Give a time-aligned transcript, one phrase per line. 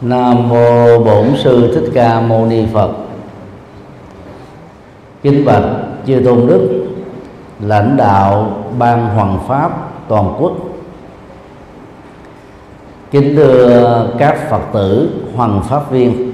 [0.00, 2.90] Nam mô Bổn sư Thích Ca Mâu Ni Phật.
[5.22, 5.64] Kính bạch
[6.06, 6.86] chư tôn đức,
[7.60, 9.70] lãnh đạo ban hoàng pháp
[10.08, 10.52] toàn quốc.
[13.10, 16.32] Kính thưa các Phật tử hoàng pháp viên.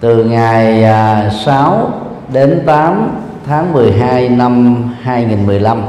[0.00, 1.90] Từ ngày à, 6
[2.32, 3.10] đến 8
[3.46, 5.82] tháng 12 năm 2015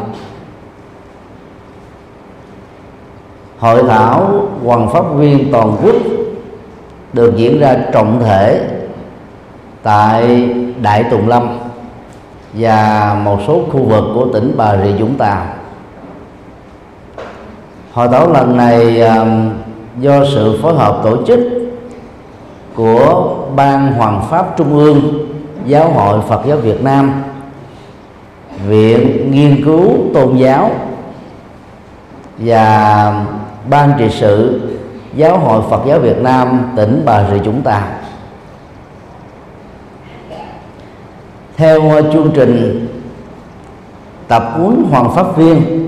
[3.60, 5.96] hội thảo hoàng pháp viên toàn quốc
[7.14, 8.68] được diễn ra trọng thể
[9.84, 10.50] tại
[10.82, 11.60] Đại Tùng Lâm
[12.54, 15.46] và một số khu vực của tỉnh Bà Rịa Vũng Tàu.
[17.94, 19.50] Hội thảo lần này um,
[20.00, 21.40] do sự phối hợp tổ chức
[22.76, 25.28] của Ban Hoàng Pháp Trung ương,
[25.66, 27.24] Giáo hội Phật giáo Việt Nam,
[28.68, 30.72] Viện Nghiên cứu Tôn giáo
[32.38, 33.26] và
[33.70, 34.62] ban trị sự,
[35.16, 37.82] giáo hội Phật giáo Việt Nam, tỉnh Bà Rịa Vũng Tàu
[41.60, 41.82] theo
[42.14, 42.88] chương trình
[44.28, 45.88] tập huấn hoàng pháp viên,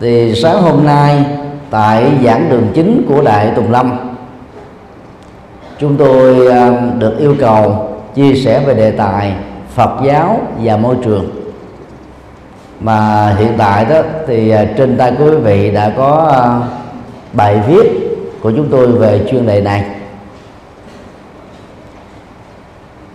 [0.00, 1.24] thì sáng hôm nay
[1.70, 3.92] tại giảng đường chính của đại tùng lâm,
[5.78, 9.32] chúng tôi à, được yêu cầu chia sẻ về đề tài
[9.74, 11.43] phật giáo và môi trường
[12.84, 13.96] mà hiện tại đó
[14.26, 16.42] thì à, trên tay quý vị đã có à,
[17.32, 17.86] bài viết
[18.42, 19.84] của chúng tôi về chuyên đề này.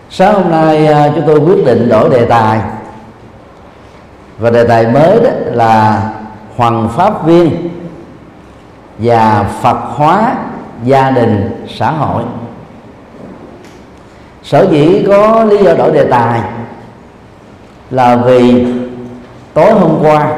[0.09, 2.59] Sáng hôm nay à, chúng tôi quyết định đổi đề tài.
[4.39, 6.04] Và đề tài mới đó là
[6.56, 7.70] hoàng pháp viên
[8.98, 10.36] và phật hóa
[10.83, 12.23] gia đình xã hội.
[14.44, 16.42] Sở dĩ có lý do đổi đề tài
[17.92, 18.66] là vì
[19.53, 20.31] tối hôm qua,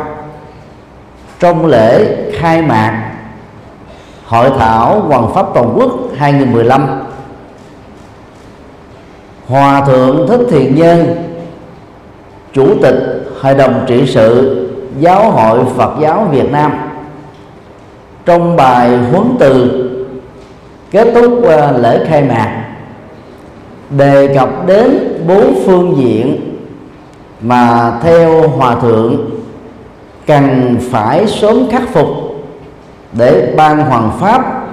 [1.40, 3.12] trong lễ khai mạc
[4.26, 7.04] hội thảo Hoàng pháp toàn quốc 2015
[9.48, 11.16] Hòa thượng Thích Thiện Nhân,
[12.54, 12.96] Chủ tịch
[13.42, 14.58] Hội đồng trị sự
[15.00, 16.72] Giáo hội Phật giáo Việt Nam,
[18.26, 19.72] Trong bài huấn từ
[20.92, 22.66] kết thúc ờ, lễ khai mạc,
[23.90, 26.51] đề cập đến bốn phương diện
[27.42, 29.30] mà theo hòa thượng,
[30.28, 32.08] cần phải sớm khắc phục
[33.14, 34.68] để ban hoàng pháp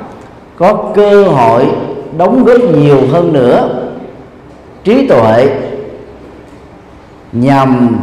[0.56, 1.66] có cơ hội
[2.16, 3.68] đóng góp nhiều hơn nữa
[4.84, 5.48] trí tuệ
[7.32, 7.96] nhằm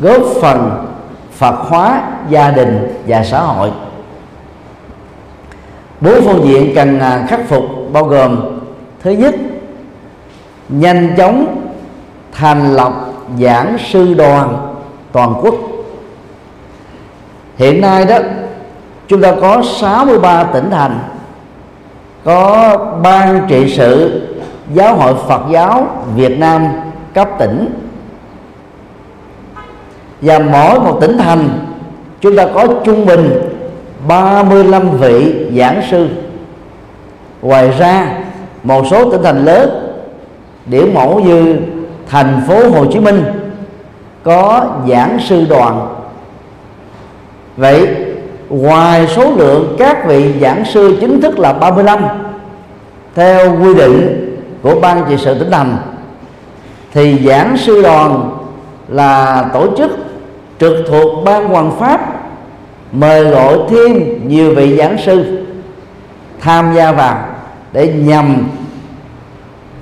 [0.00, 0.86] góp phần
[1.32, 3.70] phật hóa gia đình và xã hội.
[6.00, 8.36] Bốn phương diện cần à, khắc phục bao gồm,
[9.02, 9.34] thứ nhất,
[10.68, 11.56] nhanh chóng,
[12.32, 12.92] thành lập
[13.40, 14.72] giảng sư đoàn
[15.12, 15.54] toàn quốc.
[17.56, 18.18] Hiện nay đó,
[19.08, 20.98] chúng ta có 63 tỉnh thành,
[22.24, 24.22] có ban trị sự
[24.74, 26.66] giáo hội Phật giáo Việt Nam
[27.14, 27.68] cấp tỉnh.
[30.20, 31.48] Và mỗi một tỉnh thành,
[32.20, 33.30] chúng ta có trung bình
[34.08, 36.08] 35 vị giảng sư.
[37.42, 38.18] Ngoài ra,
[38.62, 39.70] một số tỉnh thành lớn
[40.66, 41.56] điểm mẫu như
[42.06, 43.24] thành phố Hồ Chí Minh
[44.22, 45.88] có giảng sư đoàn.
[47.56, 47.88] Vậy,
[48.48, 52.04] ngoài số lượng các vị giảng sư chính thức là 35
[53.14, 54.22] theo quy định
[54.62, 55.76] của ban trị sự tỉnh thành,
[56.92, 58.30] thì giảng sư đoàn
[58.88, 59.90] là tổ chức
[60.60, 62.00] trực thuộc ban hoàng pháp
[62.92, 65.46] mời gọi thêm nhiều vị giảng sư
[66.40, 67.18] tham gia vào
[67.72, 68.48] để nhằm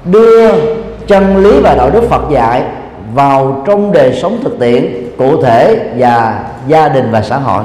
[0.05, 0.51] đưa
[1.07, 2.63] chân lý và đạo đức Phật dạy
[3.15, 7.65] vào trong đời sống thực tiễn, cụ thể và gia đình và xã hội.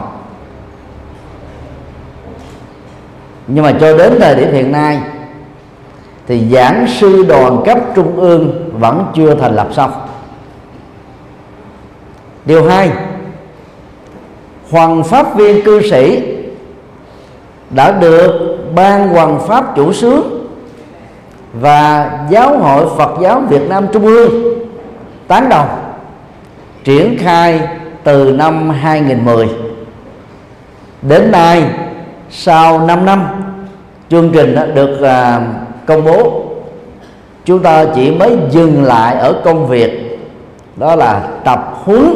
[3.47, 4.99] Nhưng mà cho đến thời điểm hiện nay,
[6.27, 9.91] thì giảng sư đoàn cấp trung ương vẫn chưa thành lập xong.
[12.45, 12.91] Điều hai,
[14.71, 16.23] hoàng pháp viên cư sĩ
[17.69, 20.38] đã được ban hoàng pháp chủ sướng
[21.53, 24.59] và giáo hội Phật giáo Việt Nam Trung ương
[25.27, 25.67] tán đồng,
[26.83, 27.61] triển khai
[28.03, 29.49] từ năm 2010
[31.01, 31.63] đến nay,
[32.29, 33.25] sau 5 năm,
[34.09, 35.41] chương trình đã được à,
[35.85, 36.43] công bố.
[37.45, 40.19] Chúng ta chỉ mới dừng lại ở công việc,
[40.75, 42.13] đó là tập huấn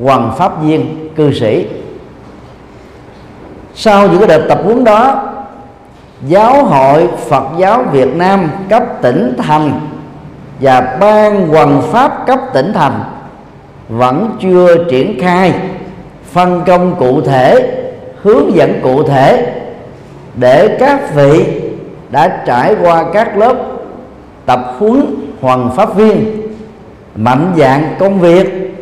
[0.00, 1.66] hoàng pháp viên cư sĩ.
[3.74, 5.32] Sau những cái đợt tập huấn đó
[6.22, 9.80] giáo hội Phật giáo Việt Nam cấp tỉnh thành
[10.60, 13.00] và ban hoàng pháp cấp tỉnh thành
[13.88, 15.54] vẫn chưa triển khai
[16.32, 17.82] phân công cụ thể,
[18.22, 19.54] hướng dẫn cụ thể
[20.34, 21.44] để các vị
[22.10, 23.54] đã trải qua các lớp
[24.46, 26.42] tập huấn hoàng pháp viên,
[27.16, 28.76] mạnh dạng công việc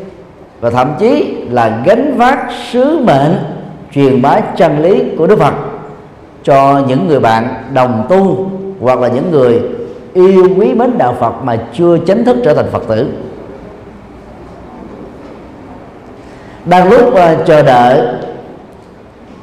[0.61, 2.39] và thậm chí là gánh vác
[2.73, 3.37] sứ mệnh
[3.95, 5.55] truyền bá chân lý của Đức Phật
[6.45, 8.51] cho những người bạn đồng tu
[8.81, 9.63] hoặc là những người
[10.13, 13.09] yêu quý mến đạo Phật mà chưa chính thức trở thành Phật tử.
[16.65, 18.03] Đang lúc uh, chờ đợi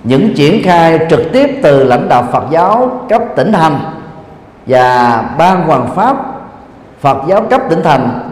[0.04, 3.80] những triển khai trực tiếp từ lãnh đạo Phật giáo cấp tỉnh thành
[4.66, 6.18] và ban hoàng pháp
[7.00, 8.32] Phật giáo cấp tỉnh thành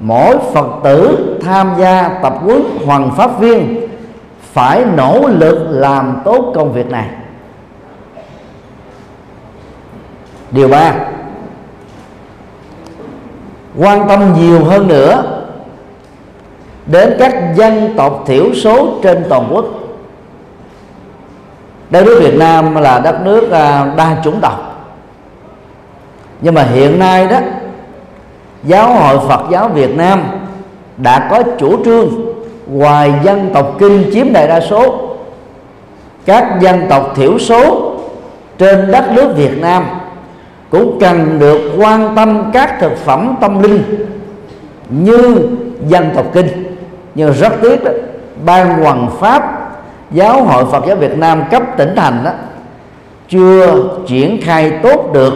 [0.00, 3.88] mỗi Phật tử tham gia tập huấn hoàng pháp viên
[4.52, 7.06] phải nỗ lực làm tốt công việc này.
[10.54, 10.94] Điều ba.
[13.78, 15.22] Quan tâm nhiều hơn nữa
[16.86, 19.64] đến các dân tộc thiểu số trên toàn quốc.
[21.90, 24.86] Đất nước Việt Nam là đất nước à, đa chủng tộc.
[26.40, 27.38] Nhưng mà hiện nay đó,
[28.64, 30.22] giáo hội Phật giáo Việt Nam
[30.96, 32.08] đã có chủ trương
[32.66, 35.10] ngoài dân tộc kinh chiếm đại đa số.
[36.26, 37.92] Các dân tộc thiểu số
[38.58, 39.84] trên đất nước Việt Nam
[40.70, 43.82] cũng cần được quan tâm các thực phẩm tâm linh
[44.88, 45.48] như
[45.88, 46.76] dân tộc kinh
[47.14, 47.90] nhưng rất tiếc đó,
[48.44, 49.70] ban hoàng pháp
[50.10, 52.30] giáo hội Phật giáo Việt Nam cấp tỉnh thành đó
[53.28, 55.32] chưa triển khai tốt được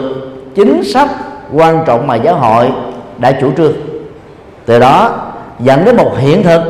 [0.55, 1.09] chính sách
[1.53, 2.69] quan trọng mà giáo hội
[3.17, 3.73] đã chủ trương.
[4.65, 5.11] Từ đó
[5.59, 6.61] dẫn đến một hiện thực.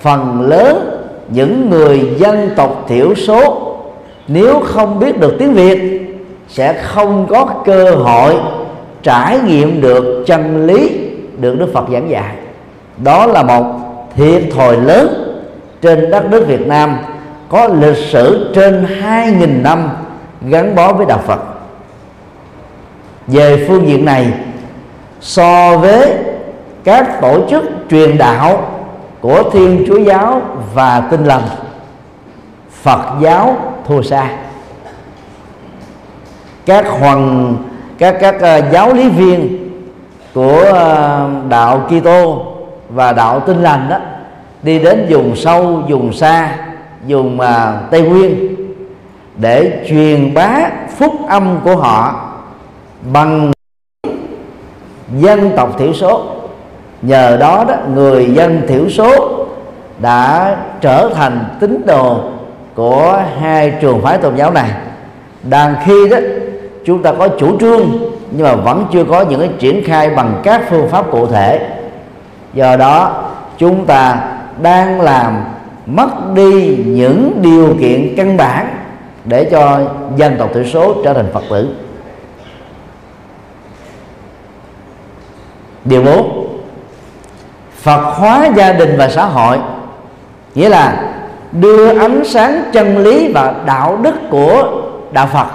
[0.00, 3.70] Phần lớn những người dân tộc thiểu số
[4.28, 6.03] nếu không biết được tiếng Việt
[6.48, 8.34] sẽ không có cơ hội
[9.02, 11.08] trải nghiệm được chân lý
[11.38, 12.34] được Đức Phật giảng dạy.
[12.96, 13.64] Đó là một
[14.16, 15.34] thiệt thòi lớn
[15.82, 16.96] trên đất nước Việt Nam,
[17.48, 19.90] có lịch sử trên 2.000 năm
[20.42, 21.40] gắn bó với đạo Phật.
[23.26, 24.32] Về phương diện này,
[25.20, 26.12] so với
[26.84, 28.70] các tổ chức truyền đạo
[29.20, 30.42] của Thiên Chúa giáo
[30.74, 31.42] và Tinh lành,
[32.82, 33.56] Phật giáo
[33.88, 34.28] thua xa
[36.66, 37.56] các hoàng
[37.98, 39.70] các các uh, giáo lý viên
[40.34, 42.44] của uh, đạo Kitô
[42.88, 43.98] và đạo Tinh lành đó
[44.62, 46.50] đi đến vùng sâu vùng xa
[47.08, 47.46] vùng uh,
[47.90, 48.56] Tây Nguyên
[49.36, 52.30] để truyền bá phúc âm của họ
[53.12, 53.52] bằng
[55.18, 56.24] dân tộc thiểu số.
[57.02, 59.30] Nhờ đó đó người dân thiểu số
[59.98, 62.20] đã trở thành tín đồ
[62.74, 64.70] của hai trường phái tôn giáo này.
[65.42, 66.16] Đang khi đó
[66.84, 67.90] chúng ta có chủ trương,
[68.30, 71.70] nhưng mà vẫn chưa có những cái triển khai bằng các phương pháp cụ thể.
[72.54, 73.24] Do đó,
[73.58, 74.28] chúng ta
[74.62, 75.44] đang làm
[75.86, 78.66] mất đi những điều kiện căn bản
[79.24, 79.80] để cho
[80.16, 81.68] dân tộc thiểu số trở thành phật tử.
[85.84, 86.46] Điều 4
[87.76, 89.58] Phật hóa gia đình và xã hội,
[90.54, 91.12] nghĩa là
[91.52, 94.82] đưa ánh sáng chân lý và đạo đức của
[95.12, 95.46] đạo Phật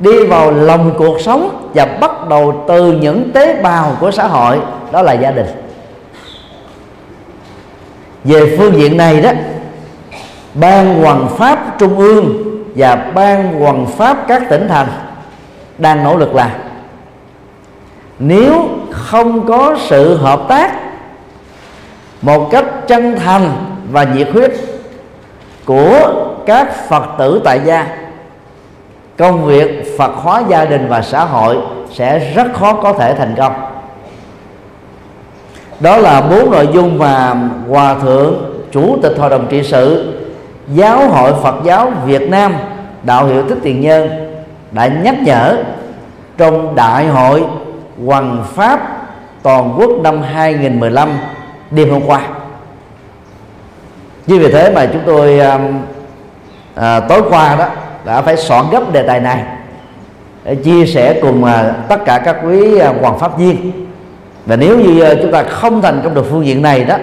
[0.00, 4.60] đi vào lòng cuộc sống và bắt đầu từ những tế bào của xã hội,
[4.92, 5.46] đó là gia đình.
[8.24, 9.30] Về phương diện này đó,
[10.54, 12.34] ban hoàng pháp trung ương
[12.74, 14.86] và ban hoàng pháp các tỉnh thành
[15.78, 16.50] đang nỗ lực làm
[18.18, 20.72] nếu không có sự hợp tác
[22.22, 23.50] một cách chân thành
[23.90, 24.52] và nhiệt huyết
[25.64, 26.12] của
[26.46, 27.86] các phật tử tại gia
[29.20, 31.58] công việc phật hóa gia đình và xã hội
[31.92, 33.52] sẽ rất khó có thể thành công.
[35.80, 37.34] Đó là bốn nội dung mà
[37.68, 38.34] hòa thượng
[38.72, 40.14] chủ tịch hội đồng trị sự
[40.68, 42.54] giáo hội phật giáo việt nam
[43.02, 44.08] đạo hiệu thích tiền nhân
[44.72, 45.56] đã nhắc nhở
[46.38, 47.44] trong đại hội
[48.06, 48.80] Hoàng Pháp
[49.42, 51.08] toàn quốc năm 2015
[51.70, 52.20] đêm hôm qua.
[54.26, 55.58] Như vì thế mà chúng tôi à,
[56.74, 57.66] à, tối qua đó
[58.04, 59.44] đã phải soạn gấp đề tài này
[60.44, 63.86] để chia sẻ cùng à, tất cả các quý à, hoàng pháp viên.
[64.46, 66.96] Và nếu như à, chúng ta không thành công được phương diện này đó,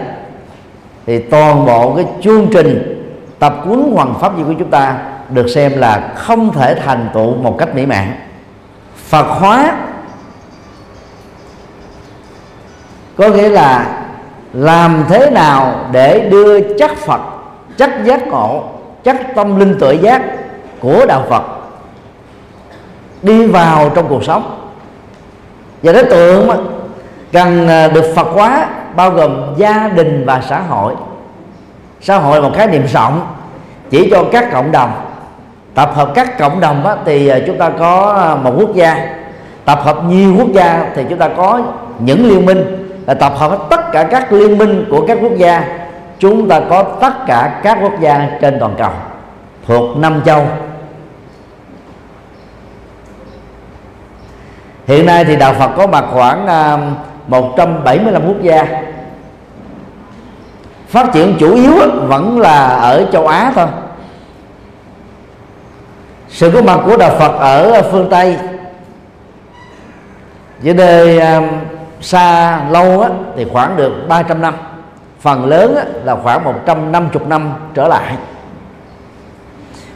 [1.06, 2.94] thì toàn bộ cái chương trình
[3.40, 4.98] tập huấn hoàng pháp viên của chúng ta
[5.30, 8.08] được xem là không thể thành tựu một cách mỹ mãn.
[8.96, 9.78] Phật hóa
[13.18, 14.00] có nghĩa là
[14.54, 17.22] làm thế nào để đưa chất Phật,
[17.78, 18.64] chất giác ngộ,
[19.04, 20.22] chất tâm linh tuệ giác
[20.82, 21.44] của đạo Phật
[23.22, 24.70] đi vào trong cuộc sống.
[25.84, 26.50] Và đối tượng
[27.32, 30.94] cần à, được Phật hóa bao gồm gia đình và xã hội.
[32.02, 33.28] Xã hội là một khái niệm rộng
[33.90, 34.92] chỉ cho các cộng đồng.
[35.74, 39.16] Tập hợp các cộng đồng á, thì à, chúng ta có à, một quốc gia.
[39.66, 41.62] Tập hợp nhiều quốc gia thì chúng ta có
[42.00, 42.90] những liên minh.
[43.06, 45.64] Là tập hợp tất cả các liên minh của các quốc gia
[46.20, 48.92] chúng ta có tất cả các quốc gia trên toàn cầu
[49.68, 50.46] thuộc năm châu.
[54.88, 56.78] Hiện nay thì đạo Phật có mặt khoảng à,
[57.28, 58.68] 175 quốc gia.
[60.88, 61.74] Phát triển chủ yếu
[62.08, 63.68] vẫn là ở châu Á thôi.
[66.30, 68.38] Sự có mặt của đạo Phật ở phương Tây.
[70.60, 71.42] Với đây à,
[72.02, 74.54] xa lâu á, thì khoảng được 300 năm.
[75.20, 78.16] Phần lớn á, là khoảng 150 năm trở lại.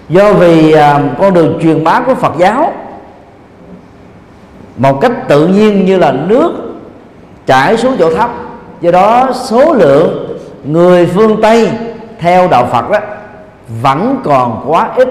[0.10, 2.74] Do vì à, con đường truyền bá của Phật giáo
[4.81, 6.53] một cách tự nhiên như là nước
[7.45, 8.29] chảy xuống chỗ thấp.
[8.81, 11.71] Do đó, số lượng người phương Tây
[12.19, 13.00] theo đạo Phật đó
[13.81, 15.09] vẫn còn quá ít.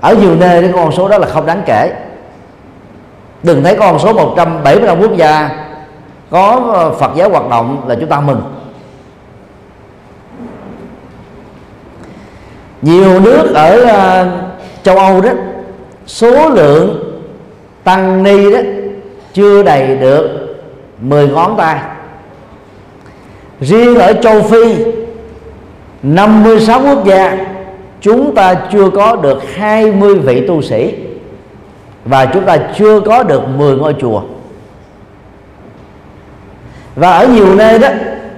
[0.00, 1.92] Ở nhiều nơi cái con số đó là không đáng kể.
[3.42, 5.50] Đừng thấy con số 175 quốc gia
[6.30, 8.42] có ờ, Phật giáo hoạt động là chúng ta mừng.
[12.82, 14.26] Nhiều nước ở ờ,
[14.82, 15.30] châu Âu đó,
[16.06, 17.03] số lượng
[17.84, 18.58] tăng ni đó,
[19.32, 20.56] chưa đầy được
[21.00, 21.80] 10 ngón tay.
[23.60, 24.84] Riêng ở châu Phi
[26.02, 27.46] 56 quốc gia,
[28.00, 30.94] chúng ta chưa có được 20 vị tu sĩ
[32.04, 34.22] và chúng ta chưa có được 10 ngôi chùa.
[36.96, 37.88] Và ở nhiều nơi đó,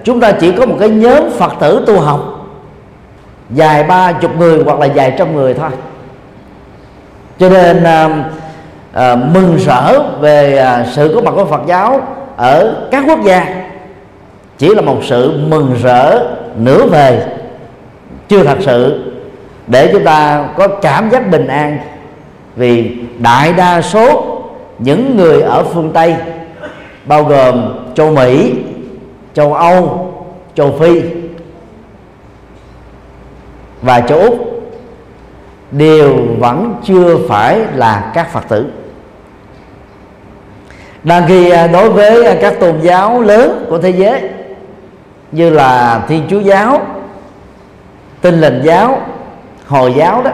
[0.05, 2.49] chúng ta chỉ có một cái nhóm phật tử tu học,
[3.51, 5.71] dài ba chục người hoặc là dài trăm người thôi.
[7.39, 8.25] Cho nên à,
[8.97, 12.01] à, mừng rỡ về à, sự có mặt của Phật giáo
[12.37, 13.65] ở các quốc gia.
[14.59, 17.27] Chỉ là một sự mừng rỡ nửa về
[18.29, 19.13] chưa thật sự
[19.67, 21.79] để chúng ta có cảm giác bình an.
[22.57, 24.39] Vì đại đa số
[24.79, 26.15] những người ở phương Tây
[27.05, 28.55] bao gồm châu Mỹ,
[29.35, 30.13] châu Âu,
[30.55, 31.03] châu Phi
[33.83, 34.63] và châu Úc
[35.71, 38.67] đều vẫn chưa phải là các Phật tử
[41.07, 44.23] đang khi à, đối với à, các tôn giáo lớn của thế giới,
[45.33, 46.81] như là thiên chúa giáo,
[48.21, 49.01] tinh lành giáo,
[49.67, 50.31] hồi giáo đó,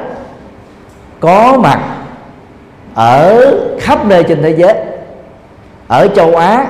[1.20, 1.80] có mặt
[2.94, 4.74] ở khắp nơi trên thế giới.
[5.88, 6.66] Ở châu Á,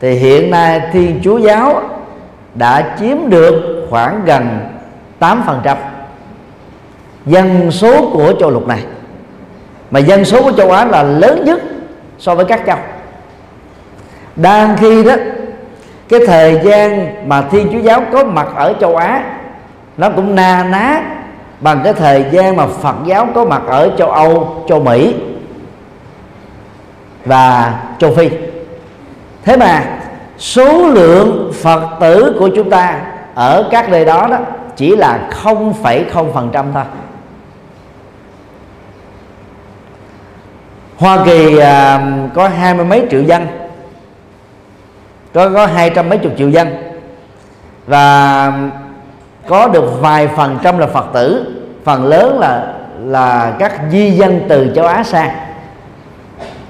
[0.00, 1.82] thì hiện nay Thiên Chúa giáo
[2.54, 4.58] đã chiếm được khoảng gần
[5.20, 5.76] 8%
[7.26, 8.84] dân số của châu lục này.
[9.90, 11.60] Mà dân số của châu Á là lớn nhất
[12.18, 12.78] so với các châu
[14.36, 15.14] đang khi đó
[16.08, 19.22] cái thời gian mà Thiên Chúa giáo có mặt ở châu Á
[19.96, 21.02] nó cũng na ná
[21.60, 25.14] bằng cái thời gian mà Phật giáo có mặt ở châu Âu, châu Mỹ
[27.24, 28.30] và châu Phi.
[29.44, 29.84] Thế mà
[30.38, 33.00] số lượng Phật tử của chúng ta
[33.34, 34.38] ở các nơi đó đó
[34.76, 36.84] chỉ là 0,0% thôi.
[40.96, 43.46] Hoa Kỳ à, có hai mươi mấy triệu dân
[45.34, 46.68] có có hai trăm mấy chục triệu dân.
[47.86, 48.52] Và
[49.48, 51.46] có được vài phần trăm là phật tử.
[51.84, 55.30] Phần lớn là là các di dân từ châu á sang.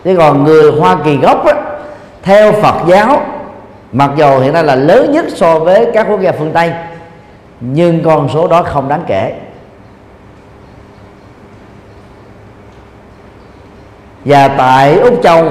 [0.04, 1.54] Thế còn người hoa kỳ gốc á,
[2.22, 3.26] theo phật giáo
[3.92, 6.72] mặc dù hiện nay là lớn nhất so với các quốc gia phương tây
[7.60, 9.34] nhưng con số đó không đáng kể.
[14.24, 15.50] Và tại úc châu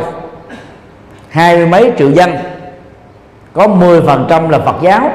[1.30, 2.36] hai mươi mấy triệu dân
[3.54, 5.12] có 10% là Phật giáo.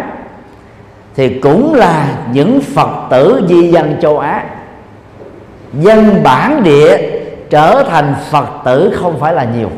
[1.18, 4.44] Thì cũng là những phật tử di dân châu á.
[5.72, 6.98] Dân bản địa
[7.50, 9.70] trở thành phật tử không phải là nhiều.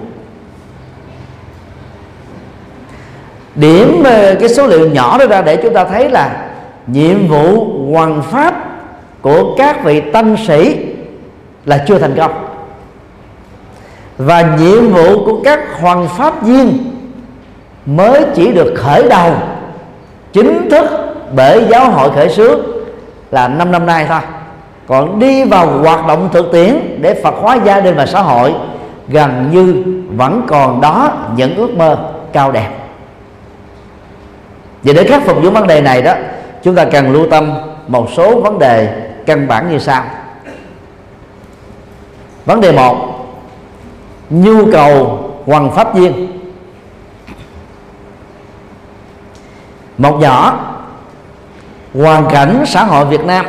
[3.55, 6.47] Điểm ờ, cái số liệu nhỏ đó ra để chúng ta thấy là
[6.87, 8.55] nhiệm vụ hoàn pháp
[9.23, 10.87] của các vị tăng sĩ
[11.65, 12.47] là chưa thành công.
[14.19, 16.90] Và nhiệm vụ của các hoàng pháp viên
[17.97, 19.33] mới chỉ được khởi đầu
[20.33, 20.87] chính thức
[21.35, 22.61] bởi giáo hội khởi xướng
[23.31, 24.21] là 5 năm nay thôi.
[24.87, 28.55] Còn đi vào hoạt động thực tiễn để Phật hóa gia đình và xã hội
[29.09, 29.85] gần như
[30.17, 31.99] vẫn còn đó những ước mơ
[32.33, 32.69] cao đẹp.
[34.83, 36.15] Vậy để khắc phục những vấn đề này đó,
[36.63, 37.53] chúng ta cần lưu tâm
[37.89, 40.05] một số vấn đề căn bản như sau.
[42.47, 42.97] Vấn đề một,
[44.31, 46.40] nhu cầu hoàng pháp viên
[51.95, 53.47] hoàn cảnh xã hội Việt Nam.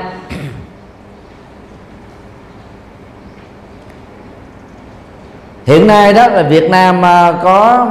[5.65, 7.87] Hiện nay đó là Việt Nam à, có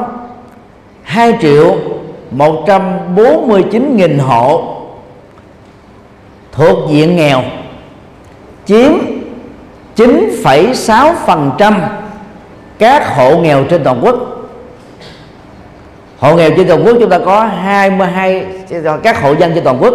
[1.03, 1.77] 2 triệu
[2.31, 4.77] 149 nghìn hộ
[6.53, 7.43] thuộc diện nghèo
[8.67, 8.93] chiếm
[9.97, 11.81] 9,6%
[12.79, 14.40] các hộ nghèo trên toàn quốc
[16.21, 18.47] hộ nghèo trên toàn quốc chúng ta có 22
[19.03, 19.95] các hộ dân trên toàn quốc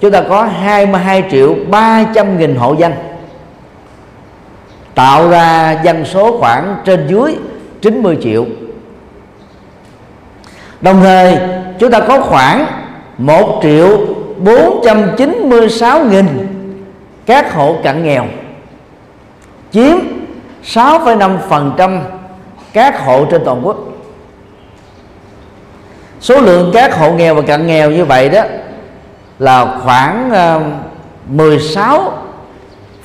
[0.00, 2.92] chúng ta có 22 triệu 300 nghìn hộ dân.
[4.94, 7.36] Tạo ra dân số khoảng trên dưới
[7.80, 8.46] 90 triệu.
[10.80, 11.38] Đồng thời
[11.78, 12.66] chúng ta có khoảng
[13.18, 13.98] 1 triệu
[14.38, 16.26] 496 nghìn
[17.26, 18.24] các hộ cận nghèo
[19.72, 19.96] chiếm
[20.64, 22.00] 6,5%
[22.72, 23.91] các hộ trên toàn quốc
[26.22, 28.42] số lượng các hộ nghèo và cận nghèo như vậy đó
[29.38, 30.60] là khoảng ờ,
[31.28, 32.12] 16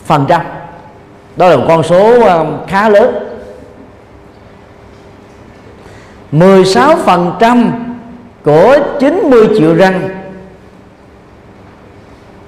[0.06, 0.42] phần trăm.
[1.36, 3.16] Đó là một con số ờ, khá lớn.
[6.32, 7.72] 16 phần trăm
[8.44, 10.10] của 90 triệu răng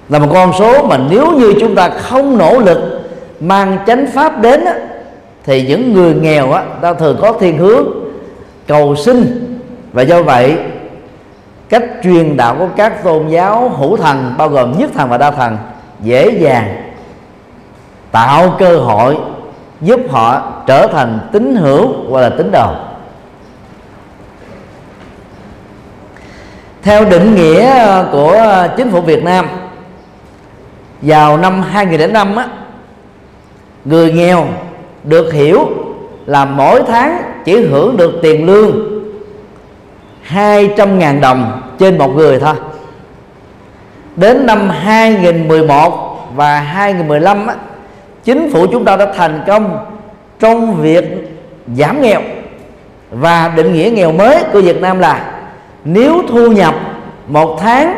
[0.10, 2.78] là một con số mà nếu như chúng ta không nỗ lực
[3.40, 4.76] mang chánh pháp đến á,
[5.44, 7.88] thì những người nghèo á, ta thường có thiên hướng
[8.68, 9.49] cầu sinh
[9.94, 10.58] và do vậy
[11.70, 15.32] cách truyền đạo của các tôn giáo hữu thần bao gồm nhất thần và đa
[15.32, 15.58] thần
[16.00, 16.92] dễ dàng
[18.12, 19.18] tạo cơ hội
[19.82, 22.74] giúp họ trở thành tín hữu hoặc là tín đồ.
[26.82, 29.48] Theo định nghĩa ờ, của ờ, chính phủ Việt Nam
[31.02, 32.48] vào năm 2005 á,
[33.86, 34.48] người nghèo
[35.04, 35.68] được hiểu
[36.26, 38.89] là mỗi tháng chỉ hưởng được tiền lương
[40.34, 42.56] 200.000 đồng trên một người thôi.
[44.16, 47.56] Đến năm 2011 và 2015 á,
[48.24, 49.86] chính phủ chúng ta đã thành công
[50.40, 51.04] trong việc
[51.76, 52.22] giảm nghèo.
[53.12, 55.32] Và định nghĩa nghèo mới của Việt Nam là
[55.86, 56.76] nếu thu nhập
[57.28, 57.96] một tháng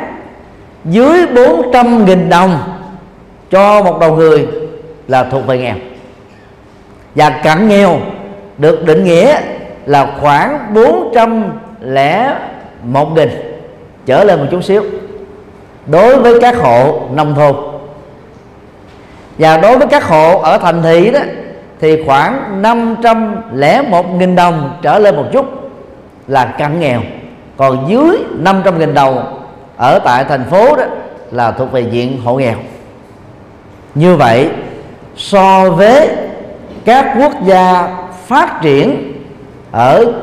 [0.86, 2.60] dưới 400.000 đồng
[3.52, 4.48] cho một đầu người
[5.08, 5.76] là thuộc về nghèo.
[7.15, 8.00] Và cận nghèo
[8.58, 9.41] được định nghĩa
[9.86, 12.36] là khoảng 400 lẻ
[12.84, 13.30] một nghìn
[14.06, 14.84] trở lên một chút xíu
[15.88, 17.56] đối với các hộ nông thôn.
[19.38, 21.20] Và đối với các hộ ở thành thị đó,
[21.80, 25.46] thì khoảng 501 nghìn đồng trở lên một chút
[26.28, 27.02] là cận nghèo.
[27.58, 29.44] Còn dưới 500 nghìn đồng
[29.78, 30.84] ở tại thành phố đó
[31.32, 32.56] là thuộc về diện hộ nghèo.
[33.96, 34.50] Như vậy,
[35.17, 36.10] so với
[36.86, 37.88] các quốc gia
[38.28, 39.13] phát triển
[39.72, 40.13] ở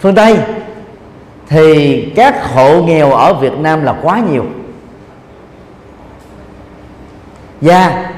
[0.00, 0.36] phương tây
[1.48, 4.44] thì các hộ nghèo ở việt nam là quá nhiều.
[7.60, 8.10] Và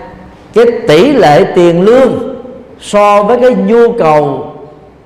[0.54, 2.36] cái tỷ lệ tiền lương
[2.80, 4.52] so với cái nhu cầu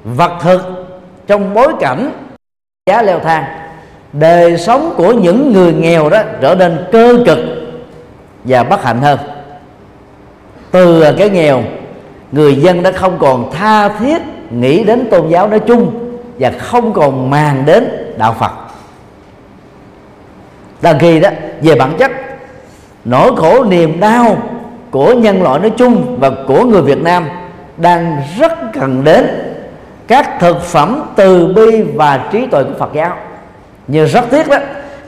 [0.05, 0.61] vật thực
[1.27, 2.11] trong bối cảnh
[2.87, 3.45] giá leo thang,
[4.13, 7.39] đời sống của những người nghèo đó trở nên cơ cực
[8.45, 9.19] và bất hạnh hơn.
[10.71, 11.63] Từ cái nghèo,
[12.33, 15.93] người dân đã không còn tha thiết nghĩ đến tôn giáo nói chung
[16.39, 18.53] và không còn màng đến đạo phật.
[20.83, 21.29] Đăng khi đó,
[21.63, 22.11] về bản chất,
[23.05, 24.37] nỗi khổ niềm đau
[24.91, 27.29] của nhân loại nói chung và của người việt nam
[27.77, 29.27] đang rất cần đến
[30.07, 33.17] các thực phẩm từ bi và trí tuệ của phật giáo.
[33.89, 34.59] Như rất tiếc đó,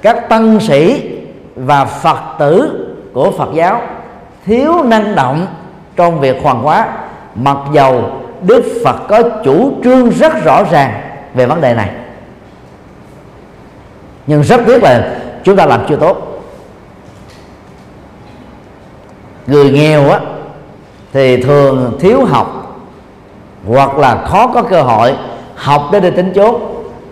[0.03, 1.11] các tăng sĩ
[1.57, 3.81] và phật tử của phật giáo
[4.47, 5.47] thiếu năng động
[5.97, 6.89] trong việc hoàn hóa,
[7.35, 8.11] mặc dầu
[8.43, 11.01] đức phật có chủ trương rất rõ ràng
[11.35, 11.91] về vấn đề này
[14.27, 16.43] nhưng rất tiếc là chúng ta làm chưa tốt.
[19.47, 20.21] Người nghèo á
[21.13, 22.79] thì thường thiếu học
[23.67, 25.15] hoặc là khó có cơ hội
[25.55, 26.61] học để đi tính chốt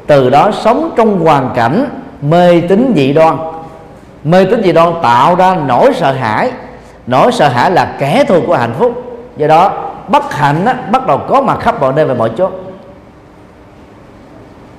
[0.07, 1.89] từ đó sống trong hoàn cảnh
[2.23, 3.37] mê tín dị đoan.
[4.25, 6.53] Mê tín dị đoan tạo ra nỗi sợ hãi.
[7.07, 8.93] Nỗi sợ hãi là kẻ thù của hạnh phúc.
[9.37, 9.73] Do đó
[10.09, 12.51] bất hạnh á, bắt đầu có mặt khắp mọi nơi và mọi chỗ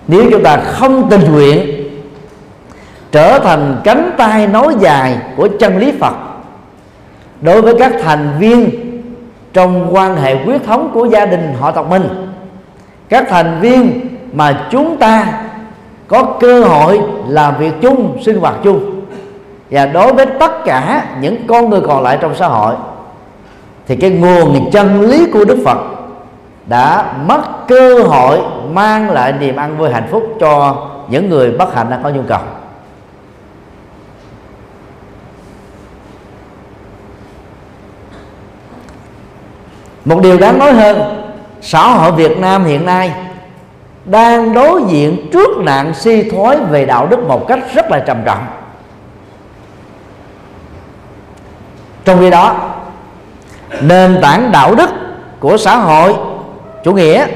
[0.08, 1.85] nếu chúng ta không tình nguyện
[3.16, 6.14] trở thành cánh tay nối dài của chân lý Phật.
[7.42, 8.70] Đối với các thành viên
[9.54, 12.32] trong quan hệ huyết thống của gia đình họ tộc mình,
[13.10, 14.02] các thành viên
[14.34, 15.28] mà chúng ta
[16.08, 19.02] có cơ hội làm việc chung, sinh hoạt chung,
[19.72, 22.76] và đối với tất cả những con người còn lại trong xã hội,
[23.88, 25.78] thì cái nguồn chân lý của đức phật
[26.66, 28.40] đã mất cơ hội
[28.74, 30.76] mang lại niềm ăn vui hạnh phúc cho
[31.10, 32.40] những người bất hạnh đang có nhu cầu.
[40.06, 40.98] Một điều đáng nói hơn,
[41.62, 43.12] xã hội Việt Nam hiện nay
[44.06, 48.18] đang đối diện trước nạn suy thoái về đạo đức một cách rất là trầm
[48.26, 48.46] trọng.
[52.06, 52.56] Trong khi đó,
[53.82, 54.90] nền tảng đạo đức
[55.40, 56.14] của xã hội
[56.84, 57.28] chủ nghĩa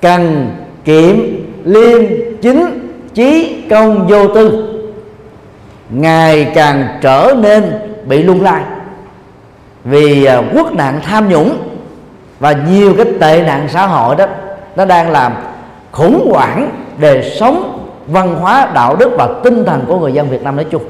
[0.00, 0.50] cần
[0.84, 1.16] kiệm
[1.64, 2.02] liêm
[2.42, 4.74] chính trí công vô tư,
[5.90, 7.72] ngày càng trở nên
[8.04, 8.62] bị lung lai.
[9.84, 11.67] Vì à, quốc nạn tham nhũng
[12.40, 14.26] và nhiều cái tệ nạn xã hội đó,
[14.76, 15.32] nó đang làm
[15.92, 20.42] khủng hoảng đời sống, văn hóa, đạo đức và tinh thần của người dân Việt
[20.42, 20.82] Nam nói chung.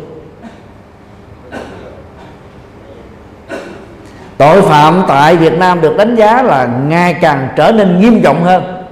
[4.36, 8.44] Tội phạm tại Việt Nam được đánh giá là ngày càng trở nên nghiêm trọng
[8.44, 8.84] hơn,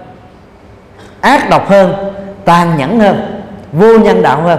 [1.21, 1.95] ác độc hơn,
[2.45, 3.43] tàn nhẫn hơn,
[3.73, 4.59] vô nhân đạo hơn.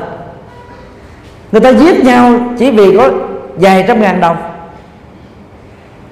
[1.52, 3.10] Người ta giết nhau chỉ vì có
[3.56, 4.38] vài trăm ngàn đồng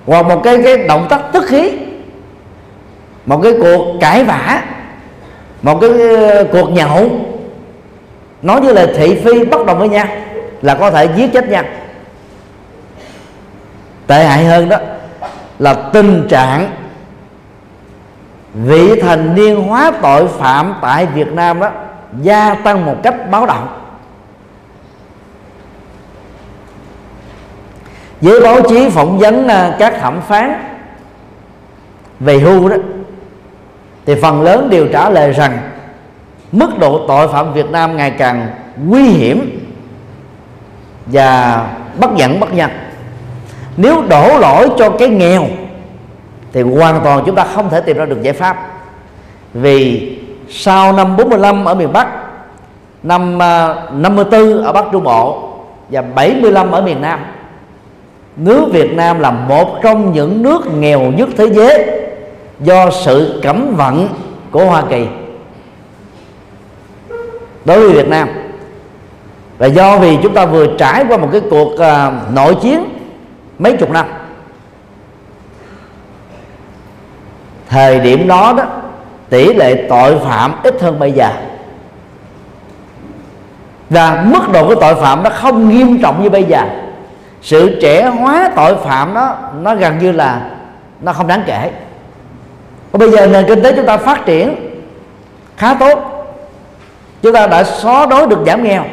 [0.05, 1.71] hoặc một cái cái động tác tức khí,
[3.25, 4.63] một cái cuộc cãi vã,
[5.61, 7.09] một cái ờ, cuộc nhậu,
[8.41, 10.07] nói như là thị phi bất đồng với nhau
[10.61, 11.63] là có thể giết chết nhau.
[14.07, 14.77] Tệ hại hơn đó
[15.59, 16.71] là tình trạng
[18.53, 21.71] vị thành niên hóa tội phạm tại Việt Nam đó
[22.21, 23.84] gia tăng một cách báo động.
[28.25, 30.53] Với báo chí phỏng vấn à, các thẩm phán
[32.19, 32.75] về hưu đó,
[34.05, 35.57] thì phần lớn đều trả lời rằng
[36.51, 38.47] mức độ tội phạm Việt Nam ngày càng
[38.85, 39.59] nguy hiểm
[41.05, 41.61] và
[41.99, 42.71] bất dẫn bất nhật
[43.77, 45.47] nếu đổ lỗi cho cái nghèo,
[46.53, 48.67] thì hoàn toàn chúng ta không thể tìm ra được giải pháp.
[49.53, 50.11] Vì
[50.49, 52.07] sau năm 45 ở miền Bắc,
[53.03, 55.49] năm à, 54 ở Bắc Trung Bộ
[55.89, 57.19] và 75 ở miền Nam
[58.37, 62.01] nước Việt Nam là một trong những nước nghèo nhất thế giới
[62.59, 64.07] do sự cấm vận
[64.51, 65.07] của Hoa Kỳ.
[67.65, 68.29] Đối với Việt Nam
[69.57, 72.83] và do vì chúng ta vừa trải qua một cái cuộc uh, nội chiến
[73.59, 74.05] mấy chục năm.
[77.69, 78.65] Thời điểm đó đó
[79.29, 81.29] tỷ lệ tội phạm ít hơn bây giờ.
[83.89, 86.84] Và mức độ của tội phạm nó không nghiêm trọng như bây giờ
[87.45, 90.49] sự trẻ hóa tội phạm đó, nó gần như là
[91.01, 91.71] nó không đáng kể.
[92.91, 94.55] Và bây giờ nền kinh tế chúng ta phát triển
[95.57, 95.99] khá tốt.
[97.21, 98.83] Chúng ta đã xóa đói được giảm nghèo.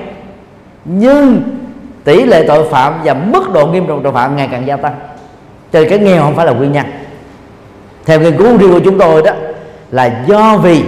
[0.85, 1.43] Nhưng
[2.05, 4.95] tỷ lệ tội phạm và mức độ nghiêm trọng tội phạm ngày càng gia tăng.
[5.73, 6.87] Cho nên cái nghèo không phải là nguyên nhân.
[8.05, 9.33] Theo nghiên cứu riêng của chúng tôi đó,
[9.91, 10.85] là do vì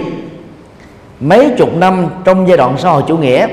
[1.19, 3.47] mấy chục năm trong giai đoạn xã hội chủ nghĩa,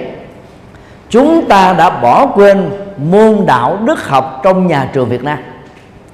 [1.11, 5.39] chúng ta đã bỏ quên môn đạo đức học trong nhà trường Việt Nam.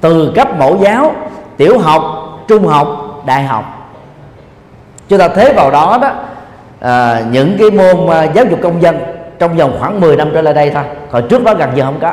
[0.01, 1.13] Từ cấp mẫu giáo
[1.57, 2.03] tiểu học
[2.49, 2.89] trung học
[3.27, 3.65] đại học.
[5.09, 6.11] Chúng ta thế vào đó đó
[6.81, 8.99] à, những cái môn à, giáo dục công dân
[9.39, 10.85] trong vòng khoảng 10 năm trở lại đây thôi.
[11.11, 12.13] Còn trước đó gần như không có.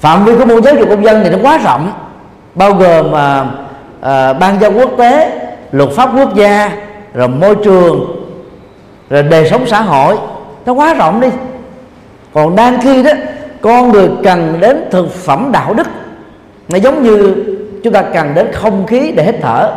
[0.00, 1.92] Phạm vi của môn giáo dục công dân thì nó quá rộng
[2.54, 3.46] bao gồm à,
[4.00, 5.40] à, ban giao quốc tế
[5.72, 6.70] luật pháp quốc gia
[7.14, 8.24] rồi môi trường
[9.10, 10.16] rồi đời sống xã hội.
[10.66, 11.28] Nó quá rộng đi.
[12.32, 13.10] Còn đang khi đó
[13.60, 15.86] con người cần đến thực phẩm đạo đức.
[16.68, 17.34] Nó giống như
[17.84, 19.72] chúng ta cần đến không khí để hít thở.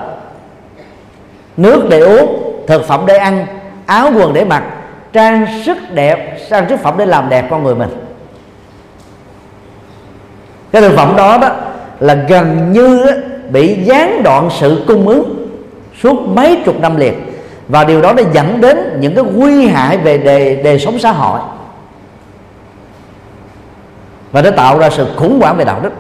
[1.58, 3.46] Nước để uống thực phẩm để ăn
[3.86, 4.64] áo quần để mặc
[5.14, 7.90] trang sức đẹp trang sức phẩm để làm đẹp con người mình.
[10.72, 11.50] Cái thực phẩm đó đó
[12.00, 13.06] là gần như
[13.50, 15.48] bị gián đoạn sự cung ứng
[16.04, 17.14] suốt mấy chục năm liền.
[17.68, 21.12] Và điều đó đã dẫn đến những cái nguy hại về đề, đề sống xã
[21.12, 21.40] hội
[24.32, 25.92] và nó tạo ra sự khủng hoảng về đạo đức.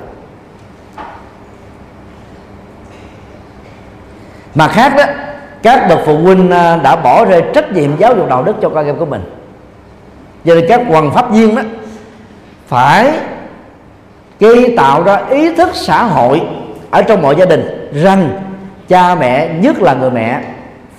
[4.55, 5.03] Mà khác đó,
[5.63, 8.69] các bậc phụ huynh à, đã bỏ rơi trách nhiệm giáo dục đạo đức cho
[8.69, 9.21] con em của mình.
[10.45, 11.61] Cho nên các hoàng pháp viên đó
[12.67, 13.11] phải
[14.39, 16.41] gây tạo ra ý thức xã hội
[16.91, 18.29] ở trong mọi gia đình rằng
[18.87, 20.41] cha mẹ, nhất là người mẹ,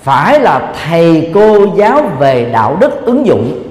[0.03, 3.63] phải là thầy cô giáo về đạo đức ứng dụng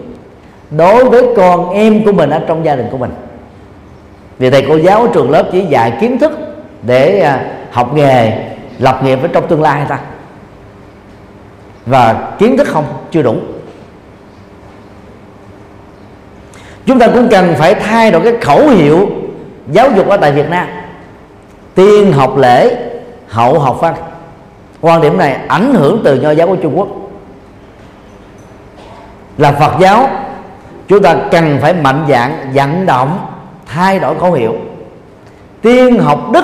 [0.71, 3.11] đối với con em của mình ở trong gia đình của mình
[4.41, 6.31] vì thầy cô giáo ở trường lớp chỉ dạy kiến thức
[6.81, 8.31] để à, học nghề,
[8.79, 9.99] lập nghiệp ở trong tương lai ta.
[11.85, 13.35] Và kiến thức không, chưa đủ.
[16.85, 19.09] Chúng ta cũng cần phải thay đổi cái khẩu hiệu
[19.71, 20.67] giáo dục ở tại Việt Nam.
[21.75, 22.75] Tiên học lễ,
[23.27, 23.95] hậu học văn.
[24.81, 26.87] Quan điểm này ảnh hưởng từ nho giáo của Trung Quốc.
[29.37, 30.09] Là Phật giáo,
[30.87, 33.30] chúng ta cần phải mạnh dạng, vận động
[33.73, 34.55] thay đổi khẩu hiệu.
[35.61, 36.43] Tiên học đức,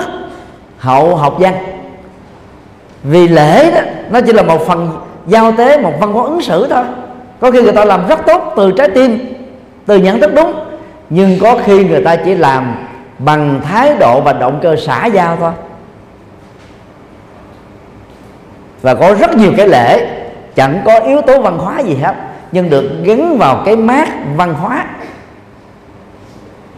[0.78, 1.54] hậu học văn.
[3.02, 4.90] Vì lễ đó, nó chỉ là một phần
[5.26, 6.84] giao tế, một văn hóa ứng xử thôi.
[7.40, 9.34] Có khi người ta làm rất tốt từ trái tim,
[9.86, 10.54] từ nhận thức đúng.
[11.10, 12.74] Nhưng có khi người ta chỉ làm
[13.18, 15.52] bằng thái độ và động cơ xã giao thôi.
[18.82, 20.08] Và có rất nhiều cái lễ,
[20.54, 22.14] chẳng có yếu tố văn hóa gì hết,
[22.52, 24.84] nhưng được gắn vào cái mát văn hóa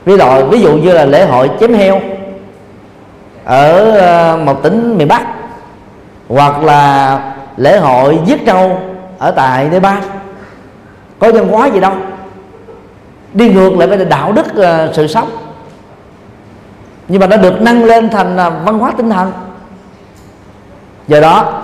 [0.05, 2.01] ví dụ ví dụ như là lễ hội chém heo
[3.45, 5.27] ở ờ, một tỉnh miền bắc,
[6.29, 7.19] hoặc là
[7.57, 8.81] lễ hội giết trâu
[9.19, 9.99] ở tại Nepal
[11.19, 11.93] có văn hóa gì đâu.
[13.35, 15.29] Đi ngược lại với đạo đức ờ, sự sống.
[17.09, 19.33] Nhưng mà nó được nâng lên thành ờ, văn hóa tinh thần.
[21.09, 21.63] Do đó,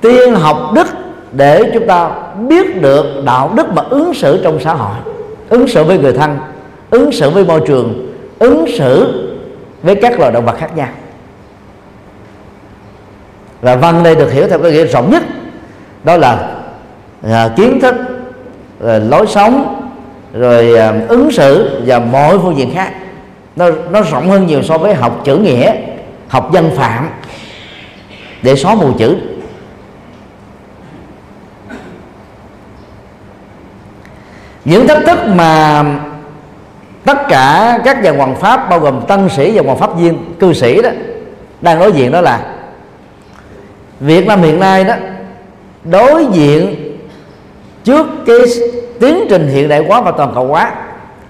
[0.00, 0.86] tiên học đức
[1.32, 2.10] để chúng ta
[2.48, 4.96] biết được đạo đức mà ứng xử trong xã hội,
[5.48, 6.38] ứng xử với người thân
[6.90, 9.22] ứng xử với môi trường ứng xử
[9.82, 10.88] với các loài động vật khác nhau.
[13.60, 15.22] Và văn đây được hiểu theo cái nghĩa rộng nhất
[16.04, 16.56] đó là
[17.22, 17.94] à, kiến thức
[18.80, 19.82] rồi lối sống
[20.32, 22.92] rồi à, ứng xử và mọi phương diện khác.
[23.56, 25.72] Nó nó rộng hơn nhiều so với học chữ nghĩa
[26.28, 27.08] học dân phạm
[28.42, 29.16] để xóa mù chữ.
[34.64, 35.84] Những thách thức mà
[37.06, 40.52] tất cả các nhà hoàng pháp, bao gồm tân sĩ và hoàng pháp viên, cư
[40.52, 40.90] sĩ đó,
[41.60, 42.40] đang đối diện đó là
[44.00, 44.94] Việt Nam hiện nay đó,
[45.84, 46.76] đối diện
[47.84, 48.38] trước cái
[49.00, 50.72] tiến trình hiện đại hóa và toàn cầu hóa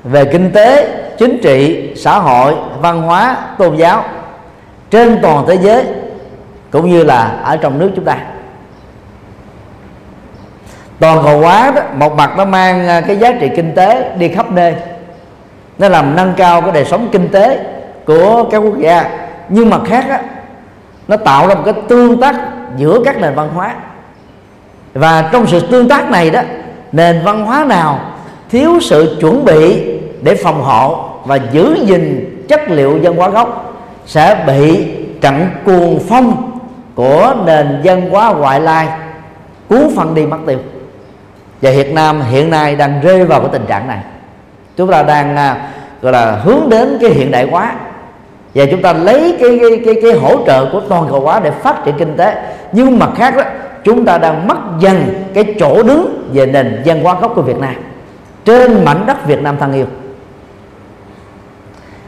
[0.04, 4.04] về kinh tế, chính trị, xã hội, văn hóa, tôn giáo
[4.90, 5.84] trên toàn thế giới
[6.70, 8.18] cũng như là ở trong nước chúng ta.
[10.98, 14.28] Toàn cầu hóa đó, một mặt nó mang à, cái giá trị kinh tế đi
[14.28, 14.74] khắp nơi
[15.78, 17.58] nó làm nâng cao cái đời sống kinh tế
[18.06, 19.04] của các quốc gia.
[19.48, 20.20] Nhưng mặt khác á,
[21.08, 22.36] nó tạo ra một cái tương tác
[22.76, 23.74] giữa các nền văn hóa.
[24.94, 26.40] Và trong sự tương tác này đó
[26.92, 28.00] nền văn hóa nào
[28.50, 29.84] thiếu sự chuẩn bị
[30.22, 33.74] để phòng hộ và giữ gìn chất liệu văn hóa gốc
[34.06, 34.86] sẽ bị
[35.20, 36.58] trận cuồng phong
[36.94, 38.88] của nền văn hóa ngoại lai
[39.68, 40.58] cuốn phân đi mất tiêu.
[41.62, 43.98] Và Việt Nam hiện nay đang rơi vào cái tình trạng này
[44.76, 45.68] chúng ta đang à,
[46.02, 47.74] gọi là hướng đến cái hiện đại hóa.
[48.54, 51.50] Và chúng ta lấy cái cái cái, cái hỗ trợ của toàn cầu hóa để
[51.50, 52.54] phát triển kinh tế.
[52.72, 53.42] Nhưng mặt khác đó
[53.84, 57.58] chúng ta đang mất dần cái chỗ đứng về nền văn hóa gốc của Việt
[57.58, 57.74] Nam.
[58.44, 59.86] Trên mảnh đất Việt Nam thân yêu.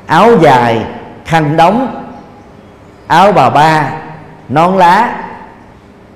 [0.06, 0.84] Áo dài
[1.24, 2.04] khăn đóng
[3.06, 3.92] áo bà ba
[4.48, 5.24] nón lá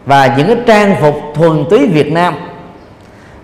[0.07, 2.35] và những cái trang phục thuần túy Việt Nam.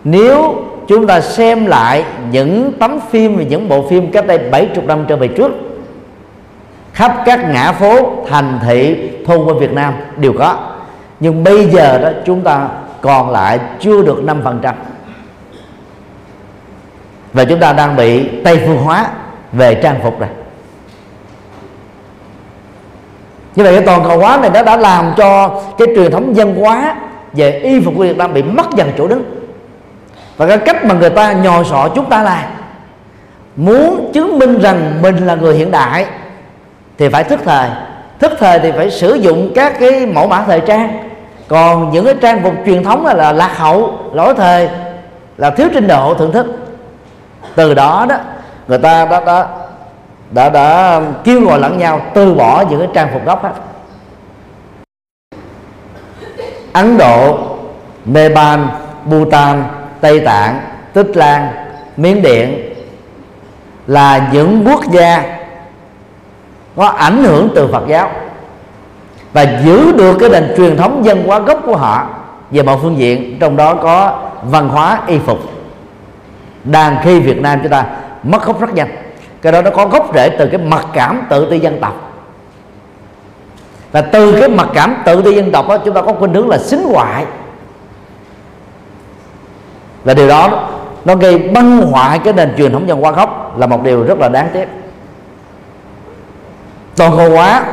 [0.04, 0.54] Nếu
[0.88, 5.04] chúng ta xem lại những tấm phim và những bộ phim cách đây 70 năm
[5.08, 5.52] trở về trước.
[6.92, 10.56] Khắp các ngã phố, thành thị, thôn quê Việt Nam đều có.
[11.20, 12.68] Nhưng bây giờ đó, chúng ta
[13.00, 14.72] còn lại chưa được 5%
[17.32, 19.06] và chúng ta đang bị tây phương hóa
[19.52, 20.28] về trang phục này
[23.54, 26.54] như vậy cái toàn cầu hóa này nó đã làm cho cái truyền thống văn
[26.54, 26.96] hóa
[27.32, 29.37] về y phục của Việt Nam bị mất dần chỗ đứng
[30.38, 32.48] và cái cách mà người ta nhồi sọ chúng ta là
[33.56, 36.06] muốn chứng minh rằng mình là người hiện đại
[36.98, 37.68] thì phải thức thời.
[38.18, 41.10] Thức thời thì phải sử dụng các cái mẫu mã thời trang.
[41.48, 44.68] Còn những cái trang phục truyền thống là, là lạc hậu lỗi thời
[45.36, 46.46] là thiếu trình độ thưởng thức.
[47.54, 48.16] Từ đó đó
[48.68, 49.46] người ta đã đã
[50.30, 53.52] đã, đã kêu gọi lẫn nhau từ bỏ những cái trang phục gốc hết.
[56.72, 57.38] Ấn Độ,
[58.04, 58.60] Nepal,
[59.04, 59.64] Bhutan,
[60.00, 60.60] Tây Tạng,
[60.92, 61.48] Tích Lan,
[61.96, 62.74] Miến Điện
[63.86, 65.38] là những quốc gia
[66.76, 68.10] có ảnh hưởng từ Phật giáo
[69.32, 72.06] và giữ được cái nền truyền thống dân hóa gốc của họ
[72.50, 75.38] về mọi phương diện trong đó có văn hóa y phục.
[76.64, 77.86] Đang khi Việt Nam chúng ta
[78.22, 78.88] mất gốc rất nhanh
[79.42, 82.12] cái đó nó có gốc rễ từ cái mặc cảm tự ti dân tộc.
[83.92, 86.48] Và từ cái mặc cảm tự ti dân tộc đó chúng ta có khuynh hướng
[86.48, 87.24] là xính ngoại
[90.08, 90.68] và điều đó
[91.04, 94.18] nó gây băng hoại cái nền truyền thống văn hóa gốc là một điều rất
[94.18, 94.68] là đáng tiếc.
[96.96, 97.64] Toàn cầu hóa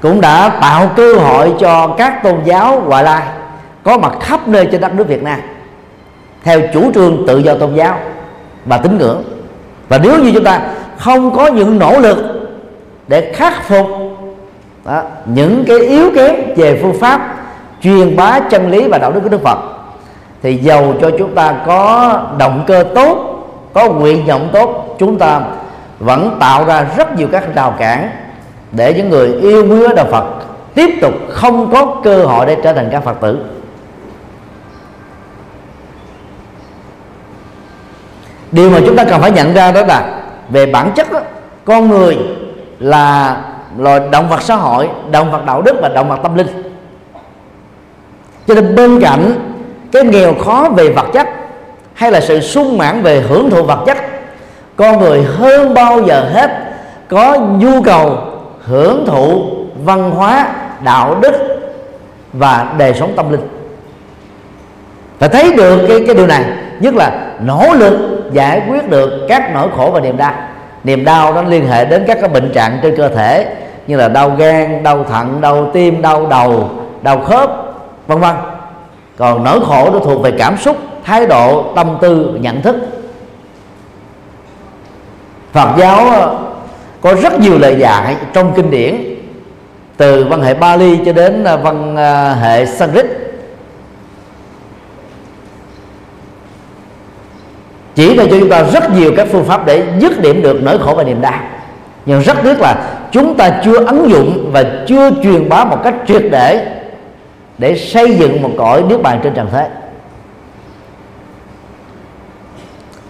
[0.00, 3.22] cũng đã tạo cơ hội cho các tôn giáo ngoại lai
[3.82, 5.40] có mặt khắp nơi trên đất nước Việt Nam
[6.42, 7.98] theo chủ trương tự do tôn giáo
[8.64, 9.22] và tín ngưỡng.
[9.88, 10.60] Và nếu như chúng ta
[10.98, 12.18] không có những nỗ lực
[13.08, 13.86] để khắc phục
[14.84, 17.36] đó, những cái yếu kém về phương pháp
[17.82, 19.79] truyền bá chân lý và đạo đức của Đức Phật
[20.42, 23.26] thì giàu cho chúng ta có động cơ tốt
[23.72, 25.40] có nguyện vọng tốt chúng ta
[25.98, 28.10] vẫn tạo ra rất nhiều các rào cản
[28.72, 30.24] để những người yêu quý đạo Phật
[30.74, 33.38] tiếp tục không có cơ hội để trở thành các phật tử.
[38.52, 41.20] Điều mà chúng ta cần phải nhận ra đó là về bản chất đó,
[41.64, 42.18] con người
[42.78, 43.36] là
[43.78, 46.46] loài động vật xã hội động vật đạo đức và động vật tâm linh.
[48.46, 49.32] Cho nên bên cạnh
[49.92, 51.28] cái nghèo khó về vật chất
[51.94, 53.96] hay là sự sung mãn về hưởng thụ vật chất?
[54.76, 56.50] Con người hơn bao giờ hết
[57.08, 58.18] có nhu cầu
[58.64, 59.42] hưởng thụ
[59.84, 60.48] văn hóa,
[60.84, 61.32] đạo đức
[62.32, 63.48] và đời sống tâm linh.
[65.18, 66.44] Và thấy được cái cái điều này,
[66.80, 67.94] nhất là nỗ lực
[68.32, 70.32] giải quyết được các nỗi khổ và niềm đau.
[70.84, 73.46] Niềm đau nó liên hệ đến các cái bệnh trạng trên cơ thể
[73.86, 76.70] như là đau gan, đau thận, đau tim, đau đầu,
[77.02, 77.50] đau khớp,
[78.06, 78.34] vân vân
[79.20, 82.76] còn nỗi khổ nó thuộc về cảm xúc, thái độ, tâm tư nhận thức.
[85.52, 86.38] Phật giáo ờ,
[87.00, 88.96] có rất nhiều lời dạy trong kinh điển,
[89.96, 93.06] từ văn hệ Bali cho đến ờ, văn ờ, hệ Sanskrit.
[97.94, 100.78] Chỉ ra cho chúng ta rất nhiều các phương pháp để dứt điểm được nỗi
[100.78, 101.40] khổ và niềm đau.
[102.06, 105.94] Nhưng rất tiếc là chúng ta chưa ứng dụng và chưa truyền bá một cách
[106.06, 106.76] triệt để
[107.60, 109.68] để xây dựng một cõi nước bàn trên trần thế.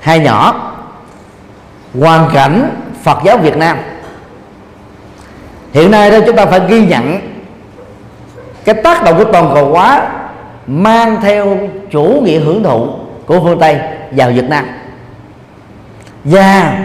[0.00, 0.72] Hai nhỏ,
[2.00, 2.70] hoàn cảnh
[3.02, 3.78] Phật giáo Việt Nam.
[5.72, 7.20] Hiện nay đó chúng ta phải ghi nhận
[8.64, 10.08] cái tác động của toàn cầu hóa
[10.66, 11.58] mang theo
[11.90, 12.88] chủ nghĩa hưởng thụ
[13.26, 13.78] của phương Tây
[14.10, 14.64] vào Việt Nam.
[16.24, 16.78] Và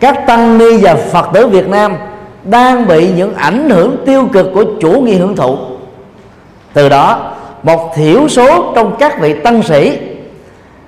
[0.00, 1.96] các tăng ni và Phật tử Việt Nam
[2.44, 5.77] đang bị những ảnh hưởng tiêu cực của chủ nghĩa hưởng thụ
[6.72, 9.98] từ đó, một thiểu số trong các vị tăng sĩ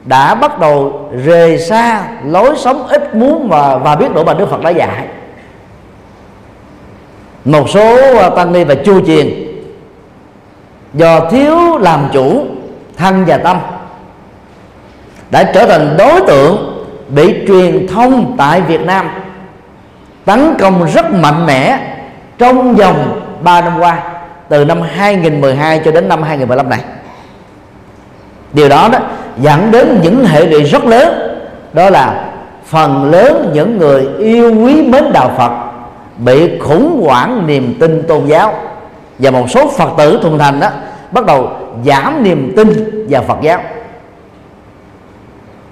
[0.04, 4.50] đã bắt đầu rời xa lối sống ít muốn và và biết độ mà Đức
[4.50, 5.06] Phật đã dạy.
[7.44, 9.28] Một số à, tăng ni và chu truyền
[10.94, 12.44] do thiếu làm chủ,
[12.96, 13.58] thân và tâm,
[15.30, 19.10] đã trở thành đối tượng bị truyền thông tại Việt Nam,
[20.24, 21.78] tấn công rất mạnh mẽ
[22.38, 24.02] trong vòng 3 năm qua
[24.50, 26.80] từ năm 2012 cho đến năm 2015 này.
[28.52, 28.98] Điều đó đó
[29.40, 31.36] dẫn đến những hệ lụy rất lớn
[31.72, 32.30] đó là
[32.64, 35.52] phần lớn những người yêu quý mến đạo Phật
[36.18, 38.54] bị khủng hoảng niềm tin tôn giáo.
[39.18, 40.68] Và một số Phật tử thuần thành đó
[41.10, 41.48] bắt đầu
[41.84, 43.60] giảm niềm tin vào Phật giáo.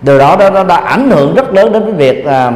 [0.02, 2.52] Điều đó đó, đó đã ảnh hưởng rất lớn đến cái việc à,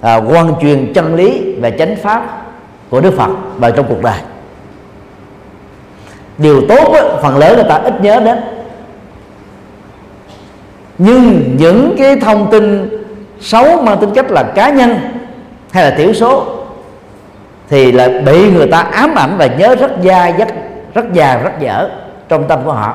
[0.00, 2.46] à, quan truyền chân lý và chánh pháp
[2.90, 4.18] của Đức Phật vào trong cuộc đời
[6.38, 8.38] điều tốt á, phần lớn người ta ít nhớ đến.
[10.98, 12.88] Nhưng những cái thông tin
[13.40, 14.98] xấu mang tính cách là cá nhân
[15.70, 16.46] hay là thiểu số
[17.68, 20.48] thì là bị người ta ám ảnh và nhớ rất dai rất
[20.94, 21.88] rất già rất dở
[22.28, 22.94] trong tâm của họ.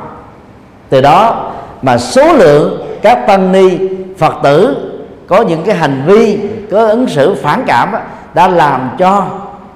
[0.90, 3.78] Từ đó mà số lượng các tăng ni
[4.18, 4.76] phật tử
[5.28, 6.40] có những cái hành vi
[6.72, 8.00] có ứng xử phản cảm đó,
[8.34, 9.26] đã làm cho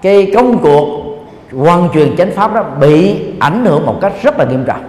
[0.01, 1.02] cái công cuộc
[1.57, 4.83] quan truyền chánh pháp đó bị ảnh hưởng một cách rất là nghiêm trọng.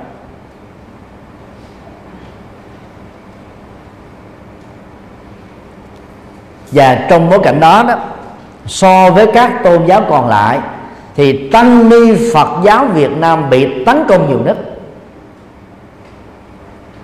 [6.73, 7.95] Và trong bối cảnh đó đó,
[8.67, 10.59] so với các tôn giáo còn lại,
[11.17, 14.57] thì tăng ni Phật giáo Việt Nam bị tấn công nhiều nhất.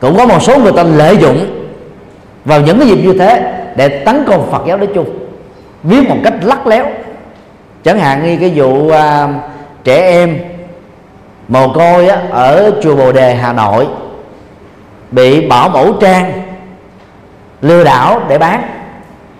[0.00, 1.66] Cũng có một số người ta lợi dụng
[2.44, 5.18] vào những cái dịp như thế để tấn công Phật giáo nói chung,
[5.82, 6.86] viết một cách lắc léo
[7.84, 8.94] chẳng hạn như cái vụ uh,
[9.84, 10.38] trẻ em
[11.48, 13.86] mồ côi á, ở chùa Bồ Đề Hà Nội
[15.10, 16.32] bị bảo mẫu trang
[17.62, 18.62] lừa đảo để bán.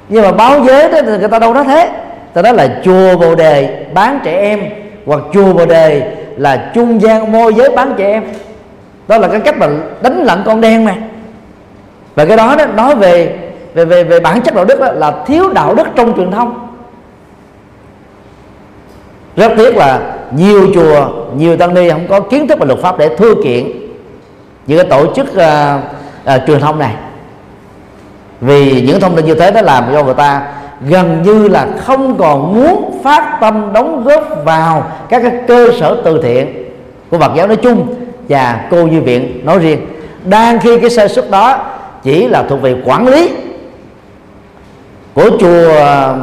[0.09, 1.90] Nhưng mà báo giới đó thì người ta đâu nói thế.
[2.35, 4.61] Ta nói là chùa Bồ Đề bán trẻ em
[5.07, 8.24] hoặc chùa Bồ Đề là trung gian môi giới bán trẻ em.
[9.09, 9.68] Đó là cái cách mà
[10.03, 10.94] đánh lận con đen mà.
[12.14, 13.36] Và cái đó đó nói về
[13.74, 16.70] về về về bản chất đạo đức đó là thiếu đạo đức trong truyền thông
[19.37, 20.01] rất tiếc là
[20.31, 23.70] nhiều chùa nhiều tăng ni không có kiến thức và luật pháp để thưa kiện
[24.66, 26.95] những cái tổ chức uh, uh, truyền thông này.
[28.41, 30.43] Vì những thông tin như thế nó làm cho người ta
[30.89, 36.03] gần như là không còn muốn phát tâm đóng góp vào các cái cơ sở
[36.05, 36.64] từ thiện
[37.11, 37.95] của Phật giáo nói chung
[38.28, 39.87] và cô như viện nói riêng.
[40.24, 41.59] Đang khi cái sơ suất đó
[42.03, 43.31] chỉ là thuộc về quản lý
[45.14, 46.14] của chùa à,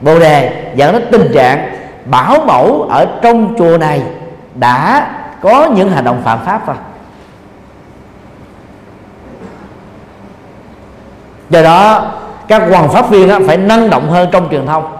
[0.00, 4.02] Bồ Đề dẫn đến tình trạng bảo mẫu ở trong chùa này
[4.54, 5.10] đã
[5.42, 6.76] có những hành động phạm pháp rồi
[11.50, 12.12] do đó,
[12.48, 14.96] các hoàng pháp viên phải năng động hơn trong truyền thông.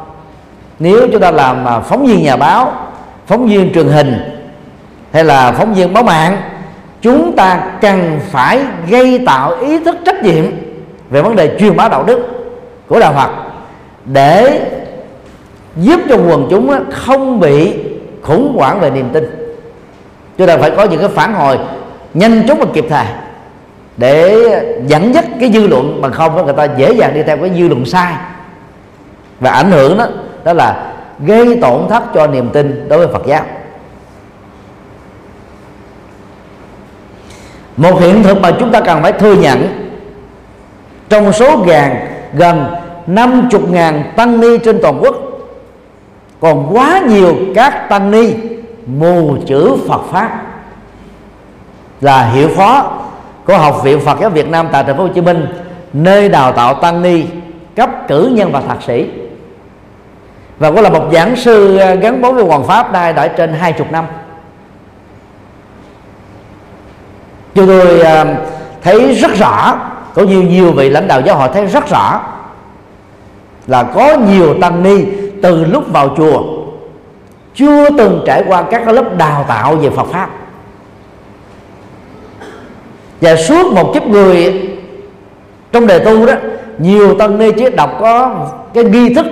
[0.78, 2.72] Nếu chúng ta làm à, phóng viên nhà báo,
[3.26, 4.40] phóng viên truyền hình,
[5.12, 6.36] hay là phóng viên báo mạng,
[7.00, 10.44] chúng ta cần phải gây tạo ý thức trách nhiệm
[11.10, 12.28] về vấn đề truyền bá đạo đức
[12.88, 13.30] của đạo Phật
[14.04, 14.60] để
[15.76, 17.74] giúp cho quần chúng không bị
[18.22, 19.24] khủng hoảng về niềm tin.
[20.38, 21.58] Chúng ta phải có những cái phản hồi
[22.14, 23.06] nhanh chóng và kịp thời
[23.96, 24.36] để
[24.86, 27.68] dẫn dắt cái dư luận bằng không người ta dễ dàng đi theo cái dư
[27.68, 28.14] luận sai.
[29.40, 30.06] Và ảnh hưởng đó
[30.44, 30.92] đó là
[31.26, 33.42] gây tổn thất cho niềm tin đối với Phật giáo.
[37.76, 39.68] Một hiện thực mà chúng ta cần phải thừa nhận,
[41.08, 41.92] trong số gần
[42.32, 42.66] gần
[43.06, 45.29] 50.000 tăng ni trên toàn quốc
[46.40, 48.34] còn quá nhiều các tăng ni
[48.86, 50.42] mù chữ Phật pháp.
[52.00, 52.92] Là hiệu phó
[53.46, 55.46] của học viện Phật giáo Việt Nam tại thành phố Hồ Chí Minh,
[55.92, 57.24] nơi đào tạo tăng ni
[57.76, 59.06] cấp cử nhân và thạc sĩ.
[60.58, 63.54] Và cũng là một giảng sư ờ, gắn bó với hoàng pháp đây đã trên
[63.54, 64.04] hai chục năm.
[67.54, 68.26] Chúng tôi ờ,
[68.82, 69.78] thấy rất rõ
[70.14, 72.20] có nhiều nhiều vị lãnh đạo giáo hội thấy rất rõ,
[73.66, 75.04] là có nhiều tăng ni
[75.42, 76.42] từ lúc vào chùa,
[77.54, 80.28] chưa từng trải qua các lớp đào tạo về Phật pháp.
[83.20, 84.68] Và suốt một kiếp người
[85.72, 86.34] trong đề tu đó,
[86.78, 88.34] nhiều tăng ni chỉ đọc có
[88.74, 89.26] cái nghi thức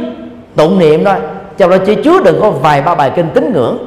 [0.57, 1.15] tụng niệm thôi.
[1.59, 3.79] Trong đó chỉ chứa đừng có vài ba bài kinh tín ngưỡng.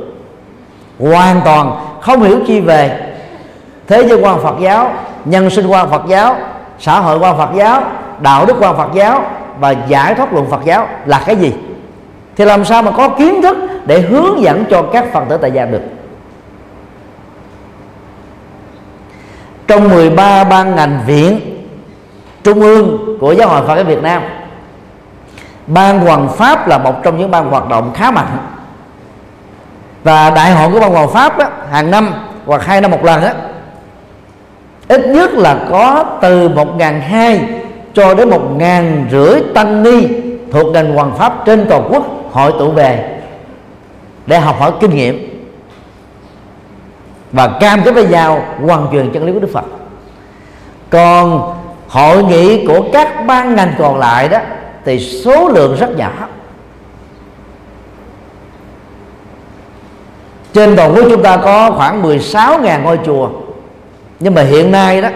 [0.99, 2.99] Hoàn toàn không hiểu chi về
[3.87, 4.93] thế giới quan Phật giáo,
[5.25, 6.35] nhân sinh quan Phật giáo,
[6.79, 7.83] xã hội quan Phật giáo,
[8.19, 9.23] đạo đức quan Phật giáo
[9.59, 11.53] và giải thoát luận Phật giáo là cái gì
[12.35, 15.51] thì làm sao mà có kiến thức để hướng dẫn cho các Phật tử tại
[15.51, 15.81] gia được?
[19.67, 21.39] Trong 13 ban ngành viện
[22.43, 24.23] trung ương của giáo hội Phật giáo Việt Nam
[25.67, 28.37] ban hoàng pháp là một trong những ban hoạt động khá mạnh.
[30.03, 32.13] Và đại hội của ban hoàng pháp đó, hàng năm
[32.45, 33.29] hoặc hai năm một lần đó,
[34.87, 37.41] ít nhất là có từ một ngàn hai
[37.93, 40.07] cho đến một ngàn rưỡi tăng ni
[40.51, 43.21] thuộc ngành hoàng pháp trên toàn quốc hội tụ về
[44.25, 45.43] để học hỏi kinh nghiệm
[47.31, 49.65] và cam kết với nhau hoàn truyền chân lý của Đức Phật.
[50.89, 51.53] Còn
[51.87, 54.39] hội nghị của các ban ngành còn lại đó
[54.85, 56.11] thì số lượng rất nhỏ.
[60.53, 63.29] Trên toàn quốc chúng ta có khoảng 16.000 ngôi chùa.
[64.19, 65.09] Nhưng mà hiện nay đó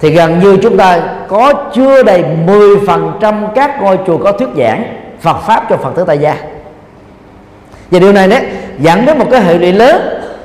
[0.00, 4.84] thì gần như chúng ta có chưa đầy 10% các ngôi chùa có thuyết giảng
[5.20, 6.36] Phật pháp cho Phật tử tại gia.
[7.90, 8.42] Và điều này đấy
[8.78, 10.00] dẫn đến một cái hệ lụy lớn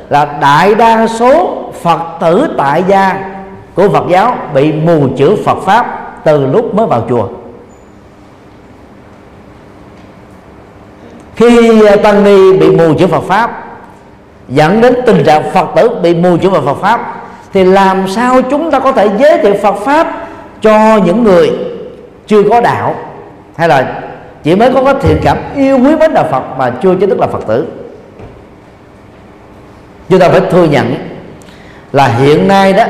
[0.09, 3.29] là đại đa số Phật tử tại gia
[3.75, 7.27] của Phật giáo bị mù chữ Phật pháp từ lúc mới vào chùa.
[11.35, 13.65] Khi à, tăng ni bị mù chữ Phật pháp,
[14.49, 17.18] dẫn đến tình trạng Phật tử bị mù chữ Phật pháp
[17.53, 20.27] thì làm sao chúng ta có thể giới thiệu Phật pháp
[20.61, 21.51] cho những người
[22.27, 22.95] chưa có đạo?
[23.55, 24.01] Hay là
[24.43, 27.19] chỉ mới có cái thiện cảm yêu quý mến đạo Phật mà chưa chính thức
[27.19, 27.67] là Phật tử?
[30.09, 30.95] Chúng ta phải thừa nhận
[31.91, 32.83] là hiện nay đó,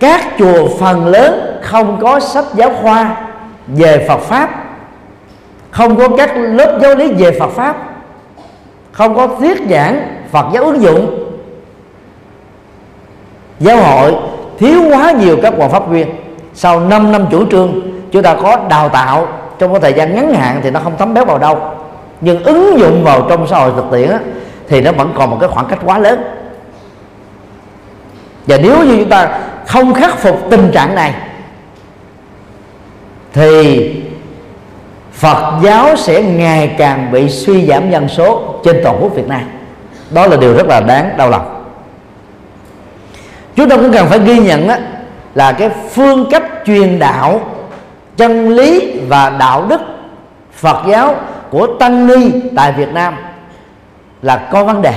[0.00, 3.16] các chùa phần lớn không có sách giáo khoa
[3.66, 4.64] về Phật pháp,
[5.70, 7.76] không có các lớp giáo lý về Phật pháp,
[8.92, 11.23] không có thuyết giảng Phật giáo ứng dụng
[13.64, 14.14] giáo hội
[14.58, 16.08] thiếu quá nhiều các quan pháp viên.
[16.54, 17.80] Sau 5 năm chủ trương
[18.12, 21.14] chúng ta có đào tạo trong một thời gian ngắn hạn thì nó không thấm
[21.14, 21.58] béo vào đâu.
[22.20, 24.18] Nhưng ứng dụng vào trong xã hội thực tiễn á,
[24.68, 26.24] thì nó vẫn còn một cái khoảng cách quá lớn.
[28.46, 31.14] Và nếu như chúng ta không khắc phục tình trạng này
[33.32, 33.90] thì
[35.12, 39.42] Phật giáo sẽ ngày càng bị suy giảm dân số trên toàn quốc Việt Nam.
[40.10, 41.53] Đó là điều rất là đáng đau lòng
[43.56, 44.74] chúng ta cũng cần phải ghi nhận đó,
[45.34, 47.40] là cái phương cách truyền đạo
[48.16, 49.80] chân lý và đạo đức
[50.52, 51.14] Phật giáo
[51.50, 53.14] của tăng ni tại Việt Nam
[54.22, 54.94] là có vấn đề.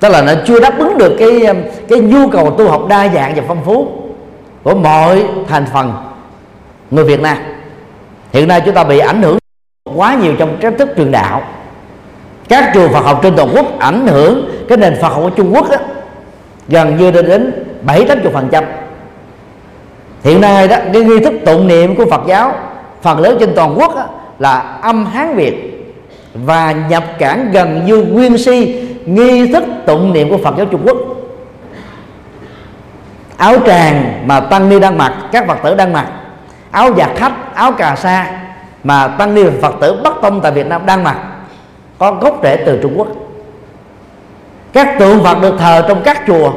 [0.00, 1.56] Tức là nó chưa đáp ứng được cái um,
[1.88, 3.88] cái nhu cầu tu học đa dạng và phong phú
[4.62, 5.92] của mọi thành phần
[6.90, 7.38] người Việt Nam.
[8.32, 9.38] Hiện nay chúng ta bị ảnh hưởng
[9.96, 11.42] quá nhiều trong cách thức truyền đạo.
[12.48, 15.54] Các trường Phật học trên toàn quốc ảnh hưởng cái nền Phật học của Trung
[15.54, 15.76] Quốc đó,
[16.72, 17.52] gần như đến đến
[17.82, 18.64] bảy tám phần trăm.
[20.24, 22.54] Hiện nay đó cái nghi thức tụng niệm của Phật giáo
[23.02, 24.04] phần lớn trên toàn quốc đó,
[24.38, 25.68] là âm Hán Việt
[26.34, 30.82] và nhập cản gần như nguyên si nghi thức tụng niệm của Phật giáo Trung
[30.84, 30.96] Quốc.
[33.36, 36.06] Áo tràng mà tăng ni đang mặc các Phật tử đang mặc
[36.70, 38.40] áo giặt khách áo cà sa
[38.84, 41.16] mà tăng ni Phật tử Bắc Tông tại Việt Nam đang mặc
[41.98, 43.08] có gốc rễ từ Trung Quốc
[44.72, 46.52] các tượng Phật được thờ trong các chùa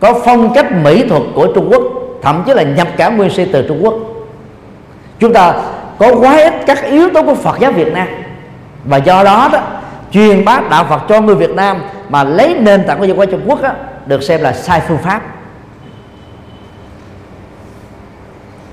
[0.00, 1.82] có phong cách mỹ thuật của Trung Quốc
[2.22, 3.94] thậm chí là nhập cả nguyên si từ Trung Quốc.
[5.18, 5.54] Chúng ta
[5.98, 8.08] có quá ít các yếu tố của Phật giáo Việt Nam.
[8.84, 9.58] Và do đó đó
[10.12, 13.26] truyền bá đạo Phật cho người Việt Nam mà lấy nền tảng của văn hóa
[13.26, 13.70] Trung Quốc đó,
[14.06, 15.20] được xem là sai phương pháp.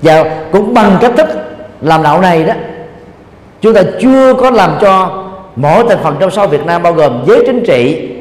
[0.02, 1.28] Và cũng bằng cách thức
[1.80, 2.54] làm đạo này đó
[3.60, 5.24] chúng ta chưa có làm cho
[5.56, 8.13] mỗi thành phần trong xã Việt Nam bao gồm giới chính trị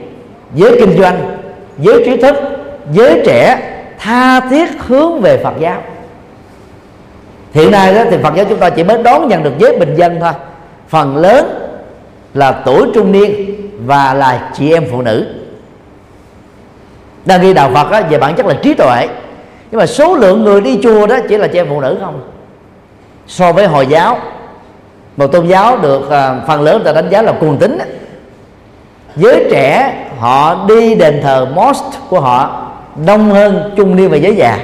[0.53, 1.37] giới kinh doanh
[1.79, 2.35] giới trí thức
[2.91, 3.59] giới trẻ
[3.99, 5.81] tha thiết hướng về Phật giáo.
[7.53, 9.95] Hiện nay đó thì Phật giáo chúng ta chỉ mới đón nhận được giới bình
[9.95, 10.31] dân thôi.
[10.87, 11.59] Phần lớn
[12.33, 15.27] là tuổi trung niên và là chị em phụ nữ.
[17.25, 19.07] Đang đi đạo Phật đó về bản chất là trí tuệ.
[19.71, 22.21] Nhưng mà số lượng người đi chùa đó chỉ là chị em phụ nữ không.
[23.27, 24.19] So với hồi giáo
[25.17, 27.77] một tôn giáo được à, phần lớn ta đánh giá là cuồng tín
[29.15, 29.93] giới trẻ
[30.23, 32.67] họ đi đền thờ mosque của họ
[33.05, 34.59] đông hơn trung niên và giới già.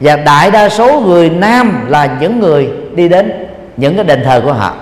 [0.00, 3.32] Và đại đa số người nam là những người đi đến
[3.76, 4.74] những cái đền thờ của họ.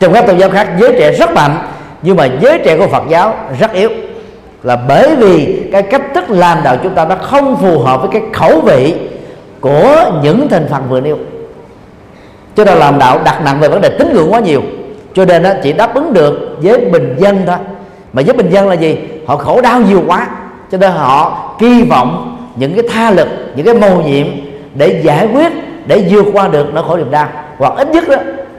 [0.00, 1.58] Trong các tôn giáo khác, giới trẻ rất mạnh,
[2.02, 3.90] nhưng mà giới trẻ của Phật giáo rất yếu.
[4.62, 8.10] Là bởi vì cái cách thức làm đạo chúng ta nó không phù hợp với
[8.12, 8.94] cái khẩu vị
[9.60, 11.18] của những thành phần vừa nêu.
[12.56, 14.62] Cho nên làm đạo đặt nặng về vấn đề tín ngưỡng quá nhiều.
[15.14, 17.56] Cho nên nó chỉ đáp ứng được với bình dân thôi
[18.12, 18.98] mà với bình dân là gì?
[19.26, 20.28] Họ khổ đau nhiều quá,
[20.70, 24.26] cho nên họ kỳ vọng những cái tha lực, những cái mầu nhiệm
[24.74, 25.52] để giải quyết,
[25.86, 27.28] để vượt qua được nỗi khổ niềm đau.
[27.58, 28.16] Hoặc ít nhất đó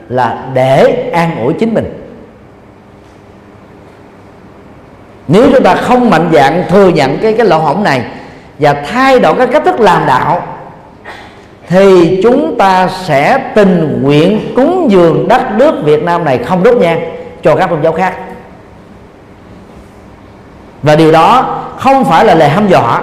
[0.08, 2.00] là để an ủi chính mình.
[5.28, 8.02] Nếu chúng ta không mạnh dạng thừa nhận cái cái lỗ hổng này
[8.58, 10.42] và thay đổi cái cách thức làm đạo,
[11.68, 16.76] thì chúng ta sẽ tình nguyện cúng dường đất nước Việt Nam này không đốt
[16.76, 17.00] nhang
[17.42, 18.14] cho các tôn giáo khác
[20.84, 23.02] và điều đó không phải là lời hăm dọa.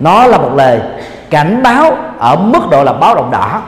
[0.00, 0.80] Nó là một lời
[1.30, 3.62] cảnh báo ở mức độ là báo động đỏ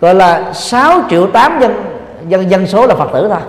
[0.02, 1.90] Gọi là 6 triệu 8 dân
[2.28, 3.40] dân dân số là phật tử thôi.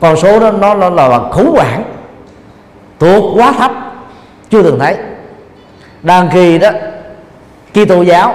[0.00, 1.84] Còn số đó nó, nó là khủng hoảng
[2.98, 3.72] thuộc quá thấp
[4.50, 4.96] chưa từng thấy.
[6.02, 6.70] Đang khi đó
[7.70, 8.34] Kitô giáo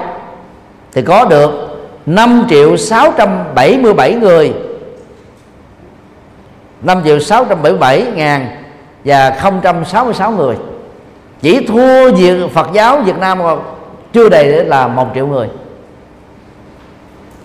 [0.91, 1.51] thì có được
[2.05, 4.53] 5 triệu 677 người
[6.81, 8.47] 5 triệu 677 ngàn
[9.05, 9.39] và
[9.85, 10.55] 066 người.
[11.41, 13.39] Chỉ thua việc Phật giáo Việt Nam
[14.13, 15.47] chưa đầy là một triệu người.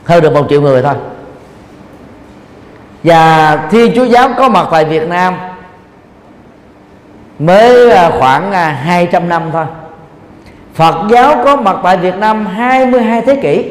[0.04, 0.94] Hơn được một triệu người thôi.
[3.04, 5.34] Và thiên chúa giáo có mặt tại việt nam
[7.38, 9.64] mới khoảng à, 200 năm thôi.
[10.74, 13.70] Phật giáo có mặt tại Việt Nam 22 thế kỷ.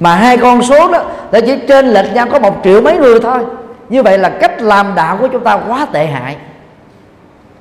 [0.00, 3.20] Mà hai con số đó là chỉ trên lệch nhau có một triệu mấy người
[3.20, 3.38] thôi
[3.88, 6.36] như vậy là cách làm đạo của chúng ta quá tệ hại.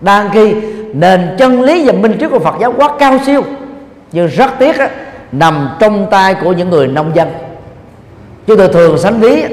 [0.02, 0.56] Đang khi
[0.94, 3.42] nền chân lý và minh triết của Phật giáo quá cao siêu
[4.12, 4.90] nhưng rất tiếc á,
[5.32, 7.30] nằm trong tay của những người nông dân.
[8.48, 9.44] Chúng tôi thường sánh ví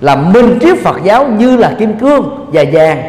[0.00, 3.02] là minh triết Phật giáo như là kim cương và vàng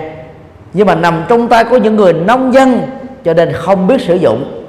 [0.73, 2.81] nhưng mà nằm trong tay của những người nông dân
[3.25, 4.65] cho nên không biết sử dụng.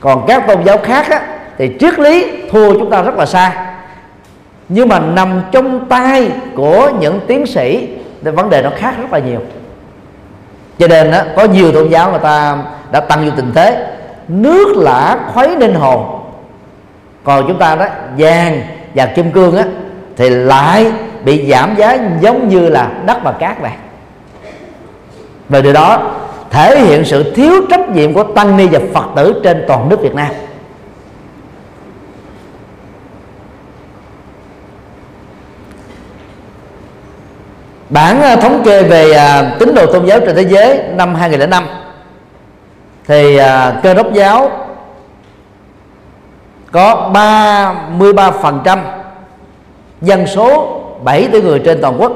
[0.00, 1.22] Còn các tôn giáo khác á,
[1.58, 3.69] thì triết lý thua chúng ta rất là xa
[4.72, 7.88] nhưng mà nằm trong tay của những tiến sĩ,
[8.24, 9.40] thì vấn đề nó khác rất là nhiều.
[10.78, 12.58] Cho nên đó có nhiều tôn giáo người ta
[12.92, 13.86] đã tăng vô tình thế.
[14.28, 16.20] Nước lã khuấy nên hồn
[17.24, 17.86] còn chúng ta đó,
[18.18, 18.62] vàng
[18.94, 19.64] và kim cương á,
[20.16, 20.92] thì lại
[21.24, 23.70] bị giảm giá giống như là đất và cát vậy.
[25.48, 26.02] Về điều đó
[26.50, 30.00] thể hiện sự thiếu trách nhiệm của tăng ni và phật tử trên toàn nước
[30.00, 30.28] việt nam.
[37.90, 41.66] Bản ờ, thống kê về ờ, tín đồ tôn giáo trên thế giới năm 2005
[43.06, 44.50] thì ờ, cơ đốc giáo
[46.72, 48.78] có 33%
[50.00, 52.12] dân số 7 tỷ người trên toàn quốc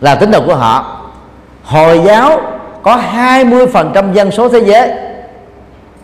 [0.00, 1.00] là tín đồ của họ.
[1.64, 2.40] Hồi giáo
[2.82, 4.90] có 20% dân số thế giới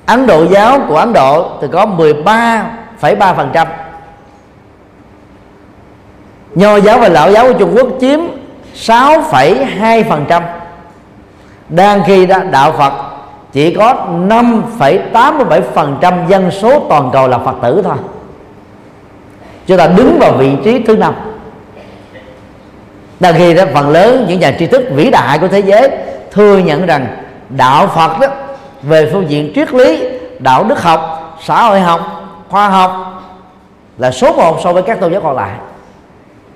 [0.07, 3.66] Ấn Độ giáo của Ấn Độ thì có 13,3%
[6.55, 8.21] Nho giáo và Lão giáo của Trung Quốc chiếm
[8.75, 10.43] 6,2%
[11.69, 12.93] Đang khi đó đạo Phật
[13.53, 17.97] chỉ có 5,87% dân số toàn cầu là Phật tử thôi.
[19.67, 21.15] Chúng ta đứng vào vị trí thứ năm.
[23.21, 25.91] Đang khi đó phần lớn những nhà tri thức vĩ đại của thế giới
[26.31, 27.07] Thừa nhận rằng
[27.49, 28.27] đạo Phật đó
[28.83, 32.01] Về phương diện triết lý, đạo đức học, xã hội học,
[32.49, 33.23] khoa học
[33.99, 35.51] Là số một so với các tôn giáo còn lại.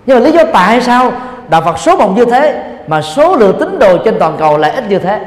[0.09, 1.13] Nhưng mà lý do tại sao?
[1.49, 4.71] Đạo Phật số một như thế, Mà số lượng tín đồ trên toàn cầu lại
[4.71, 5.21] ít như thế.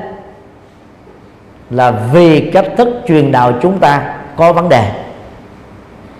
[1.69, 4.91] Là vì cách thức truyền đạo chúng ta có vấn đề.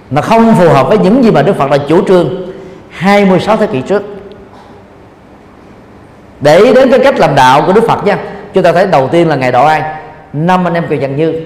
[0.10, 2.52] Nó không phù hợp với những gì mà Đức Phật đã chủ trương
[2.90, 4.04] 26 thế kỷ trước.
[6.40, 8.18] Để đến cái cách làm đạo của Đức Phật nha,
[8.54, 9.84] chúng ta thấy đầu tiên là ngày độ ai
[10.34, 11.42] năm anh em kỳ trần như.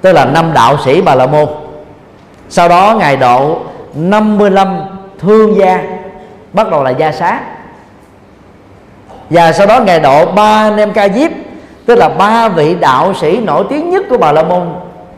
[0.00, 1.46] Tức là năm đạo sĩ bà la môn.
[2.48, 3.58] Sau đó ngày độ
[3.94, 4.80] 55
[5.18, 5.82] thương gia,
[6.52, 7.40] bắt đầu là gia xá.
[9.30, 11.30] Và sau đó ngày độ ba anh em ca diếp,
[11.86, 14.62] tức là ba vị đạo sĩ nổi tiếng nhất của bà la môn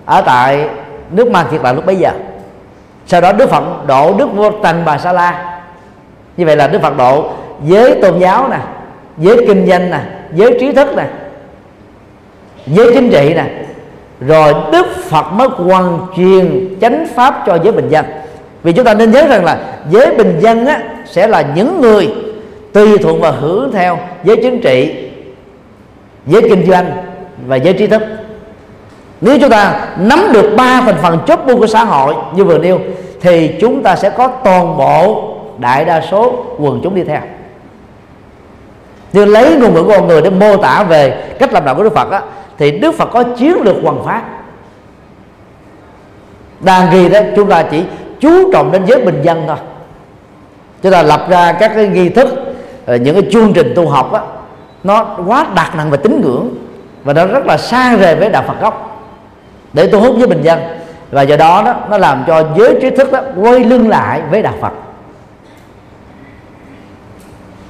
[0.04, 0.68] ở tại
[1.10, 2.10] nước man thiệt là lúc bấy giờ.
[3.06, 5.60] Sau đó đức phật độ đức vua tần bà sa la.
[6.36, 7.30] Như vậy là đức phật độ
[7.64, 8.58] giới tôn giáo nè,
[9.18, 10.00] giới kinh doanh nè,
[10.32, 11.04] giới trí thức nè,
[12.66, 13.44] giới chính trị nè.
[14.20, 18.04] Rồi đức phật mới hoàn truyền chánh pháp cho giới bình dân
[18.62, 19.58] vì chúng ta nên nhớ rằng là
[19.90, 22.14] giới bình dân á, sẽ là những người
[22.72, 24.94] tùy thuận và hưởng theo giới chính trị
[26.26, 26.92] giới kinh doanh
[27.46, 28.02] và giới trí thức.
[29.20, 32.58] Nếu chúng ta nắm được ba thành phần chốt buôn của xã hội như vừa
[32.58, 32.80] nêu
[33.20, 37.20] thì chúng ta sẽ có toàn bộ đại đa số quần chúng đi theo.
[39.12, 41.82] Nếu lấy ngôn ngữ của con người để mô tả về cách làm đạo của
[41.82, 42.20] Đức Phật á,
[42.58, 44.22] thì Đức Phật có chiến lược hoàn phát
[46.60, 47.82] đang ghi đó chúng ta chỉ
[48.22, 49.56] chú trọng đến giới bình dân thôi.
[50.82, 52.28] Chúng ta lập ra các cái nghi thức
[52.86, 54.20] ờ, những cái chương trình tu học á,
[54.84, 56.54] nó quá đặt nặng về tín ngưỡng
[57.04, 59.04] và nó rất là xa rời với đạo Phật gốc
[59.72, 60.58] để thu hút với bình dân.
[61.10, 64.42] Và do đó, đó nó làm cho giới trí thức đó quay lưng lại với
[64.42, 64.72] đạo Phật.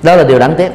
[0.03, 0.73] Đó là điều đáng tiếc.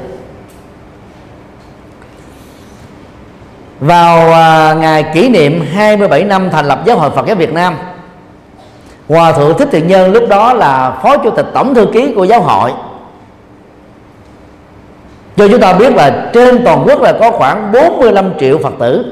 [3.79, 7.75] Vào à, ngày kỷ niệm 27 năm thành lập giáo hội Phật giáo Việt Nam
[9.09, 12.23] Hòa thượng Thích Thiện Nhân lúc đó là phó chủ tịch tổng thư ký của
[12.23, 12.71] giáo hội.
[15.37, 19.05] Cho chúng ta biết là trên toàn quốc là có khoảng 45 triệu Phật tử.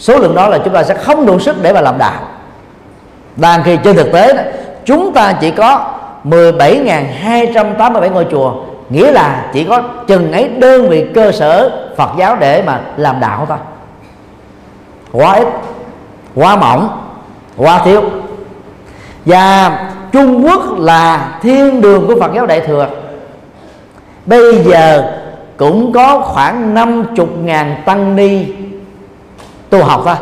[0.00, 2.22] Số lượng đó là chúng ta sẽ không đủ sức để mà làm đạo
[3.36, 4.52] đang khi trên thực tế
[4.84, 5.86] chúng ta chỉ có
[6.24, 8.54] 17.287 ngôi chùa,
[8.90, 13.20] nghĩa là chỉ có chừng ấy đơn vị cơ sở Phật giáo để mà làm
[13.20, 13.58] đạo thôi.
[15.12, 15.46] Quá ít,
[16.34, 16.88] quá mỏng,
[17.56, 18.02] quá thiếu.
[19.24, 19.78] Và
[20.12, 22.88] Trung Quốc là thiên đường của Phật giáo Đại thừa.
[24.26, 25.12] Bây giờ
[25.56, 28.46] cũng có khoảng 50 ngàn tăng ni
[29.70, 30.16] tu học thôi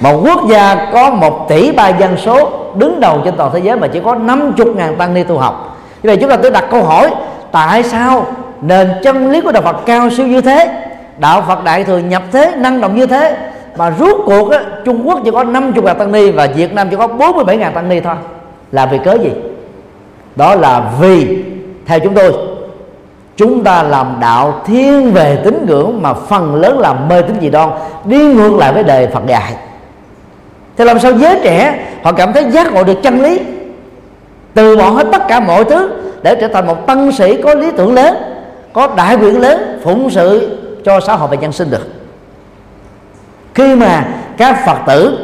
[0.00, 3.76] một quốc gia có một tỷ ba dân số đứng đầu trên toàn thế giới
[3.76, 5.78] mà chỉ có 50 ngàn tăng ni tu học.
[6.02, 7.10] Như vậy chúng ta tự đặt câu hỏi
[7.52, 8.26] tại sao
[8.60, 10.84] nền chân lý của đạo Phật cao siêu như thế
[11.18, 13.36] đạo Phật đại thừa nhập thế năng động như thế
[13.76, 16.88] mà rút cuộc á, Trung Quốc chỉ có 50 ngàn tăng ni và Việt Nam
[16.90, 18.14] chỉ có 47 ngàn tăng ni thôi.
[18.72, 19.30] Là vì cớ gì?
[20.36, 21.44] Đó là vì
[21.86, 22.32] theo chúng tôi
[23.38, 27.50] chúng ta làm đạo thiên về tín ngưỡng mà phần lớn là mê tín dị
[27.50, 27.70] đoan,
[28.04, 29.54] đi ngược lại với đời Phật dạy.
[30.76, 33.40] Thì làm sao giới trẻ họ cảm thấy giác ngộ được chân lý?
[34.54, 35.90] Từ bỏ hết tất cả mọi thứ
[36.22, 38.16] để trở thành một tăng sĩ có lý tưởng lớn,
[38.72, 41.86] có đại nguyện lớn, phụng sự cho xã hội và nhân sinh được.
[43.54, 44.04] Khi mà
[44.36, 45.18] các phật tử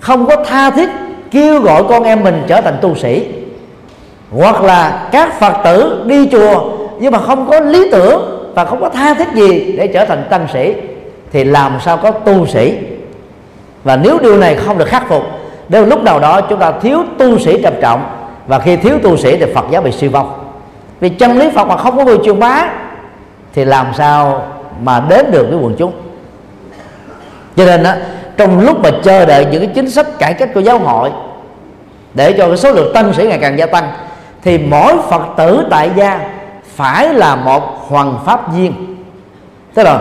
[0.00, 0.90] không có tha thiết
[1.30, 3.26] kêu gọi con em mình trở thành tu sĩ,
[4.30, 8.80] hoặc là các phật tử đi chùa nhưng mà không có lý tưởng và không
[8.80, 10.74] có tha thiết gì để trở thành tăng sĩ
[11.32, 12.78] thì làm sao có tu sĩ?
[13.84, 15.22] Và nếu điều này không được khắc phục
[15.68, 18.04] đến lúc nào đó chúng ta thiếu tu sĩ trầm trọng.
[18.46, 20.38] Và khi thiếu tu sĩ thì Phật giáo bị suy vong.
[21.00, 22.68] Vì chân lý Phật mà không có người truyền bá
[23.54, 24.46] thì làm sao
[24.82, 25.92] mà đến được với quần chúng?
[27.56, 27.92] Cho nên đó,
[28.36, 31.10] trong lúc mà chờ đợi những cái chính sách cải cách của giáo hội
[32.14, 33.92] để cho cái số lượng tăng sĩ ngày càng gia tăng
[34.42, 36.20] thì mỗi phật tử tại gia
[36.78, 38.96] phải là một hoàng pháp viên
[39.74, 40.00] tức là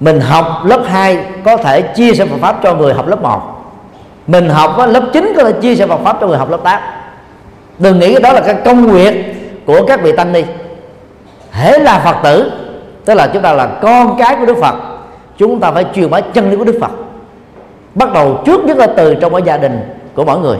[0.00, 3.40] mình học lớp 2 có thể chia sẻ Phật pháp cho người học lớp 1
[4.26, 6.80] mình học lớp 9 có thể chia sẻ Phật pháp cho người học lớp 8
[7.78, 9.34] đừng nghĩ đó là cái công việc
[9.66, 10.44] của các vị tăng ni.
[11.50, 12.52] Hễ là Phật tử,
[13.04, 14.74] tức là chúng ta là con cái của Đức Phật,
[15.36, 16.90] chúng ta phải truyền bá chân lý của Đức Phật.
[17.94, 19.80] Bắt đầu trước nhất là từ trong cái gia đình
[20.14, 20.58] của mỗi người.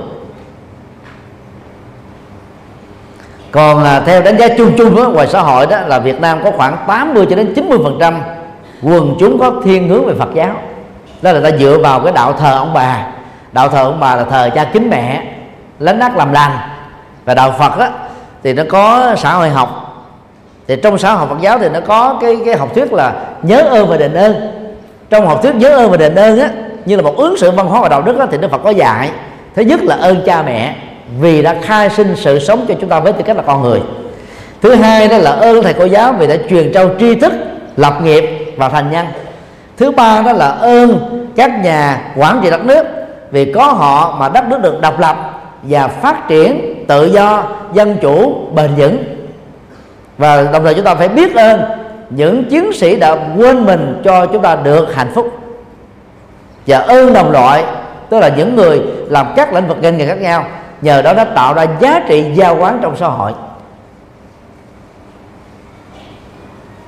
[3.53, 6.41] Còn là theo đánh giá chung chung đó, ngoài xã hội đó là Việt Nam
[6.45, 8.21] có khoảng 80 cho đến 90 phần trăm
[8.83, 10.51] quần chúng có thiên hướng về Phật giáo.
[11.23, 13.07] Đó là ta dựa vào cái đạo thờ ông bà.
[13.53, 15.23] Đạo thờ ông bà là thờ cha kính mẹ
[15.79, 16.53] lánh ác làm lành.
[17.25, 17.89] Và đạo Phật đó
[18.43, 19.79] thì nó có xã hội học.
[20.69, 23.61] Thì trong xã hội Phật giáo thì nó có cái cái học thuyết là nhớ
[23.61, 24.35] ơn và đền ơn.
[25.11, 26.49] Trong học thuyết nhớ ơn và đền ơn á
[26.85, 28.71] như là một ứng xử văn hóa và đạo đức á, thì Đức Phật có
[28.71, 29.11] dạy
[29.55, 30.77] thứ nhất là ơn cha mẹ
[31.21, 33.81] vì đã khai sinh sự sống cho chúng ta với tư cách là con người.
[34.63, 37.33] Thứ hai đó là ơn thầy cô giáo vì đã truyền trao tri thức,
[37.77, 39.07] lập nghiệp và thành nhân.
[39.77, 40.99] Thứ ba đó là ơn
[41.37, 42.87] các nhà quản trị đất nước
[43.31, 45.17] vì có họ mà đất nước được độc lập
[45.63, 49.05] và phát triển tự do, dân chủ, bền vững.
[50.19, 51.61] Và đồng thời chúng ta phải biết ơn
[52.11, 55.39] những chiến sĩ đã quên mình cho chúng ta được hạnh phúc.
[56.67, 57.65] Và ơn đồng loại,
[58.11, 60.45] tức là những người làm các lĩnh vực ngành nghề khác nhau
[60.83, 63.33] nhờ đó nó tạo ra giá trị giao quán trong xã hội.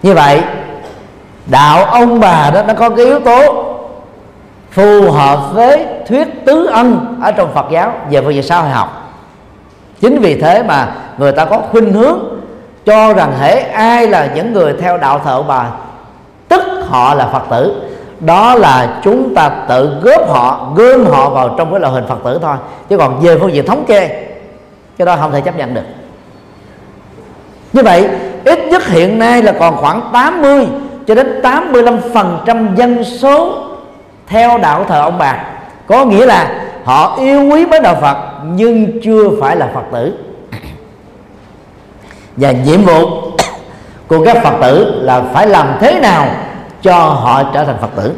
[0.03, 0.43] Như vậy,
[1.47, 3.65] đạo ông bà đó nó có cái yếu tố
[4.71, 8.71] phù hợp với thuyết tứ ân ở trong Phật giáo về phương diện xã hội
[8.71, 9.13] học.
[10.01, 12.19] Chính vì thế mà người ta có khuynh hướng
[12.85, 15.67] cho rằng hễ ai là những người theo đạo thợ bà,
[16.49, 17.83] tức họ là Phật tử
[18.21, 22.19] đó là chúng ta tự góp họ, gom họ vào trong cái loại hình Phật
[22.25, 22.57] tử thôi.
[22.89, 24.27] Chứ còn về phương diện thống kê,
[24.99, 25.85] cái đó không thể chấp nhận được.
[27.73, 28.09] Như vậy,
[28.45, 30.67] ít nhất hiện nay là còn khoảng 80
[31.07, 33.59] cho đến 85% dân số
[34.27, 35.45] theo đạo thờ ông bà.
[35.87, 38.17] Có nghĩa là họ yêu quý với đạo Phật,
[38.55, 40.13] nhưng chưa phải là Phật tử.
[42.37, 43.11] Và nhiệm vụ
[44.09, 46.27] của các Phật tử là phải làm thế nào
[46.85, 48.13] cho họ trở thành Phật tử.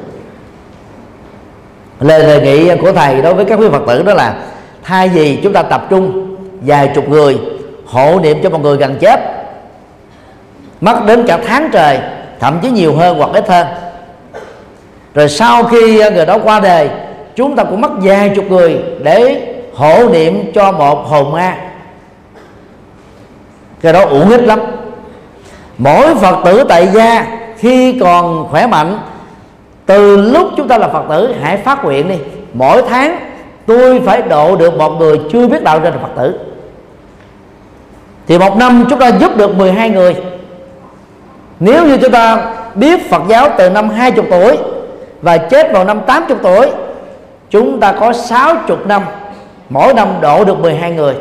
[2.00, 4.34] Lời đề nghị của thầy đối với các quý Phật tử đó là,
[4.82, 7.38] thay vì chúng ta tập trung vài chục người
[7.86, 9.20] hộ niệm cho một người gần chết
[10.80, 11.98] mất đến cả tháng trời,
[12.40, 13.66] thậm chí nhiều hơn hoặc ít hơn.
[15.14, 16.90] Rồi sau khi người đó qua đời,
[17.36, 21.56] chúng ta cũng mất vài chục người để hộ niệm cho một hồn ma.
[23.80, 24.60] Cái đó uổng ích lắm.
[25.78, 27.26] Mỗi phật tử tại gia
[27.58, 28.98] khi còn khỏe mạnh,
[29.86, 32.16] từ lúc chúng ta là phật tử, hãy phát nguyện đi.
[32.54, 33.18] Mỗi tháng,
[33.66, 36.38] tôi phải độ được một người chưa biết đạo trên là phật tử.
[38.26, 40.16] Thì một năm chúng ta giúp được 12 người.
[41.60, 44.58] Nếu như chúng ta biết Phật giáo từ năm 20 tuổi
[45.22, 46.70] và chết vào năm 80 tuổi,
[47.50, 49.02] chúng ta có 60 năm,
[49.68, 51.14] mỗi năm độ được 12 người.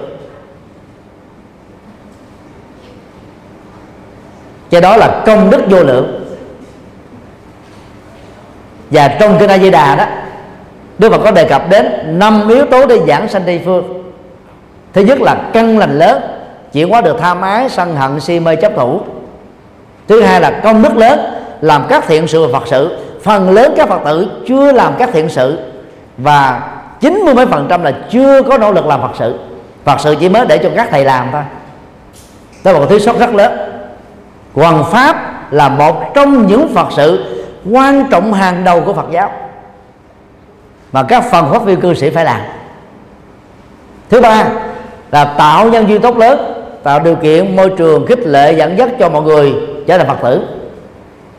[4.69, 6.24] Cho đó là công đức vô lượng
[8.91, 10.05] và trong kinh A Di Đà đó,
[10.97, 11.87] Đức Phật có đề cập đến
[12.19, 14.03] năm yếu tố để giảng sanh tây phương.
[14.93, 16.21] Thứ nhất là căn lành lớn,
[16.73, 18.99] chuyển hóa được tham ái sân hận, si mê, chấp thủ.
[20.07, 21.19] Thứ hai là công đức lớn,
[21.61, 22.97] làm các thiện sự và phật sự.
[23.23, 25.59] Phần lớn các phật tử chưa làm các thiện sự
[26.17, 26.61] và
[26.99, 29.39] chín mươi mấy phần trăm là chưa có nỗ lực làm phật sự.
[29.83, 31.41] Phật sự chỉ mới để cho các thầy làm thôi.
[32.63, 33.51] Đó là một thứ sót rất lớn.
[34.53, 35.15] Hoàng pháp
[35.53, 37.34] là một trong những phật sự
[37.71, 39.31] quan trọng hàng đầu của phật giáo.
[40.91, 42.41] Mà các phần phát viên cư sĩ phải làm.
[44.09, 44.45] Thứ ba
[45.11, 48.89] là tạo nhân duyên tốt lớn, tạo điều kiện môi trường khích lệ dẫn dắt
[48.99, 49.53] cho mọi người
[49.87, 50.47] trở thành phật tử.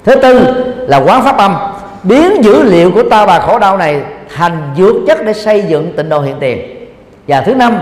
[0.05, 1.57] Thứ tư là quán pháp âm.
[2.03, 4.03] Biến dữ liệu của ta bà khổ đau này
[4.37, 6.87] thành dược chất để xây dựng tịnh độ hiện tiền.
[7.29, 7.79] Và thứ năm,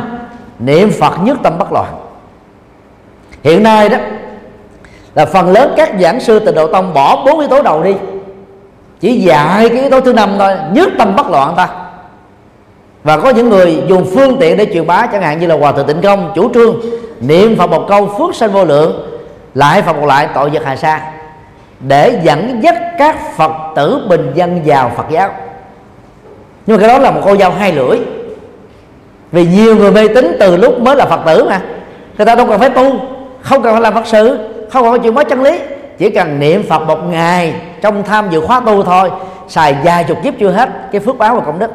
[0.58, 1.94] niệm phật nhất tâm bất loạn.
[3.42, 3.98] Hiện nay đó,
[5.14, 7.94] là phần lớn các giảng sư tịnh độ tông bỏ bốn yếu tố đầu đi
[9.04, 11.68] chỉ dạy cái yếu tố thứ năm thôi, nhất tâm bất loạn ta.
[13.02, 15.72] Và có những người dùng phương tiện để truyền bá, chẳng hạn như là hòa
[15.72, 16.80] thượng tịnh công, chủ trương,
[17.20, 19.20] niệm phật một câu, phước sanh vô lượng,
[19.54, 21.00] lại phật một lại, tội vật hà sa
[21.80, 25.30] để dẫn dắt các phật tử bình dân vào phật giáo.
[26.66, 27.98] Nhưng mà cái đó là một cô dao hai lưỡi.
[29.32, 31.60] Vì nhiều người mê tín từ lúc mới là phật tử mà.
[32.18, 32.92] Người ta đâu cần phải tu,
[33.40, 34.38] không cần phải làm phật sự,
[34.70, 35.58] không cần phải chịu mất chân lý
[35.98, 39.10] chỉ cần niệm phật một ngày, trong tham dự khóa tu thôi,
[39.48, 41.70] xài vài chục kiếp chưa hết cái phước báo và công đức.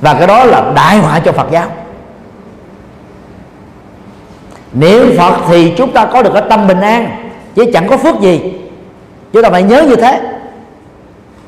[0.00, 1.66] Và cái đó là đại họa cho phật giáo.
[4.72, 8.20] Niệm phật thì chúng ta có được cái tâm bình an, chứ chẳng có phước
[8.20, 8.54] gì.
[9.32, 10.20] Chúng ta phải nhớ như thế.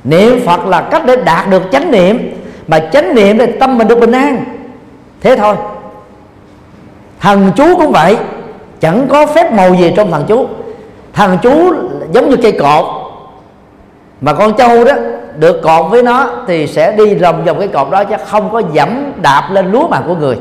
[0.05, 3.89] Niệm phật là cách để đạt được chánh niệm, mà chánh niệm thì tâm mình
[3.89, 4.45] được bình an.
[5.20, 5.57] Thế thôi.
[7.20, 8.16] Thần chú cũng vậy
[8.85, 10.47] chẳng có phép màu gì trong thần chú.
[11.12, 11.74] Thần chú
[12.12, 12.85] giống như cây cột
[14.20, 14.93] mà con trâu đó,
[15.37, 18.62] được cột với nó thì sẽ đi lòng vòng cái cột đó chứ không có
[18.72, 20.37] dẫm đạp lên lúa màng của người.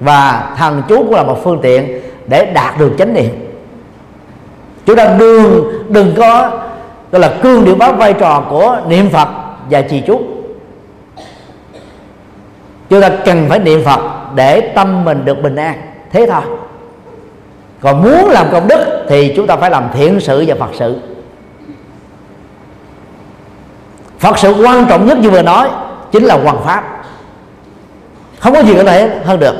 [0.00, 3.30] Và thần chú cũng là một phương tiện để đạt được chánh niệm.
[4.86, 6.50] Chúng ta đừng đừng có,
[7.12, 9.28] gọi là cương điệu báo vai trò của niệm phật
[9.70, 10.20] và trì chú.
[12.90, 14.00] Chúng ta cần phải niệm phật
[14.34, 15.82] để tâm mình được bình an.
[16.12, 16.42] Thế thôi
[17.82, 20.98] còn muốn làm công đức thì chúng ta phải làm thiện sự và phật sự.
[24.18, 25.68] Phật sự quan trọng nhất như vừa nói
[26.12, 27.04] chính là hoàng pháp.
[28.38, 29.54] Không có gì có thể hơn được.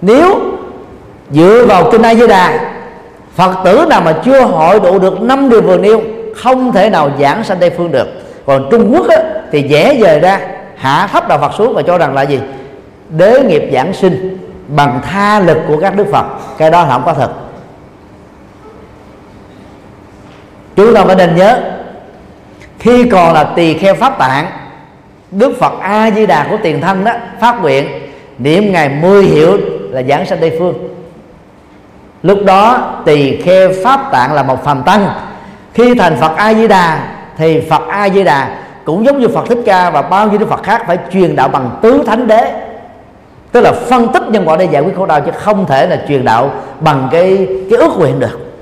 [0.00, 0.40] Nếu
[1.30, 2.72] dựa vào kinh a di đà
[3.34, 6.02] phật tử nào mà chưa hội đủ được năm điều vừa nêu
[6.36, 8.06] không thể nào giảng sanh tây phương được.
[8.46, 9.16] Còn trung quốc á,
[9.52, 10.40] thì dễ dời ra
[10.76, 12.40] hạ thấp đạo phật xuống và cho rằng là gì?
[13.08, 14.38] Đế nghiệp giảng sinh
[14.68, 16.26] bằng tha lực của các đức phật.
[16.58, 17.30] Cái đó là không có thật.
[20.76, 21.60] Chúng ta phải nên nhớ,
[22.78, 24.46] khi còn là tỳ kheo pháp tạng,
[25.30, 27.86] đức phật a di đà của tiền thân đó, phát nguyện,
[28.38, 29.58] niệm ngày 10 hiệu
[29.90, 30.74] là giảng sanh tây phương.
[32.22, 35.08] Lúc đó, tỳ kheo pháp tạng là một phàm tăng.
[35.74, 38.48] Khi thành phật a di đà thì phật a di đà
[38.84, 41.48] cũng giống như phật thích ca và bao nhiêu đức phật khác phải truyền đạo
[41.48, 42.52] bằng tứ thánh đế.
[43.52, 46.02] Tức là phân tích nhân quả để giải quyết khổ đau, chứ không thể là
[46.08, 46.50] truyền đạo
[46.80, 48.52] bằng cái cái ước nguyện được.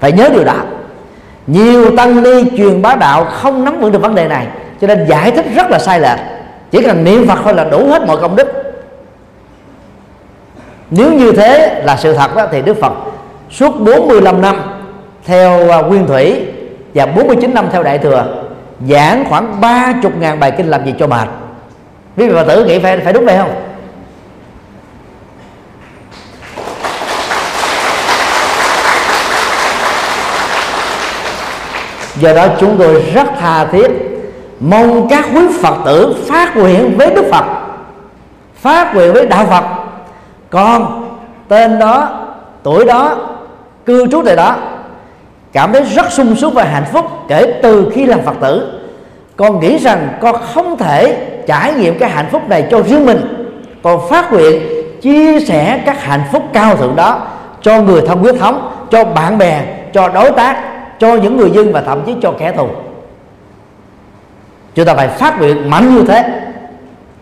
[0.00, 0.54] Phải nhớ điều đó
[1.46, 4.46] nhiều tăng ni truyền bá đạo không nắm vững được vấn đề này,
[4.80, 6.18] cho nên giải thích rất là sai lệch.
[6.70, 8.48] Chỉ cần niệm phật thôi là đủ hết mọi công đức.
[10.90, 12.92] Nếu như thế là sự thật đó, thì đức phật
[13.50, 14.56] suốt 45 năm
[15.24, 16.46] theo à, nguyên thủy
[16.94, 18.44] và 49 năm theo đại thừa,
[18.88, 21.28] giảng khoảng 30 ngàn bài kinh làm gì cho mệt.
[22.16, 23.50] Quý vị và tử nghĩ phải phải đúng vậy không?
[32.20, 33.90] Do đó chúng tôi rất tha thiết
[34.60, 37.44] mong các quý phật tử phát nguyện với đức phật,
[38.54, 39.64] phát nguyện với đạo phật.
[40.50, 41.06] Con
[41.48, 42.08] tên đó,
[42.62, 43.16] tuổi đó,
[43.86, 44.56] cư trú tại đó,
[45.52, 48.80] cảm thấy rất sung sướng và hạnh phúc kể từ khi làm phật tử.
[49.36, 53.20] Con nghĩ rằng con không thể trải nghiệm cái hạnh phúc này cho riêng mình.
[53.82, 54.62] Còn phát nguyện
[55.00, 57.18] chia sẻ các hạnh phúc cao thượng đó
[57.62, 59.62] cho người thân huyết thống, cho bạn bè,
[59.92, 60.69] cho đối tác
[61.00, 62.68] cho những người dân và thậm chí cho kẻ thù.
[64.74, 66.24] Chúng ta phải phát nguyện mạnh như thế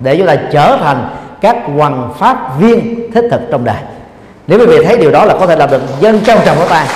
[0.01, 1.09] để chúng ta trở thành
[1.41, 3.77] các hoàng pháp viên thích thực trong đời.
[4.47, 6.69] Nếu quý vị thấy điều đó là có thể làm được, dân trong trọng của
[6.69, 6.87] ta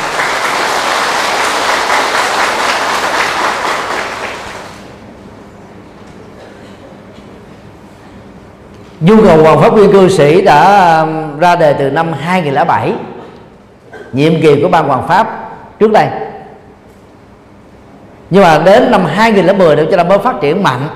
[9.01, 12.93] nhu cầu hoàng pháp viên cư sĩ đã um, ra đề từ năm 2007
[14.13, 16.07] nhiệm kỳ của ban hoàng pháp trước đây
[18.33, 20.89] nhưng mà đến năm 2010 để cho ta mới phát triển mạnh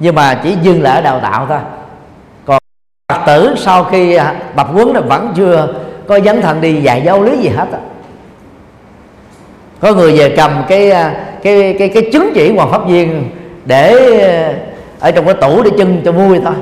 [0.00, 1.58] nhưng mà chỉ dừng lại ở đào tạo thôi.
[2.46, 2.58] Còn
[3.12, 5.74] phật tử sau khi à, tập huấn là vẫn chưa
[6.06, 7.66] có dấn thân đi dạy giáo lý gì hết
[9.80, 13.30] có người về cầm cái à, cái cái cái chứng chỉ hoàng pháp viên
[13.64, 14.54] để à,
[15.00, 16.54] ở trong cái tủ để chân cho vui thôi.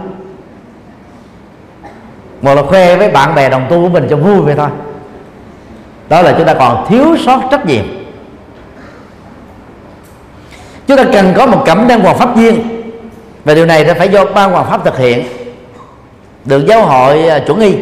[2.42, 4.68] Một là khoe với bạn bè đồng tu của mình cho vui vậy thôi.
[6.08, 8.01] Đó là chúng ta còn thiếu sót trách nhiệm
[10.86, 12.82] chúng ta cần có một cẩm năng hoàng pháp viên
[13.44, 15.24] và điều này phải do ban hoàng pháp thực hiện.
[16.44, 17.74] Được giáo hội à, chuẩn y.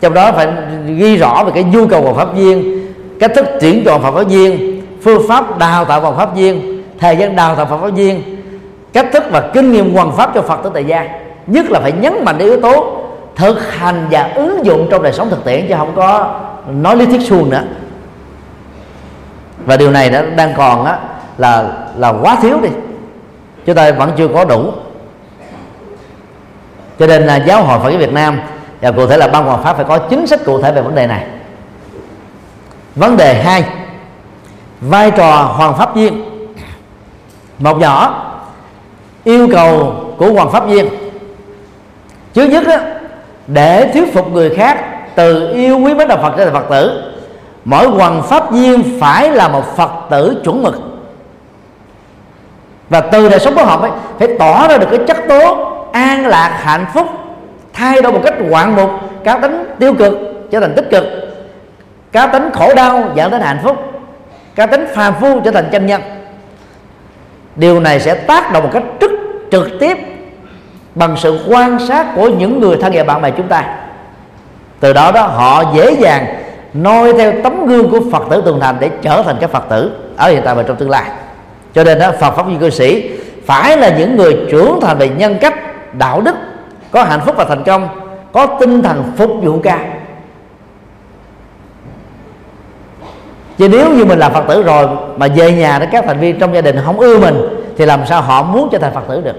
[0.00, 0.48] Trong đó phải
[0.86, 2.86] ghi rõ về cái nhu cầu hoàng pháp viên
[3.20, 7.16] cách thức tuyển chọn hoàng pháp viên phương pháp đào tạo hoàng pháp viên thời
[7.16, 8.22] gian đào tạo hoàng pháp viên
[8.92, 11.08] cách thức và kinh nghiệm hoàng pháp cho phật tử tại gia.
[11.46, 12.96] Nhất là phải nhấn mạnh đến yếu tố
[13.36, 16.34] thực hành và ứng dụng trong đời sống thực tiễn chứ không có
[16.70, 17.62] nói lý thuyết suông nữa.
[19.66, 20.98] Và điều này nó đang còn á,
[21.40, 22.68] là là quá thiếu đi.
[23.66, 24.72] Chúng ta vẫn chưa có đủ.
[26.98, 28.40] Cho nên là giáo hội Phật giáo Việt Nam
[28.80, 30.94] và cụ thể là ban hoàng pháp phải có chính sách cụ thể về vấn
[30.94, 31.26] đề này.
[32.94, 33.64] Vấn đề hai
[34.80, 36.24] vai trò hoàng pháp viên
[37.58, 38.26] một nhỏ
[39.24, 40.88] yêu cầu của hoàng pháp viên
[42.34, 42.76] trước nhất đó,
[43.46, 44.84] để thuyết phục người khác
[45.14, 47.12] từ yêu quý mến đạo Phật trở thành Phật tử
[47.64, 50.89] mỗi hoàng pháp viên phải là một Phật tử chuẩn mực
[52.90, 56.26] và từ đời sống của họ ấy, phải tỏ ra được cái chất tố an
[56.26, 57.06] lạc hạnh phúc
[57.72, 58.90] thay đổi một cách ngoạn mục
[59.24, 60.12] cá tính tiêu cực
[60.50, 61.04] trở thành tích cực
[62.12, 63.76] cá tính khổ đau dẫn đến hạnh phúc
[64.54, 66.02] cá tính phàm phu trở thành chân nhân.
[67.56, 69.10] Điều này sẽ tác động một cách rất
[69.50, 69.98] trực tiếp
[70.94, 73.64] bằng sự quan sát của những người thân và bạn bè chúng ta.
[74.80, 76.26] Từ đó đó họ dễ dàng
[76.74, 79.92] noi theo tấm gương của phật tử tường thành để trở thành các phật tử
[80.16, 81.04] ở hiện tại và trong tương lai
[81.74, 83.10] cho nên đó phật pháp viên cư sĩ
[83.46, 85.54] phải là những người trưởng thành về nhân cách,
[85.98, 86.34] đạo đức,
[86.90, 87.88] có hạnh phúc và thành công,
[88.32, 89.78] có tinh thần phục vụ cao
[93.58, 96.38] chứ nếu như mình là phật tử rồi mà về nhà đó, các thành viên
[96.38, 97.36] trong gia đình không ưa mình,
[97.78, 99.36] thì làm sao họ muốn trở thành phật tử được?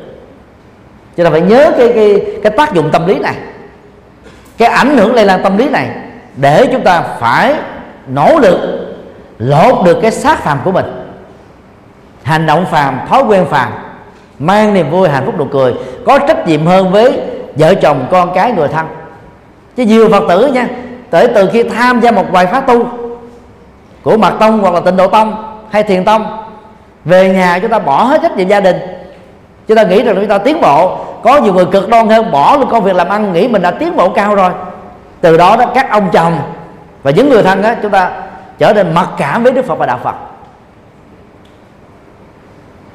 [1.17, 3.35] Cho nên phải nhớ cái cái cái tác dụng tâm lý này,
[4.57, 5.89] cái ảnh hưởng lây lan tâm lý này,
[6.35, 7.55] để chúng ta phải
[8.07, 8.59] nỗ lực
[9.37, 11.00] lột được cái xác phạm của mình
[12.23, 13.71] hành động phàm, thói quen phàm,
[14.39, 15.73] mang niềm vui, hạnh phúc nụ cười,
[16.05, 17.21] có trách nhiệm hơn với
[17.55, 18.85] vợ chồng, con cái, người thân.
[19.77, 20.67] Chứ nhiều phật tử nha
[21.09, 22.85] tới từ khi tham gia một vài pháp tu
[24.03, 26.25] của mật tông hoặc là tịnh độ tông hay thiền tông,
[27.05, 28.75] về nhà chúng ta bỏ hết trách nhiệm gia đình.
[29.67, 30.97] Chúng ta nghĩ rằng chúng ta tiến bộ.
[31.23, 33.71] Có nhiều người cực đoan hơn, bỏ luôn công việc làm ăn, nghĩ mình đã
[33.71, 34.51] tiến bộ cao rồi.
[35.21, 36.39] Từ đó đó, các ông chồng
[37.03, 38.11] và những người thân đó chúng ta
[38.57, 40.15] trở nên mặc cảm với đức phật và đạo phật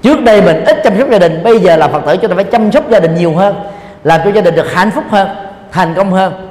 [0.06, 2.34] trước đây mình ít chăm sóc gia đình, bây giờ là phật tử chúng ta
[2.34, 3.56] phải chăm sóc gia đình nhiều hơn,
[4.04, 5.28] làm cho gia đình được hạnh phúc hơn,
[5.72, 6.48] thành công hơn.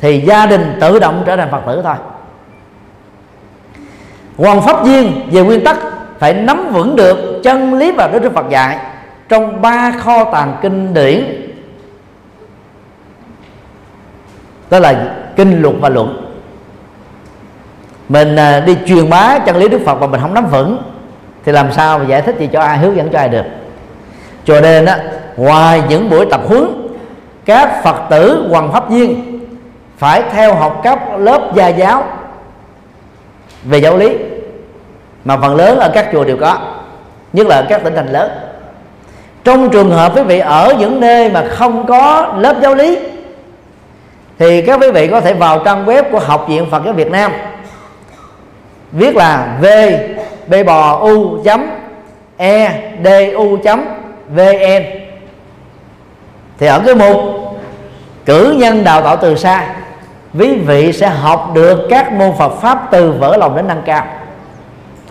[0.00, 1.94] Thì gia đình tự động trở thành phật tử thôi.
[4.36, 5.76] Hoàng pháp viên về nguyên tắc
[6.18, 8.78] phải nắm vững được chân lý và đức phật dạy
[9.28, 11.24] trong ba kho tàng kinh điển.
[14.70, 16.34] Đó là kinh luật và luận.
[18.08, 20.78] Mình à, đi truyền bá chân lý đức phật mà mình không nắm vững
[21.48, 23.44] thì làm sao mà giải thích gì cho ai, hướng dẫn cho ai được?
[24.44, 24.98] Cho nên á,
[25.36, 26.88] ngoài những buổi tập huấn,
[27.44, 29.40] các phật tử hoàng pháp viên
[29.98, 32.04] phải theo học các lớp gia giáo
[33.64, 34.16] về giáo lý.
[35.24, 36.58] Mà phần lớn ở các chùa đều có,
[37.32, 38.30] nhất là ở các tỉnh thành lớn.
[39.44, 42.98] Trong trường hợp quý vị ở những nơi mà không có lớp giáo lý,
[44.38, 47.10] thì các quý vị có thể vào trang web của học viện Phật giáo Việt
[47.10, 47.32] Nam,
[48.92, 49.66] viết là v
[50.48, 51.66] b bò u chấm
[52.36, 53.84] e d u chấm
[54.28, 54.82] vn
[56.58, 57.16] thì ở cái mục
[58.26, 59.74] cử nhân đào tạo từ xa,
[60.38, 64.06] quý vị sẽ học được các môn Phật pháp từ vỡ lòng đến nâng cao.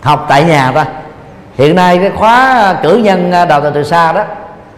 [0.02, 0.84] Học tại nhà thôi
[1.54, 4.24] hiện nay cái khóa cử nhân đào tạo từ xa đó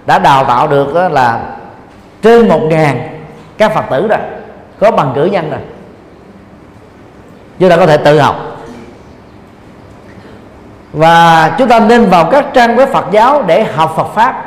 [0.07, 1.41] đã đào tạo được là
[2.23, 3.19] trên một ngàn
[3.59, 4.19] các phật tử rồi,
[4.81, 5.61] có bằng cử nhân rồi.
[7.59, 8.50] Chúng ta có thể tự học
[10.93, 14.45] và chúng ta nên vào các trang web Phật giáo để học Phật pháp.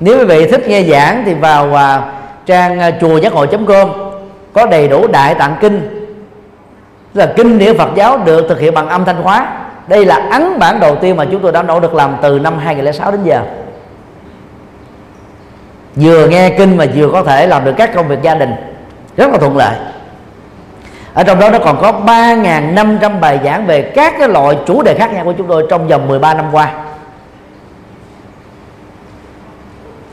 [0.00, 2.04] Nếu quý vị thích nghe giảng thì vào uh,
[2.46, 3.88] trang uh, chùa giác hội com
[4.52, 6.06] có đầy đủ đại tạng kinh.
[7.14, 9.48] Là kinh điển Phật giáo được thực hiện bằng âm thanh hóa.
[9.86, 12.58] Đây là ấn bản đầu tiên mà chúng tôi đã nỗ lực làm từ năm
[12.58, 13.42] 2006 đến giờ.
[15.94, 18.54] Vừa nghe kinh mà vừa có thể làm được các công việc gia đình.
[19.16, 19.74] Rất là thuận lợi
[21.14, 24.94] ở trong đó nó còn có 3.500 bài giảng về các cái loại chủ đề
[24.94, 26.70] khác nhau của chúng tôi trong vòng 13 năm qua.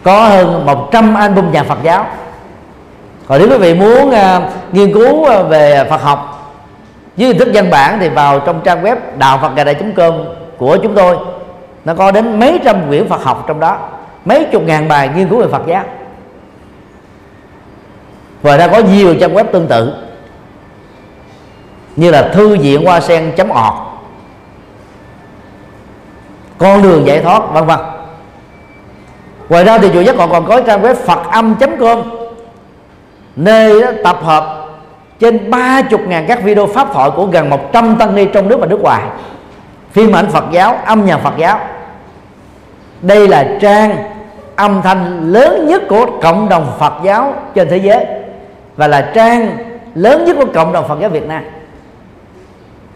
[0.04, 2.06] Có hơn 100 album nhạc Phật giáo.
[3.28, 6.52] Còn nếu quý vị muốn uh, nghiên cứu uh, về Phật học
[7.18, 10.14] với hình thức văn bản thì vào trong trang web đạo Phật ngày com
[10.58, 11.18] của chúng tôi.
[11.86, 13.78] Nó có đến mấy trăm quyển Phật học trong đó
[14.26, 15.84] mấy chục ngàn bài nghiên cứu về Phật giáo.
[18.42, 19.94] Và ra có nhiều trang web tương tự
[21.96, 23.74] như là thư viện hoa sen chấm ọt
[26.62, 27.80] con đường giải thoát, vân vân.
[29.50, 32.02] Ngoài ra thì chùa giác còn còn có trang web phật âm com.
[33.36, 34.68] Nơi tập hợp
[35.20, 38.58] trên ba chục ngàn các video pháp thoại của gần 100 tăng ni trong nước
[38.60, 39.04] và nước ngoài.
[39.92, 41.60] Phim ảnh Phật giáo, âm nhạc Phật giáo.
[43.02, 43.96] Đây là trang
[44.56, 48.06] âm thanh lớn nhất của cộng đồng Phật giáo trên thế giới
[48.76, 49.58] và là trang
[49.96, 51.44] lớn nhất của cộng đồng Phật giáo Việt Nam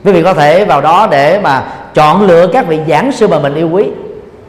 [0.06, 3.40] quý vị có thể vào đó để mà chọn lựa các vị giảng sư mà
[3.40, 3.86] mình yêu quý,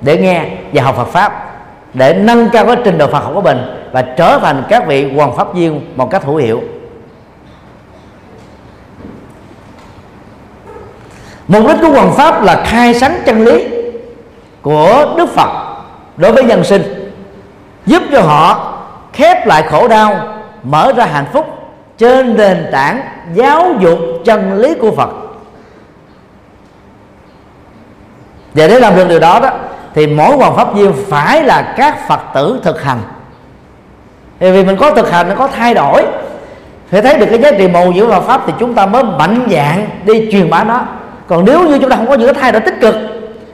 [0.01, 1.59] để nghe và học Phật pháp,
[1.95, 3.59] để nâng cao cái trình độ Phật học của mình
[3.93, 6.63] và trở thành các vị hoàng pháp viên một cách hữu hiệu.
[11.49, 13.65] Mục đích của hoàng pháp là khai sáng chân lý
[14.63, 15.49] của Đức Phật
[16.17, 17.13] đối với nhân sinh,
[17.87, 18.73] giúp cho họ
[19.13, 21.47] khép lại khổ đau, mở ra hạnh phúc
[21.99, 23.01] trên nền tảng
[23.35, 25.26] giáo dục chân lý của Phật.
[28.57, 29.51] Và để làm được điều đó đó,
[29.95, 32.99] thì mỗi hoàng pháp viên phải là các phật tử thực hành.
[34.41, 36.05] Thì vì mình có thực hành nó có thay đổi.
[36.91, 39.49] Phải thấy được cái giá trị màu nhiễm Phật pháp thì chúng ta mới mạnh
[39.51, 40.81] dạng đi truyền bá nó.
[41.27, 42.95] Còn nếu như chúng ta không có những cái thay đổi tích cực,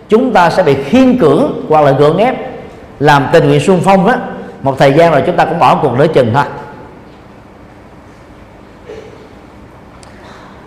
[0.08, 2.34] chúng ta sẽ bị khiên cưỡng hoặc là gượng ép.
[3.00, 4.14] Làm tình nguyện xuân phong đó
[4.62, 6.44] một thời gian rồi chúng ta cũng bỏ cuộc nửa chừng thôi.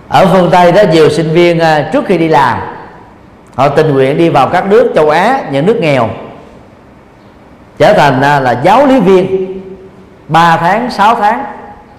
[0.08, 2.60] Ở phương tây đó, nhiều sinh viên à, trước khi đi làm
[3.56, 6.10] họ tình nguyện đi vào các nước châu á những nước nghèo.
[7.78, 9.56] Trở thành à, là giáo lý viên.
[10.28, 11.44] 3 tháng 6 tháng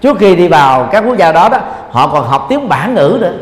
[0.01, 1.57] trước khi đi vào các quốc gia đó đó
[1.91, 3.33] họ còn học tiếng bản ngữ nữa.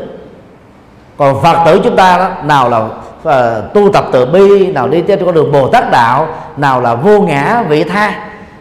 [1.16, 5.00] Còn phật tử chúng ta đó nào là uh, tu tập từ bi nào đi
[5.00, 8.14] trên con đường bồ tát đạo nào là vô ngã vị tha.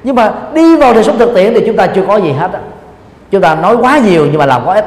[0.03, 2.51] Nhưng mà đi vào đời sống thực tiễn thì chúng ta chưa có gì hết
[2.53, 2.60] đó.
[3.32, 4.86] chúng ta nói quá nhiều nhưng mà làm quá ít.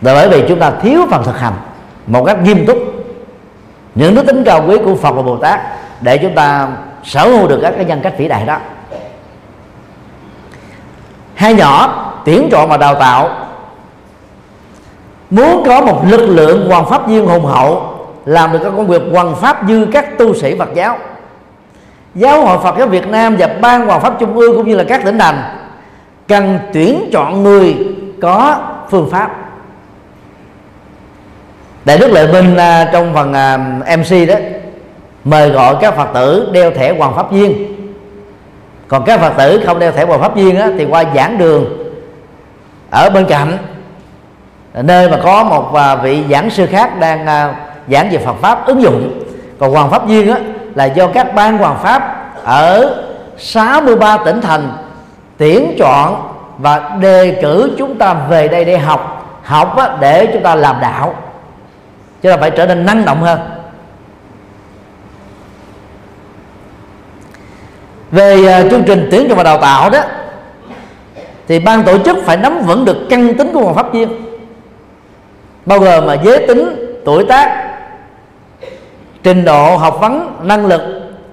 [0.00, 1.52] Là bởi vì chúng ta thiếu phần thực hành
[2.06, 2.78] một cách nghiêm túc.
[3.94, 5.60] Những đức tính cao quý của Phật và Bồ Tát
[6.00, 6.68] để chúng ta
[7.04, 8.58] sở hữu được các cái nhân cách vĩ đại đó.
[11.34, 13.30] Hai nhỏ tuyển chọn và đào tạo.
[15.30, 19.02] Muốn có một lực lượng hoàn pháp viên hùng hậu, làm được các công việc
[19.12, 20.98] hoàn pháp như các tu sĩ Phật giáo.
[22.14, 24.84] Giáo hội Phật giáo Việt Nam và ban hoàn pháp trung ương cũng như là
[24.84, 25.42] các tỉnh thành
[26.28, 27.76] cần tuyển chọn người
[28.22, 28.56] có
[28.90, 29.45] phương pháp
[31.86, 33.56] đại đức lệ minh à, trong phần à,
[33.96, 34.34] mc đó
[35.24, 37.76] mời gọi các phật tử đeo thẻ hoàng pháp viên.
[38.88, 41.66] Còn các phật tử không đeo thẻ hoàng pháp viên á, thì qua giảng đường
[42.90, 43.58] ở bên cạnh
[44.74, 47.26] nơi mà có một à, vị giảng sư khác đang
[47.88, 49.22] giảng về Phật pháp ứng dụng.
[49.58, 50.38] Còn hoàng pháp viên á,
[50.74, 52.94] là do các ban hoàng pháp ở
[53.38, 54.72] 63 tỉnh thành
[55.36, 59.12] tuyển chọn và đề cử chúng ta về đây để học.
[59.42, 61.14] Học á, để chúng ta làm đạo
[62.26, 63.40] chứ là phải trở nên năng động hơn.
[68.10, 70.00] Về à, chương trình tuyển dụng và đào tạo đó,
[71.48, 74.08] thì ban tổ chức phải nắm vững được căn tính của một pháp viên
[75.66, 77.76] bao gồm mà giới tính, tuổi tác,
[79.22, 80.82] trình độ học vấn, năng lực,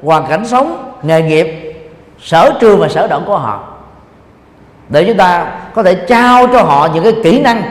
[0.04, 1.76] hoàn cảnh sống, nghề nghiệp,
[2.20, 3.74] sở trường và sở động của họ.
[4.90, 7.64] Để chúng ta có thể trao cho họ những cái kỹ năng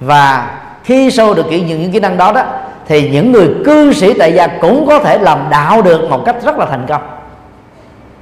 [0.00, 0.50] và
[0.88, 2.44] khi sâu được kỹ những, những kỹ năng đó đó
[2.86, 6.36] thì những người cư sĩ tại gia cũng có thể làm đạo được một cách
[6.42, 7.02] rất là thành công.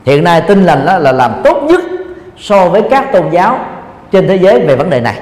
[0.04, 1.80] Hiện nay tinh lành đó là làm tốt nhất
[2.38, 3.58] so với các tôn giáo
[4.12, 5.14] trên thế giới về vấn đề này.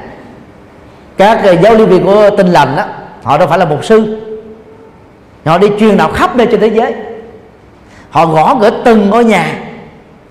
[1.17, 2.85] Các ờ, giáo lý viên của tinh lành đó
[3.23, 4.21] họ đâu phải là mục sư.
[5.45, 6.95] Họ đi truyền đạo khắp nơi trên thế giới.
[8.11, 9.47] Họ gõ cửa từng ngôi nhà.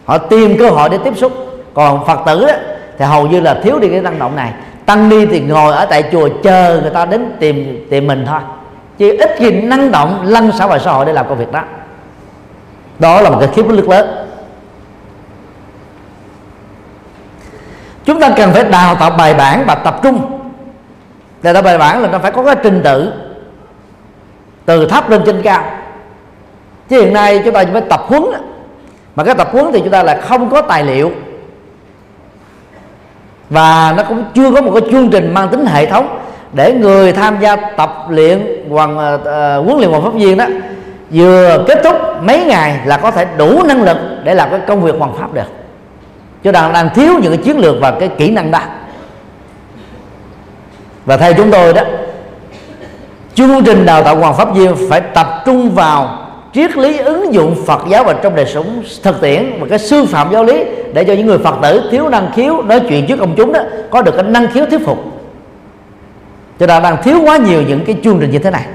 [0.06, 1.32] Họ tìm cơ hội để tiếp xúc.
[1.74, 2.54] Còn phật tử đó,
[2.98, 4.52] thì hầu như là thiếu đi cái năng động này
[4.86, 8.40] tăng ni thì ngồi ở tại chùa chờ người ta đến tìm tìm mình thôi.
[8.98, 11.62] Chứ ít khi năng động, lăn xã hội xã hội để làm công việc đó.
[13.00, 14.28] Đó là một cái khiếp lực lớn.
[18.06, 20.40] Chúng ta cần phải đào tạo bài bản và tập trung.
[21.42, 23.14] Đào tạo bài bản là nó phải có cái trình tự,
[24.66, 25.64] từ thấp lên trên cao.
[26.90, 28.24] Chứ hiện nay chúng ta phải tập huấn.
[29.16, 31.12] Mà cái tập huấn thì chúng ta là không có tài liệu
[33.54, 36.20] và nó cũng chưa có một cái chương trình mang tính hệ thống
[36.54, 40.38] để người tham gia tập luyện hoàng uh, ờ, ờ, huấn luyện hoàng pháp viên
[40.38, 40.46] đó
[41.12, 44.82] vừa kết thúc mấy ngày là có thể đủ năng lực để làm cái công
[44.82, 45.48] việc hoàng pháp được.
[46.44, 48.60] Cho đang đang thiếu những cái chiến lược và cái kỹ năng đó.
[51.06, 51.82] Và theo chúng tôi đó
[53.34, 56.23] chương trình đào tạo hoàng pháp viên phải tập trung vào
[56.54, 60.06] triết lý ứng dụng Phật giáo vào trong đời sống thực tiễn và cái sư
[60.06, 60.64] phạm giáo lý
[60.94, 63.60] để cho những người Phật tử thiếu năng khiếu nói chuyện trước công chúng đó
[63.90, 64.98] có được cái năng khiếu thuyết phục.
[66.60, 68.66] Cho nên đang thiếu quá nhiều những cái chương trình như thế này.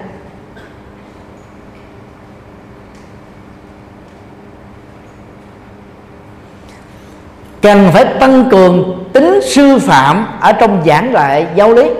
[7.62, 11.90] Cần phải tăng cường tính sư phạm ở trong giảng dạy giáo lý.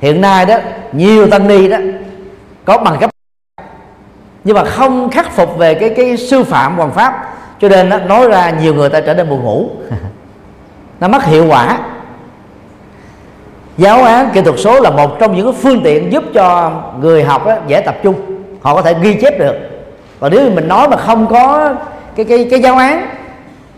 [0.00, 0.58] Hiện nay đó,
[0.92, 1.76] nhiều tăng ni đó
[2.64, 3.10] có bằng cấp
[4.44, 7.98] nhưng mà không khắc phục về cái cái sư phạm hoàng pháp cho nên nó
[7.98, 9.70] nói ra nhiều người ta trở nên buồn ngủ.
[11.00, 11.78] Nó mất hiệu quả.
[13.76, 17.46] Giáo án kỹ thuật số là một trong những phương tiện giúp cho người học
[17.46, 18.14] đó, dễ tập trung.
[18.62, 19.54] Họ có thể ghi chép được.
[20.18, 21.74] Và nếu mình nói mà không có
[22.16, 23.08] cái cái cái giáo án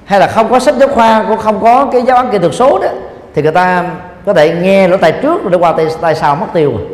[0.05, 2.55] hay là không có sách giáo khoa cũng không có cái giáo án kỹ thuật
[2.55, 2.89] số đó
[3.35, 3.85] thì người ta
[4.27, 6.87] có thể nghe lỗ tai trước rồi qua tay, tay sau mất tiêu rồi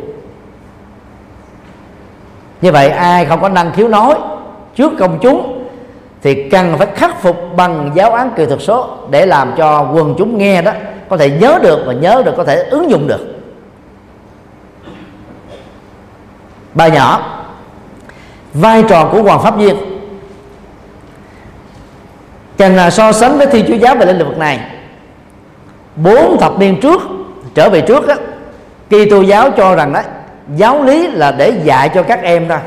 [2.61, 4.15] như vậy ai không có năng khiếu nói
[4.75, 5.67] trước công chúng
[6.21, 10.15] thì cần phải khắc phục bằng giáo án kỹ thuật số để làm cho quần
[10.17, 10.71] chúng nghe đó
[11.09, 13.35] có thể nhớ được và nhớ được, có thể ứng dụng được.
[16.73, 17.37] Bài nhỏ,
[18.53, 19.75] vai trò của hoàng pháp viên
[22.57, 24.59] cần là so sánh với thi chúa giáo về lĩnh vực này,
[25.95, 27.01] bốn thập niên trước
[27.53, 28.15] trở về trước á
[28.89, 30.01] kỳ tô giáo cho rằng đó
[30.55, 32.59] giáo lý là để dạy cho các em thôi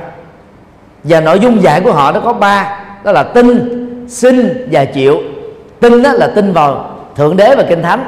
[1.05, 5.19] và nội dung dạy của họ nó có ba đó là tin xin và chịu.
[5.81, 8.05] Tin đó là tin vào thượng đế và kinh thánh.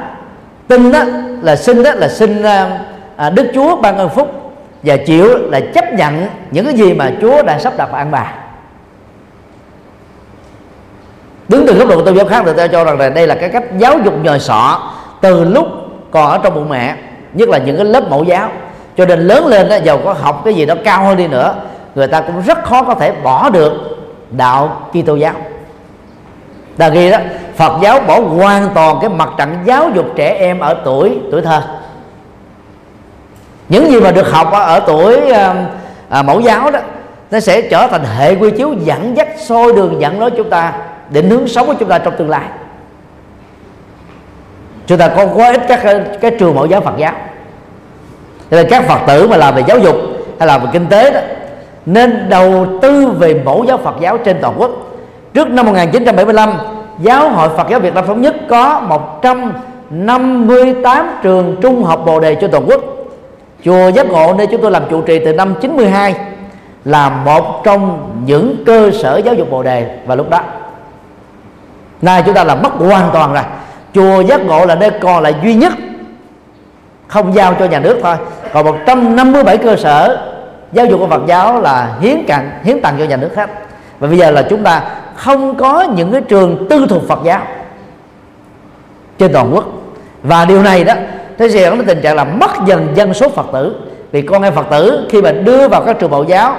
[0.67, 1.03] Tin đó
[1.41, 2.69] là xin đó là xin ờ,
[3.15, 4.53] à, đức chúa ban ơn phúc.
[4.83, 8.11] Và chịu là chấp nhận những cái gì mà chúa đã sắp đặt và an
[8.11, 8.33] bài.
[11.49, 13.49] Đứng từ góc độ tôn giáo khác thì tôi cho rằng là đây là cái
[13.49, 14.91] cách giáo dục nhồi sọ
[15.21, 15.67] từ lúc
[16.11, 16.95] còn ở trong bụng mẹ
[17.33, 18.49] nhất là những cái lớp mẫu giáo
[18.97, 21.55] cho nên lớn lên đó, giàu có học cái gì đó cao hơn đi nữa
[21.95, 23.73] người ta cũng rất khó có thể bỏ được
[24.31, 25.33] đạo Kitô giáo.
[26.77, 27.17] Ta ghi đó
[27.55, 31.41] Phật giáo bỏ hoàn toàn cái mặt trận giáo dục trẻ em ở tuổi tuổi
[31.41, 31.61] thơ.
[33.69, 35.55] Những gì mà được học ở tuổi à,
[36.09, 36.79] à, mẫu giáo đó
[37.31, 40.73] nó sẽ trở thành hệ quy chiếu dẫn dắt soi đường dẫn lối chúng ta
[41.09, 42.45] định hướng sống của chúng ta trong tương lai.
[44.87, 45.79] Chúng ta có quá ít các
[46.21, 47.13] cái trường mẫu giáo Phật giáo
[48.51, 49.95] cho nên các Phật tử mà làm về giáo dục
[50.39, 51.19] hay làm về kinh tế đó,
[51.85, 54.71] nên đầu tư về mẫu giáo Phật giáo trên toàn quốc.
[55.33, 56.53] Trước năm 1975
[56.99, 62.35] giáo hội Phật giáo Việt Nam thống nhất có 158 trường trung học bồ đề
[62.35, 62.81] trên toàn quốc.
[63.65, 66.15] Chùa giác ngộ, nơi chúng tôi làm trụ trì từ năm 92
[66.85, 69.97] là một trong những cơ sở giáo dục bồ đề.
[70.05, 70.41] Và lúc đó,
[72.01, 73.43] nay chúng ta là mất hoàn toàn rồi.
[73.93, 75.73] Chùa giác ngộ là nơi còn lại duy nhất
[77.07, 78.15] không giao cho nhà nước thôi
[78.53, 80.17] còn 157 cơ sở
[80.71, 83.49] giáo dục của Phật giáo là hiến cạnh hiến tặng cho nhà nước khác.
[83.99, 84.81] Và bây giờ là chúng ta
[85.15, 87.41] không có những cái trường tư thuộc Phật giáo
[89.17, 89.65] trên toàn quốc.
[90.23, 90.93] Và điều này đó,
[91.37, 93.75] thế sẽ dẫn đến tình trạng là mất dần dân số Phật tử.
[94.11, 96.55] Vì con em Phật tử khi mà đưa vào các trường mẫu giáo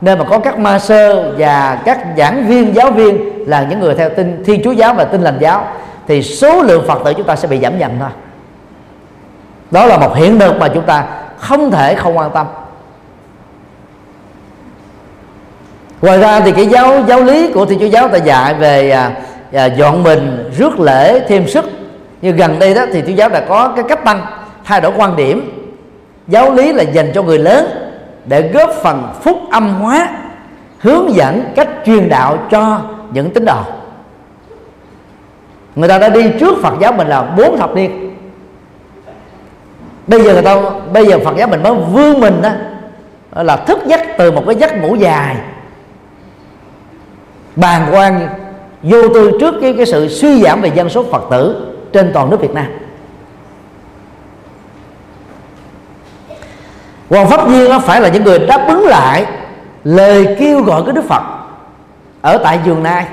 [0.00, 3.18] nên mà có các ma sơ và các giảng viên, giáo viên
[3.48, 5.66] là những người theo tin, thiên chúa giáo và tin lành giáo,
[6.08, 8.08] thì số lượng phật tử chúng ta sẽ bị giảm dần thôi.
[9.70, 11.04] Đó là một hiện thực mà chúng ta
[11.40, 12.46] không thể không quan tâm.
[16.02, 19.12] Ngoài ra thì cái giáo giáo lý của thiên chúa giáo ta dạy về à,
[19.52, 21.64] à, dọn mình rước lễ thêm sức.
[22.22, 24.26] Như gần đây đó thì thiên giáo đã có cái cách tăng
[24.64, 25.50] thay đổi quan điểm.
[26.28, 27.66] Giáo lý là dành cho người lớn
[28.24, 30.08] để góp phần phúc âm hóa
[30.78, 32.80] hướng dẫn cách truyền đạo cho
[33.12, 33.62] những tín đồ.
[35.76, 38.09] Người ta đã đi trước Phật giáo mình là bốn thập niên
[40.10, 40.56] bây giờ người ta
[40.92, 42.50] bây giờ phật giáo mình mới vươn mình đó
[43.42, 45.36] là thức giấc từ một cái giấc ngủ dài.
[47.56, 48.28] Bàn quan
[48.82, 52.30] vô tư trước cái, cái sự suy giảm về dân số phật tử trên toàn
[52.30, 52.66] nước việt nam.
[57.10, 59.26] Hoàng Pháp Viên nó phải là những người đáp ứng lại
[59.84, 61.22] lời kêu gọi của Đức Phật
[62.22, 63.06] ở tại giường nai.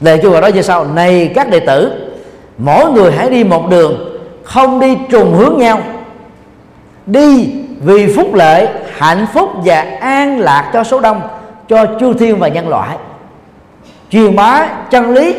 [0.00, 1.92] Lời kêu gọi đó như sau này các đệ tử
[2.58, 4.13] mỗi người hãy đi một đường
[4.44, 5.78] không đi trùng hướng nhau.
[7.06, 11.20] Đi vì phúc lợi, hạnh phúc và an lạc cho số đông,
[11.68, 12.96] cho chư thiên và nhân loại.
[14.10, 15.34] Truyền bá chân lý,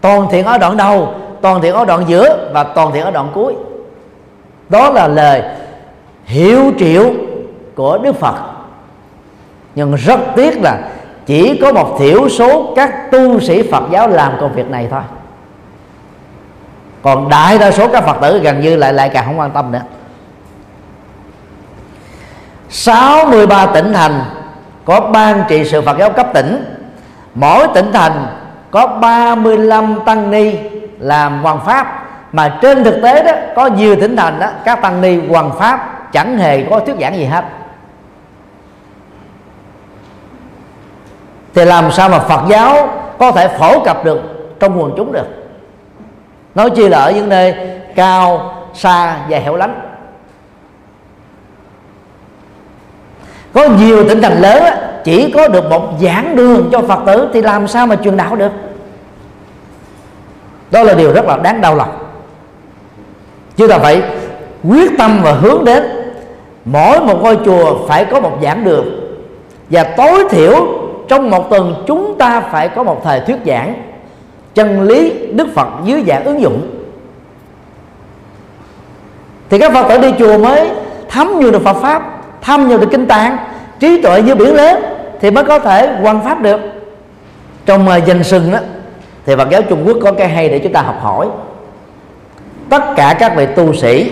[0.00, 3.28] toàn thiện ở đoạn đầu, toàn thiện ở đoạn giữa và toàn thiện ở đoạn
[3.34, 3.54] cuối.
[4.68, 5.42] Đó là lời
[6.24, 7.10] hiệu triệu
[7.74, 8.34] của đức phật.
[9.74, 10.78] Nhưng rất tiếc là
[11.26, 15.00] chỉ có một thiểu số các tu sĩ phật giáo làm công việc này thôi
[17.02, 19.72] còn đại đa số các phật tử gần như lại lại càng không quan tâm
[19.72, 19.82] nữa.
[22.68, 24.24] 63 tỉnh thành
[24.84, 26.64] có ban trị sự Phật giáo cấp tỉnh.
[27.34, 28.26] Mỗi tỉnh thành
[28.70, 30.56] có 35 tăng ni
[30.98, 32.08] làm hoàng pháp.
[32.32, 36.08] Mà trên thực tế đó, có nhiều tỉnh thành đó, các tăng ni hoàng pháp
[36.12, 37.44] chẳng hề có thuyết giảng gì hết.
[41.54, 42.88] Thì làm sao mà Phật giáo
[43.18, 44.20] có thể phổ cập được
[44.60, 45.41] trong quần chúng được?
[46.54, 47.54] Nói chi là ở những nơi
[47.94, 49.80] cao, xa và hẻo lánh.
[53.52, 54.62] Có nhiều tỉnh thành lớn
[55.04, 58.36] chỉ có được một giảng đường cho phật tử thì làm sao mà truyền đạo
[58.36, 58.52] được?
[60.70, 61.98] Đó là điều rất là đáng đau lòng.
[63.56, 64.02] Chúng ta phải
[64.64, 65.84] quyết tâm và hướng đến
[66.64, 68.86] mỗi một ngôi chùa phải có một giảng đường.
[69.70, 70.66] Và tối thiểu
[71.08, 73.74] trong một tuần chúng ta phải có một thời thuyết giảng
[74.54, 76.70] chân lý đức phật dưới dạng ứng dụng.
[79.50, 80.70] Thì các phật tử đi chùa mới
[81.08, 83.36] thấm nhiều được phật pháp thâm nhiều được kinh tạng
[83.80, 84.82] trí tuệ như biển lớn
[85.20, 86.60] thì mới có thể quan pháp được.
[87.66, 88.58] Trong uh, danh sừng đó
[89.26, 91.28] thì Phật giáo Trung Quốc có cái hay để chúng ta học hỏi.
[92.68, 94.10] Tất cả các vị tu sĩ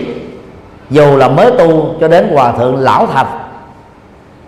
[0.89, 3.25] dù là mới tu cho đến hòa thượng lão thành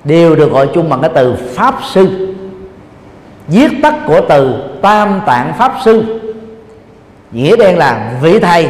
[0.03, 2.32] đều được gọi chung bằng cái từ pháp sư
[3.47, 6.19] viết tắt của từ tam tạng pháp sư.
[7.31, 8.69] Nghĩa đen là vị thầy.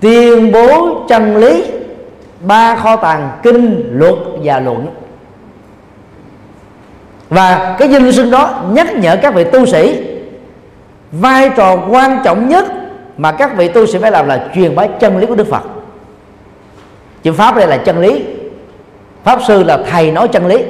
[0.00, 1.64] Tuyên bố chân lý,
[2.40, 4.14] ba kho tàng kinh, luật
[4.44, 4.86] và luận.
[7.28, 10.04] Và cái danh xưng đó nhắc nhở các vị tu sĩ,
[11.12, 12.64] vai trò quan trọng nhất
[13.16, 15.62] mà các vị tu sĩ phải làm là truyền bá chân lý của Đức Phật.
[17.22, 18.24] Chữ pháp đây là chân lý,
[19.24, 20.64] pháp sư là thầy nói chân lý.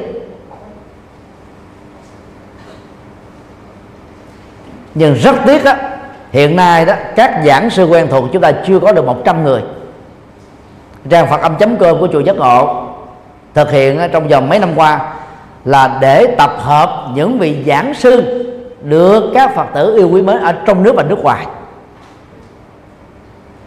[4.95, 5.73] Nhưng rất tiếc đó,
[6.33, 9.63] hiện nay đó các giảng sư quen thuộc chúng ta chưa có được 100 người.
[11.09, 12.87] Trang phật âm chấm cơm của chùa giác ngộ
[13.55, 15.13] thực hiện trong vòng mấy năm qua
[15.65, 18.47] là để tập hợp những vị giảng sư
[18.83, 21.47] được các phật tử yêu quý mến ở trong nước và nước ngoài.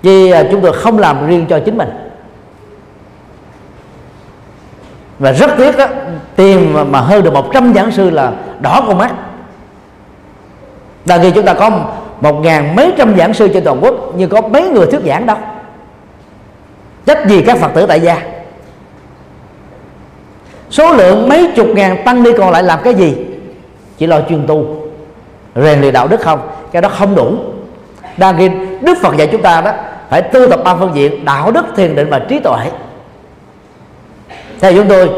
[0.01, 1.89] Vì à, chúng tôi không làm riêng cho chính mình.
[5.19, 5.87] Và rất tiếc đó,
[6.35, 9.13] tìm mà hơn được 100 giảng sư là đỏ con mắt
[11.05, 11.69] là khi chúng ta có
[12.21, 15.25] một ngàn mấy trăm giảng sư trên toàn quốc, nhưng có mấy người thuyết giảng
[15.25, 15.37] đâu.
[17.05, 18.21] Trách gì các phật tử tại gia?
[20.69, 23.15] Số lượng mấy chục ngàn tăng ni còn lại làm cái gì?
[23.97, 24.75] Chỉ lo chuyên tu.
[25.55, 26.39] Rèn luyện đạo đức không?
[26.71, 27.35] Cái đó không đủ.
[28.17, 28.49] Đang khi
[28.81, 29.71] đức phật dạy chúng ta đó,
[30.09, 32.71] phải tu tập ba phương diện, đạo đức, thiền định và trí tuệ.
[34.59, 35.09] Theo chúng tôi,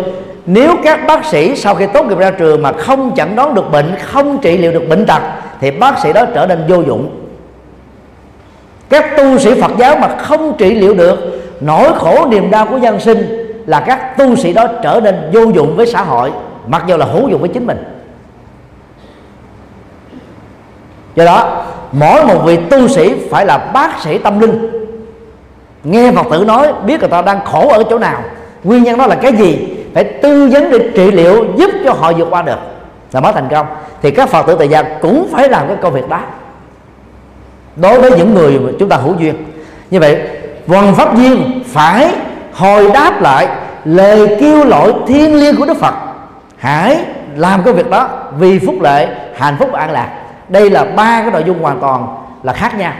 [0.45, 3.71] nếu các bác sĩ sau khi tốt nghiệp ra trường mà không chẩn đoán được
[3.71, 5.21] bệnh, không trị liệu được bệnh tật
[5.61, 7.09] thì bác sĩ đó trở nên vô dụng.
[8.89, 12.77] Các tu sĩ phật giáo mà không trị liệu được, nỗi khổ niềm đau của
[12.77, 16.31] dân sinh là các tu sĩ đó trở nên vô dụng với xã hội,
[16.67, 17.83] mặc dù là hữu dụng với chính mình.
[21.15, 24.69] Do đó, mỗi một vị tu sĩ phải là bác sĩ tâm linh.
[25.83, 28.21] Nghe phật tử nói, biết người ta đang khổ ở chỗ nào.
[28.63, 29.67] Nguyên nhân đó là cái gì?
[29.93, 32.57] Phải tư vấn để trị liệu, giúp cho họ vượt qua được
[33.15, 33.67] là mới thành công.
[34.01, 36.19] Thì các phật tử tại gia cũng phải làm cái công việc đó.
[37.75, 39.35] Đối với những người mà chúng ta hữu duyên.
[39.91, 40.21] Như vậy
[40.67, 42.11] vần pháp viên phải
[42.53, 43.47] hồi đáp lại
[43.85, 45.93] lời kêu gọi thiên liêng của đức phật.
[46.57, 46.99] Hãy
[47.35, 48.09] làm cái việc đó
[48.39, 50.09] vì phúc lệ, hạnh phúc và an lạc.
[50.49, 52.07] Đây là ba cái nội dung hoàn toàn
[52.43, 52.93] là khác nhau.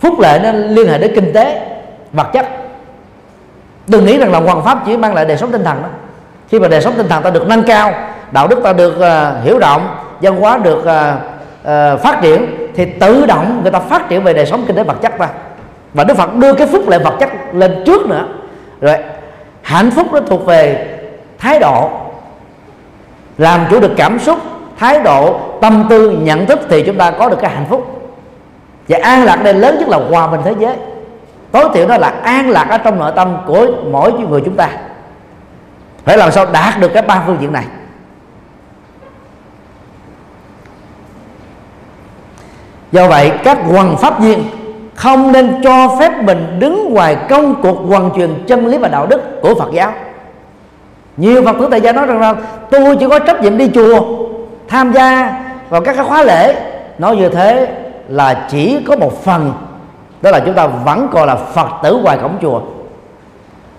[0.00, 1.66] Phúc lệ nó liên hệ đến kinh tế,
[2.12, 2.46] vật chất.
[3.86, 5.88] Đừng nghĩ rằng là hoàn pháp chỉ mang lại đời sống tinh thần đó.
[6.48, 7.92] Khi mà đời sống tinh thần ta được nâng cao
[8.32, 9.88] đạo đức ta được uh, hiểu rộng
[10.20, 14.32] văn hóa được uh, uh, phát triển thì tự động người ta phát triển về
[14.32, 15.28] đời sống kinh tế vật chất ta.
[15.94, 18.24] Và đức phật đưa cái phúc lệ vật chất lên trước nữa.
[18.80, 18.96] Rồi
[19.62, 20.86] hạnh phúc nó thuộc về
[21.38, 21.90] thái độ.
[23.38, 24.38] Làm chủ được cảm xúc
[24.78, 28.10] thái độ tâm tư nhận thức thì chúng ta có được cái hạnh phúc.
[28.88, 30.76] Và an lạc đây lớn nhất là hòa bình thế giới.
[31.52, 34.68] Tối thiểu đó là an lạc ở trong nội tâm của mỗi người chúng ta.
[36.04, 37.64] Phải làm sao đạt được cái ba phương diện này?
[42.92, 44.44] Do vậy, các hoàng pháp viên
[44.94, 49.06] không nên cho phép mình đứng ngoài công cuộc hoàn truyền chân lý và đạo
[49.06, 49.92] đức của Phật giáo.
[51.16, 52.34] Nhiều Phật tử tại gia nói rằng là
[52.70, 54.00] tôi chỉ có trách nhiệm đi chùa,
[54.68, 55.40] tham gia
[55.70, 56.54] vào các cái khóa lễ.
[56.98, 57.68] Nói như thế
[58.08, 59.52] là chỉ có một phần,
[60.22, 62.60] đó là chúng ta vẫn còn là Phật tử ngoài cổng chùa.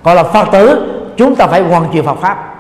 [0.04, 2.51] Còn là Phật tử, chúng ta phải hoàn truyền Phật pháp.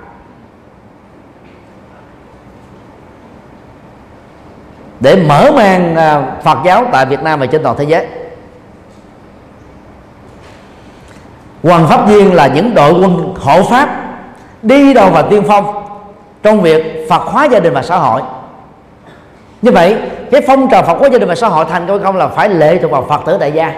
[5.01, 8.07] Để mở mang à, Phật giáo tại Việt Nam và trên toàn thế giới.
[11.63, 13.89] Hoàng pháp viên là những đội quân hộ pháp
[14.61, 15.83] đi đầu và tiên phong
[16.43, 18.21] trong việc Phật hóa gia đình và xã hội.
[19.61, 19.97] Như vậy,
[20.31, 22.49] cái phong trào Phật hóa gia đình và xã hội thành công không là phải
[22.49, 23.73] lệ thuộc vào Phật tử đại gia.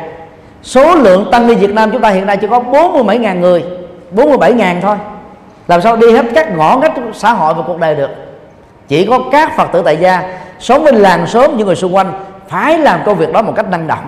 [0.63, 3.63] Số lượng tăng ni Việt Nam chúng ta hiện nay chỉ có 47 ngàn người
[4.11, 4.95] 47 ngàn thôi.
[5.67, 8.09] Làm sao đi hết các ngõ ngách xã hội và cuộc đời được?
[8.87, 12.13] Chỉ có các Phật tử tại gia sống với làng xóm những người xung quanh
[12.47, 14.07] phải làm công việc đó một cách năng động.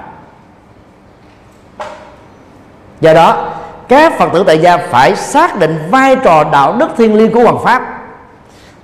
[3.02, 3.53] Do đó,
[3.88, 7.44] các phật tử tại gia phải xác định vai trò đạo đức thiên liêng của
[7.44, 7.82] hoàng pháp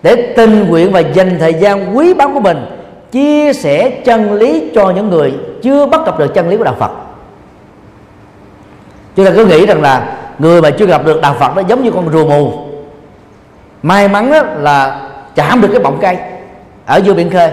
[0.03, 2.65] để tình nguyện và dành thời gian quý báu của mình
[3.11, 5.34] chia sẻ chân lý cho những người
[5.64, 6.91] chưa bắt gặp được chân lý của đạo Phật.
[9.15, 11.84] Chúng ta cứ nghĩ rằng là người mà chưa gặp được đạo Phật nó giống
[11.84, 12.53] như con rùa mù.
[13.84, 14.99] May mắn là
[15.35, 16.18] chạm được cái bọng cây
[16.91, 17.51] ở giữa biển khơi.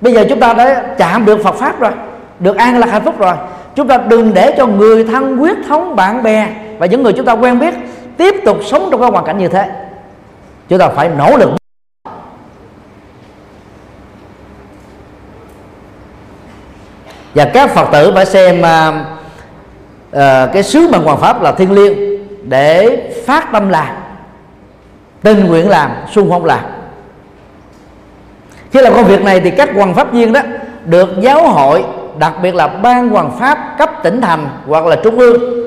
[0.00, 1.92] Bây giờ chúng ta đã chạm được Phật pháp rồi
[2.40, 3.34] được an lạc hạnh phúc rồi.
[3.74, 6.48] Chúng ta đừng để cho người thân quyết thống bạn bè
[6.78, 7.74] và những người chúng ta quen biết
[8.16, 9.70] tiếp tục sống trong cái hoàn cảnh như thế.
[10.68, 11.50] Chúng ta phải nỗ lực.
[17.34, 18.94] Và các phật tử phải xem uh,
[20.16, 22.18] uh, cái sứ mệnh hoàng pháp là thiêng liêng
[22.48, 23.88] để phát tâm làm
[25.22, 26.75] tình nguyện làm xung phong làm
[28.72, 30.40] khi làm công việc này thì các hoàng pháp viên đó
[30.84, 31.84] được giáo hội,
[32.18, 35.66] đặc biệt là ban hoàng pháp cấp tỉnh thành hoặc là trung ương,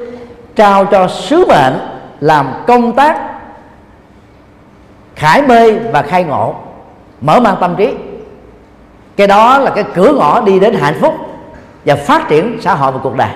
[0.55, 1.80] trao cho sứ mệnh
[2.19, 3.17] làm công tác
[5.15, 6.55] khải mê và khai ngộ,
[7.21, 7.93] mở mang tâm trí.
[9.17, 11.13] Cái đó là cái cửa ngõ đi đến hạnh phúc
[11.85, 13.30] và phát triển xã hội và cuộc đời.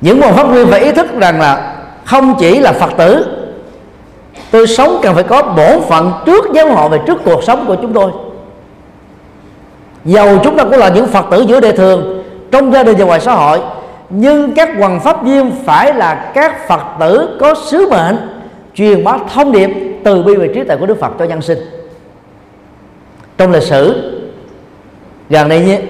[0.00, 1.71] Những nguồn phát nguyên phải ý thức rằng là
[2.04, 3.26] không chỉ là phật tử,
[4.50, 7.76] tôi sống cần phải có bổn phận trước giáo hội và trước cuộc sống của
[7.82, 8.10] chúng tôi.
[10.04, 13.04] Dầu chúng ta cũng là những phật tử giữa đời thường, trong gia đình và
[13.04, 13.60] ngoài xã hội,
[14.10, 18.16] nhưng các hoàng pháp viên phải là các phật tử có sứ mệnh
[18.74, 19.70] truyền bá thông điệp
[20.04, 21.58] từ bi và trí tuệ của đức phật cho nhân sinh.
[23.38, 24.12] Trong lịch sử,
[25.30, 25.80] gần đây nhé,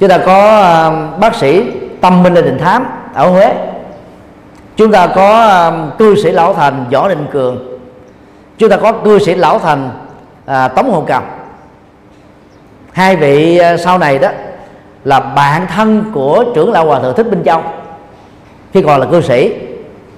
[0.00, 0.90] chúng ta có à,
[1.20, 1.64] bác sĩ
[2.00, 3.54] tâm minh là đình thám ở huế
[4.78, 7.78] chúng ta có à, cư sĩ lão thành võ định cường.
[8.58, 9.90] Chúng ta có cư sĩ lão thành
[10.46, 11.22] à, tống hồ cầm.
[12.92, 14.28] Hai vị à, sau này đó
[15.04, 17.62] là bạn thân của trưởng lão hòa thượng thích minh châu
[18.72, 19.52] khi còn là cư sĩ.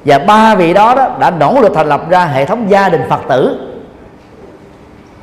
[0.05, 3.03] Và ba vị đó, đó đã nỗ lực thành lập ra hệ thống gia đình
[3.09, 3.59] phật tử.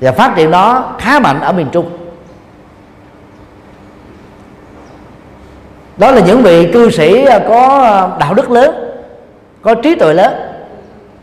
[0.01, 1.89] Và phát triển đó khá mạnh ở miền trung.
[5.97, 8.86] Đó là những vị cư sĩ à, có đạo đức lớn
[9.68, 10.34] có trí tuệ lớn.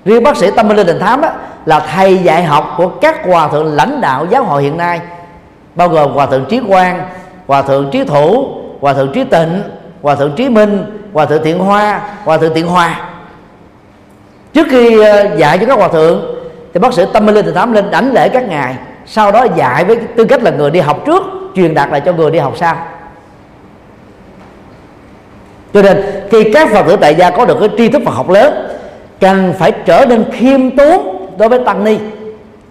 [0.04, 1.28] Riêng bác sĩ tâm linh đình thám đó
[1.66, 5.00] là thầy dạy học của các hòa thượng lãnh đạo giáo hội hiện nay,
[5.74, 7.00] bao gồm hòa thượng trí quang,
[7.46, 8.46] hòa thượng trí thủ,
[8.80, 9.62] hòa thượng trí tịnh,
[10.02, 13.00] hòa thượng trí minh, hòa thượng tiện hoa, hòa thượng tiện hòa.
[14.52, 16.22] Trước khi ờ, dạy cho các hòa thượng,
[16.74, 18.76] thì bác sĩ tâm linh đình thám lên đảnh lễ các ngài,
[19.06, 21.22] sau đó dạy với tư cách là người đi học trước,
[21.56, 22.76] truyền đạt lại cho người đi học sau
[25.74, 28.30] cho nên, khi các phật tử tại gia có được cái tri thức Phật học
[28.30, 28.68] lớn
[29.20, 31.98] cần phải trở nên khiêm tốn đối với tăng ni,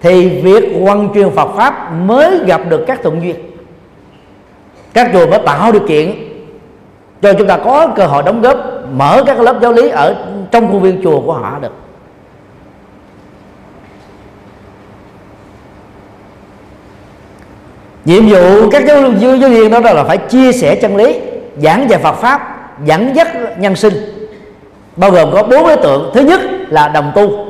[0.02, 3.36] thì việc quan truyền Phật pháp mới gặp được các thuận duyên.
[4.94, 6.14] Các chùa mới tạo điều kiện
[7.22, 8.58] cho chúng ta có cơ hội đóng góp,
[8.94, 10.16] mở các lớp giáo lý ở
[10.52, 11.74] trong khuôn viên chùa của họ được.
[18.06, 21.20] Nhiệm vụ các giáo giáo viên đó là phải chia sẻ chân lý,
[21.58, 22.53] giảng dạy Phật pháp
[22.86, 23.28] dẫn dắt
[23.60, 23.94] nhân sinh.
[24.96, 26.12] Bao gồm có bốn đối tượng.
[26.14, 27.46] Thứ nhất là đồng tu.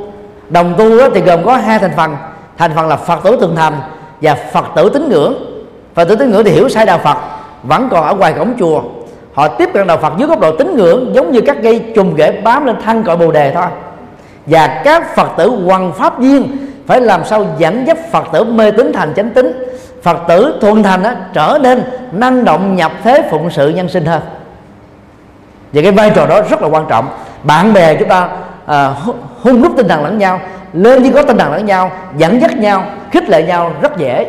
[0.49, 2.15] Đồng tu thì gồm có hai thành phần.
[2.57, 3.73] Thành phần là phật tử thường thành
[4.21, 5.33] và phật tử tín ngưỡng.
[5.93, 7.17] Phật tử tín ngưỡng thì hiểu sai đạo phật,
[7.63, 8.81] vẫn còn ở ngoài cổng chùa.
[9.33, 12.17] Họ tiếp cận đạo phật dưới góc độ tín ngưỡng, giống như các cây chùm
[12.17, 13.65] rễ bám lên thân cội bồ đề thôi.
[14.45, 18.71] Và các phật tử hoàng pháp viên phải làm sao dẫn dắt phật tử mê
[18.71, 19.69] tín thành chánh tín.
[20.01, 24.21] Phật tử thuần thành trở nên năng động nhập thế phụng sự nhân sinh hơn
[25.73, 27.07] và cái vai trò đó rất là quan trọng.
[27.43, 28.29] Bạn bè chúng ta
[28.65, 28.93] à,
[29.41, 30.39] hung đúc tinh thần lẫn nhau
[30.73, 34.27] lên đi có tinh thần lẫn nhau dẫn dắt nhau khích lệ nhau rất dễ.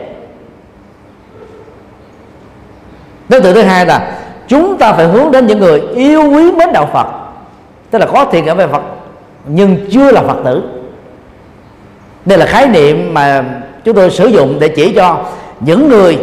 [3.29, 4.13] Đối tượng thứ hai là
[4.49, 7.07] chúng ta phải hướng đến những người yêu quý mến đạo phật.
[7.91, 8.83] Tức là có thiện ở về phật
[9.47, 10.63] nhưng chưa là phật tử.
[12.25, 13.45] Đây là khái niệm mà
[13.85, 15.25] chúng tôi sử dụng để chỉ cho
[15.61, 16.19] những người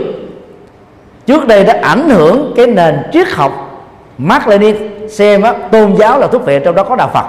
[1.25, 3.70] trước đây đã ảnh hưởng cái nền triết học
[4.21, 4.75] Mark Lenin
[5.09, 7.25] xem á, tôn giáo là thuốc viện trong đó có đạo Phật.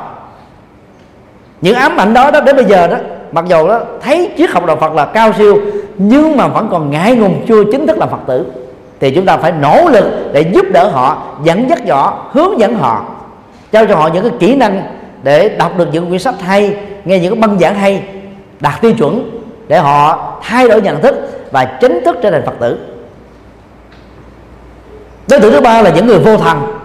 [1.60, 2.96] Những ám ảnh đó đó đến bây giờ đó
[3.32, 5.60] mặc dù đó thấy triết học đạo Phật là cao siêu
[5.96, 8.46] nhưng mà vẫn còn ngại ngùng chưa chính thức là Phật tử.
[9.00, 12.74] Thì chúng ta phải nỗ lực để giúp đỡ họ dẫn dắt họ hướng dẫn
[12.74, 13.04] họ
[13.72, 14.82] trao cho họ những cái kỹ năng
[15.22, 18.02] để đọc được những quyển sách hay nghe những cái băng giảng hay
[18.60, 21.14] đạt tiêu chuẩn để họ thay đổi nhận thức
[21.52, 22.78] và chính thức trở thành phật tử.
[25.28, 26.81] Đối tượng thứ ba là những người vô thần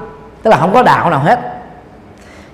[0.48, 1.40] tức là không có đạo nào hết.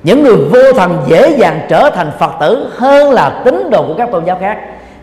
[0.04, 3.94] Những người vô thần dễ dàng trở thành phật tử hơn là tín đồ của
[3.98, 4.58] các tôn giáo khác.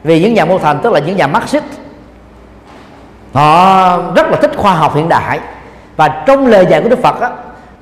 [0.04, 1.64] Vì những nhà vô thần tức là những nhà marxist
[3.32, 5.38] họ rất là thích khoa học hiện đại.
[5.96, 7.30] Và trong lời dạy của đức phật đó,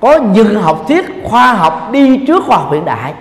[0.01, 3.12] có những học thuyết khoa học đi trước khoa học hiện đại.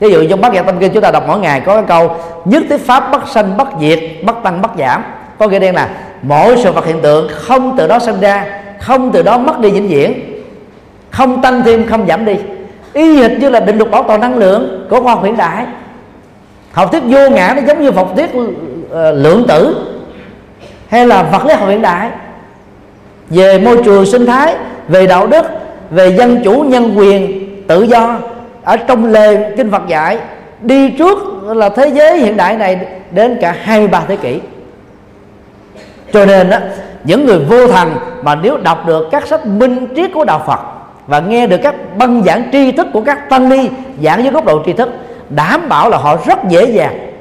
[0.00, 2.16] Ví dụ trong bát nhã tâm kinh chúng ta đọc mỗi ngày có cái câu
[2.44, 5.04] nhất thiết pháp bất sanh bất diệt bất tăng bất giảm.
[5.38, 5.88] Có nghĩa đen là
[6.22, 8.46] mỗi sự vật hiện tượng không từ đó sinh ra
[8.80, 10.29] không từ đó mất đi vĩnh viễn
[11.10, 12.34] không tăng thêm không giảm đi.
[12.92, 15.66] Y hệt như là định luật bảo toàn năng lượng của khoa học hiện đại.
[16.72, 18.48] Học thuyết vô ngã nó giống như học thuyết uh,
[19.14, 19.76] lượng tử
[20.88, 22.10] hay là vật lý học hiện đại.
[23.30, 24.54] Về môi trường sinh thái
[24.88, 25.46] về đạo đức
[25.90, 28.18] về dân chủ nhân quyền tự do
[28.62, 30.18] ở trong lề kinh Phật dạy
[30.60, 34.40] đi trước là thế giới hiện đại này đến cả 23 thế kỷ.
[36.12, 36.58] Cho nên đó,
[37.04, 40.60] những người vô thần mà nếu đọc được các sách minh triết của đạo Phật
[41.10, 43.68] và nghe được các băng giảng tri thức của các tăng ni
[44.02, 44.88] giảng với góc độ tri thức,
[45.30, 47.12] đảm bảo là họ rất dễ dàng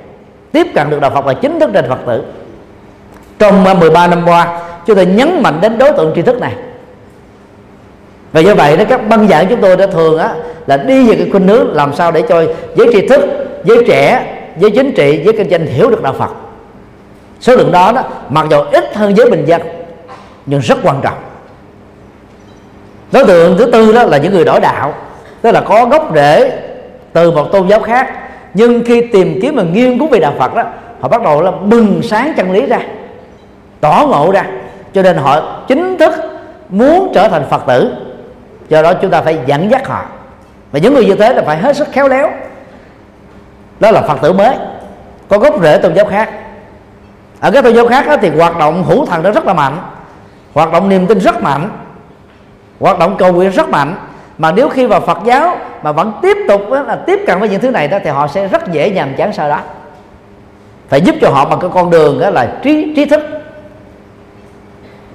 [0.51, 2.23] tiếp cận được đạo Phật và chính thức trên Phật tử.
[3.39, 6.53] Trong ờ, 13 năm qua, chúng tôi nhấn mạnh đến đối tượng tri thức này.
[8.31, 10.33] Và do vậy đó, các băng giảng chúng tôi đã thường á,
[10.67, 12.43] là đi về cái khuynh hướng làm sao để cho
[12.75, 13.21] giới tri thức,
[13.63, 16.31] giới trẻ, giới chính trị, giới kinh doanh hiểu được đạo phật.
[17.39, 19.61] Số lượng đó đó, mặc dù ít hơn giới bình dân,
[20.45, 21.28] nhưng rất quan trọng
[23.11, 24.93] đối tượng thứ tư đó là những người đổi đạo.
[25.41, 26.51] Tức là có gốc rễ
[27.13, 28.13] từ một tôn giáo khác.
[28.53, 30.63] Nhưng khi tìm kiếm và nghiên cứu về đạo phật đó
[30.99, 32.79] họ bắt đầu là bừng sáng chân lý ra
[33.81, 34.43] tỏ ngộ ra.
[34.93, 36.13] Cho nên họ chính thức
[36.69, 37.93] muốn trở thành phật tử.
[38.69, 40.05] Do đó chúng ta phải dẫn dắt họ.
[40.71, 42.29] Và những người như thế là phải hết sức khéo léo.
[43.79, 44.55] Đó là phật tử mới.
[45.27, 46.29] Có gốc rễ tôn giáo khác.
[47.39, 49.77] Ở các tôn giáo khác đó, thì hoạt động hữu thần nó rất là mạnh.
[50.53, 51.69] Hoạt động niềm tin rất mạnh
[52.79, 53.95] hoạt động cầu nguyện rất mạnh.
[54.37, 57.49] Mà nếu khi vào Phật giáo mà vẫn tiếp tục đó, là tiếp cận với
[57.49, 59.59] những thứ này đó thì họ sẽ rất dễ nhàm chán sau đó.
[60.89, 63.21] Phải giúp cho họ bằng cái con đường đó là trí trí thức.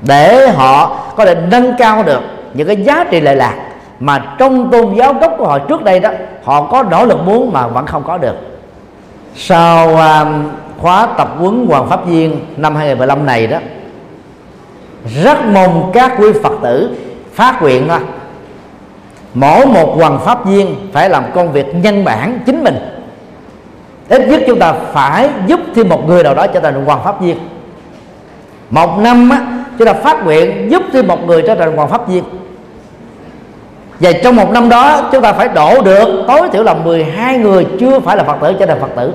[0.02, 2.20] Để họ có thể nâng cao được
[2.54, 3.54] những cái giá trị lệ lạc
[4.00, 6.10] mà trong tôn giáo gốc của họ trước đây đó
[6.44, 8.36] họ có nỗ lực muốn mà vẫn không có được.
[9.36, 13.58] Sau um, khóa tập huấn hoàng pháp viên năm 2015 này đó
[15.22, 16.96] rất mong các quý phật tử
[17.34, 17.98] phát nguyện thôi.
[19.34, 22.76] Mỗi một hoàng pháp viên phải làm công việc nhân bản chính mình.
[24.08, 27.20] Ít nhất chúng ta phải giúp thêm một người nào đó trở thành hoàng pháp
[27.20, 27.36] viên.
[28.70, 29.40] Một năm á,
[29.78, 32.24] chúng ta phát nguyện giúp thêm một người trở thành hoàng pháp viên.
[34.00, 37.66] Và trong một năm đó chúng ta phải đổ được tối thiểu là 12 người
[37.80, 39.12] chưa phải là Phật tử trở thành Phật tử.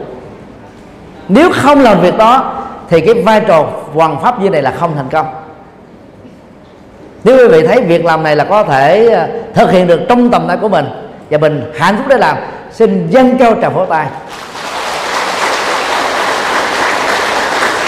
[1.30, 2.54] Nếu không làm việc đó
[2.90, 5.26] thì cái vai trò hoàng pháp viên này là không thành công
[7.24, 10.30] nếu quý vị thấy việc làm này là có thể ờ, thực hiện được trong
[10.30, 10.86] tầm tay của mình,
[11.30, 12.38] và mình hạnh phúc để làm,
[12.72, 14.06] xin dâng cao tràng pháo tay.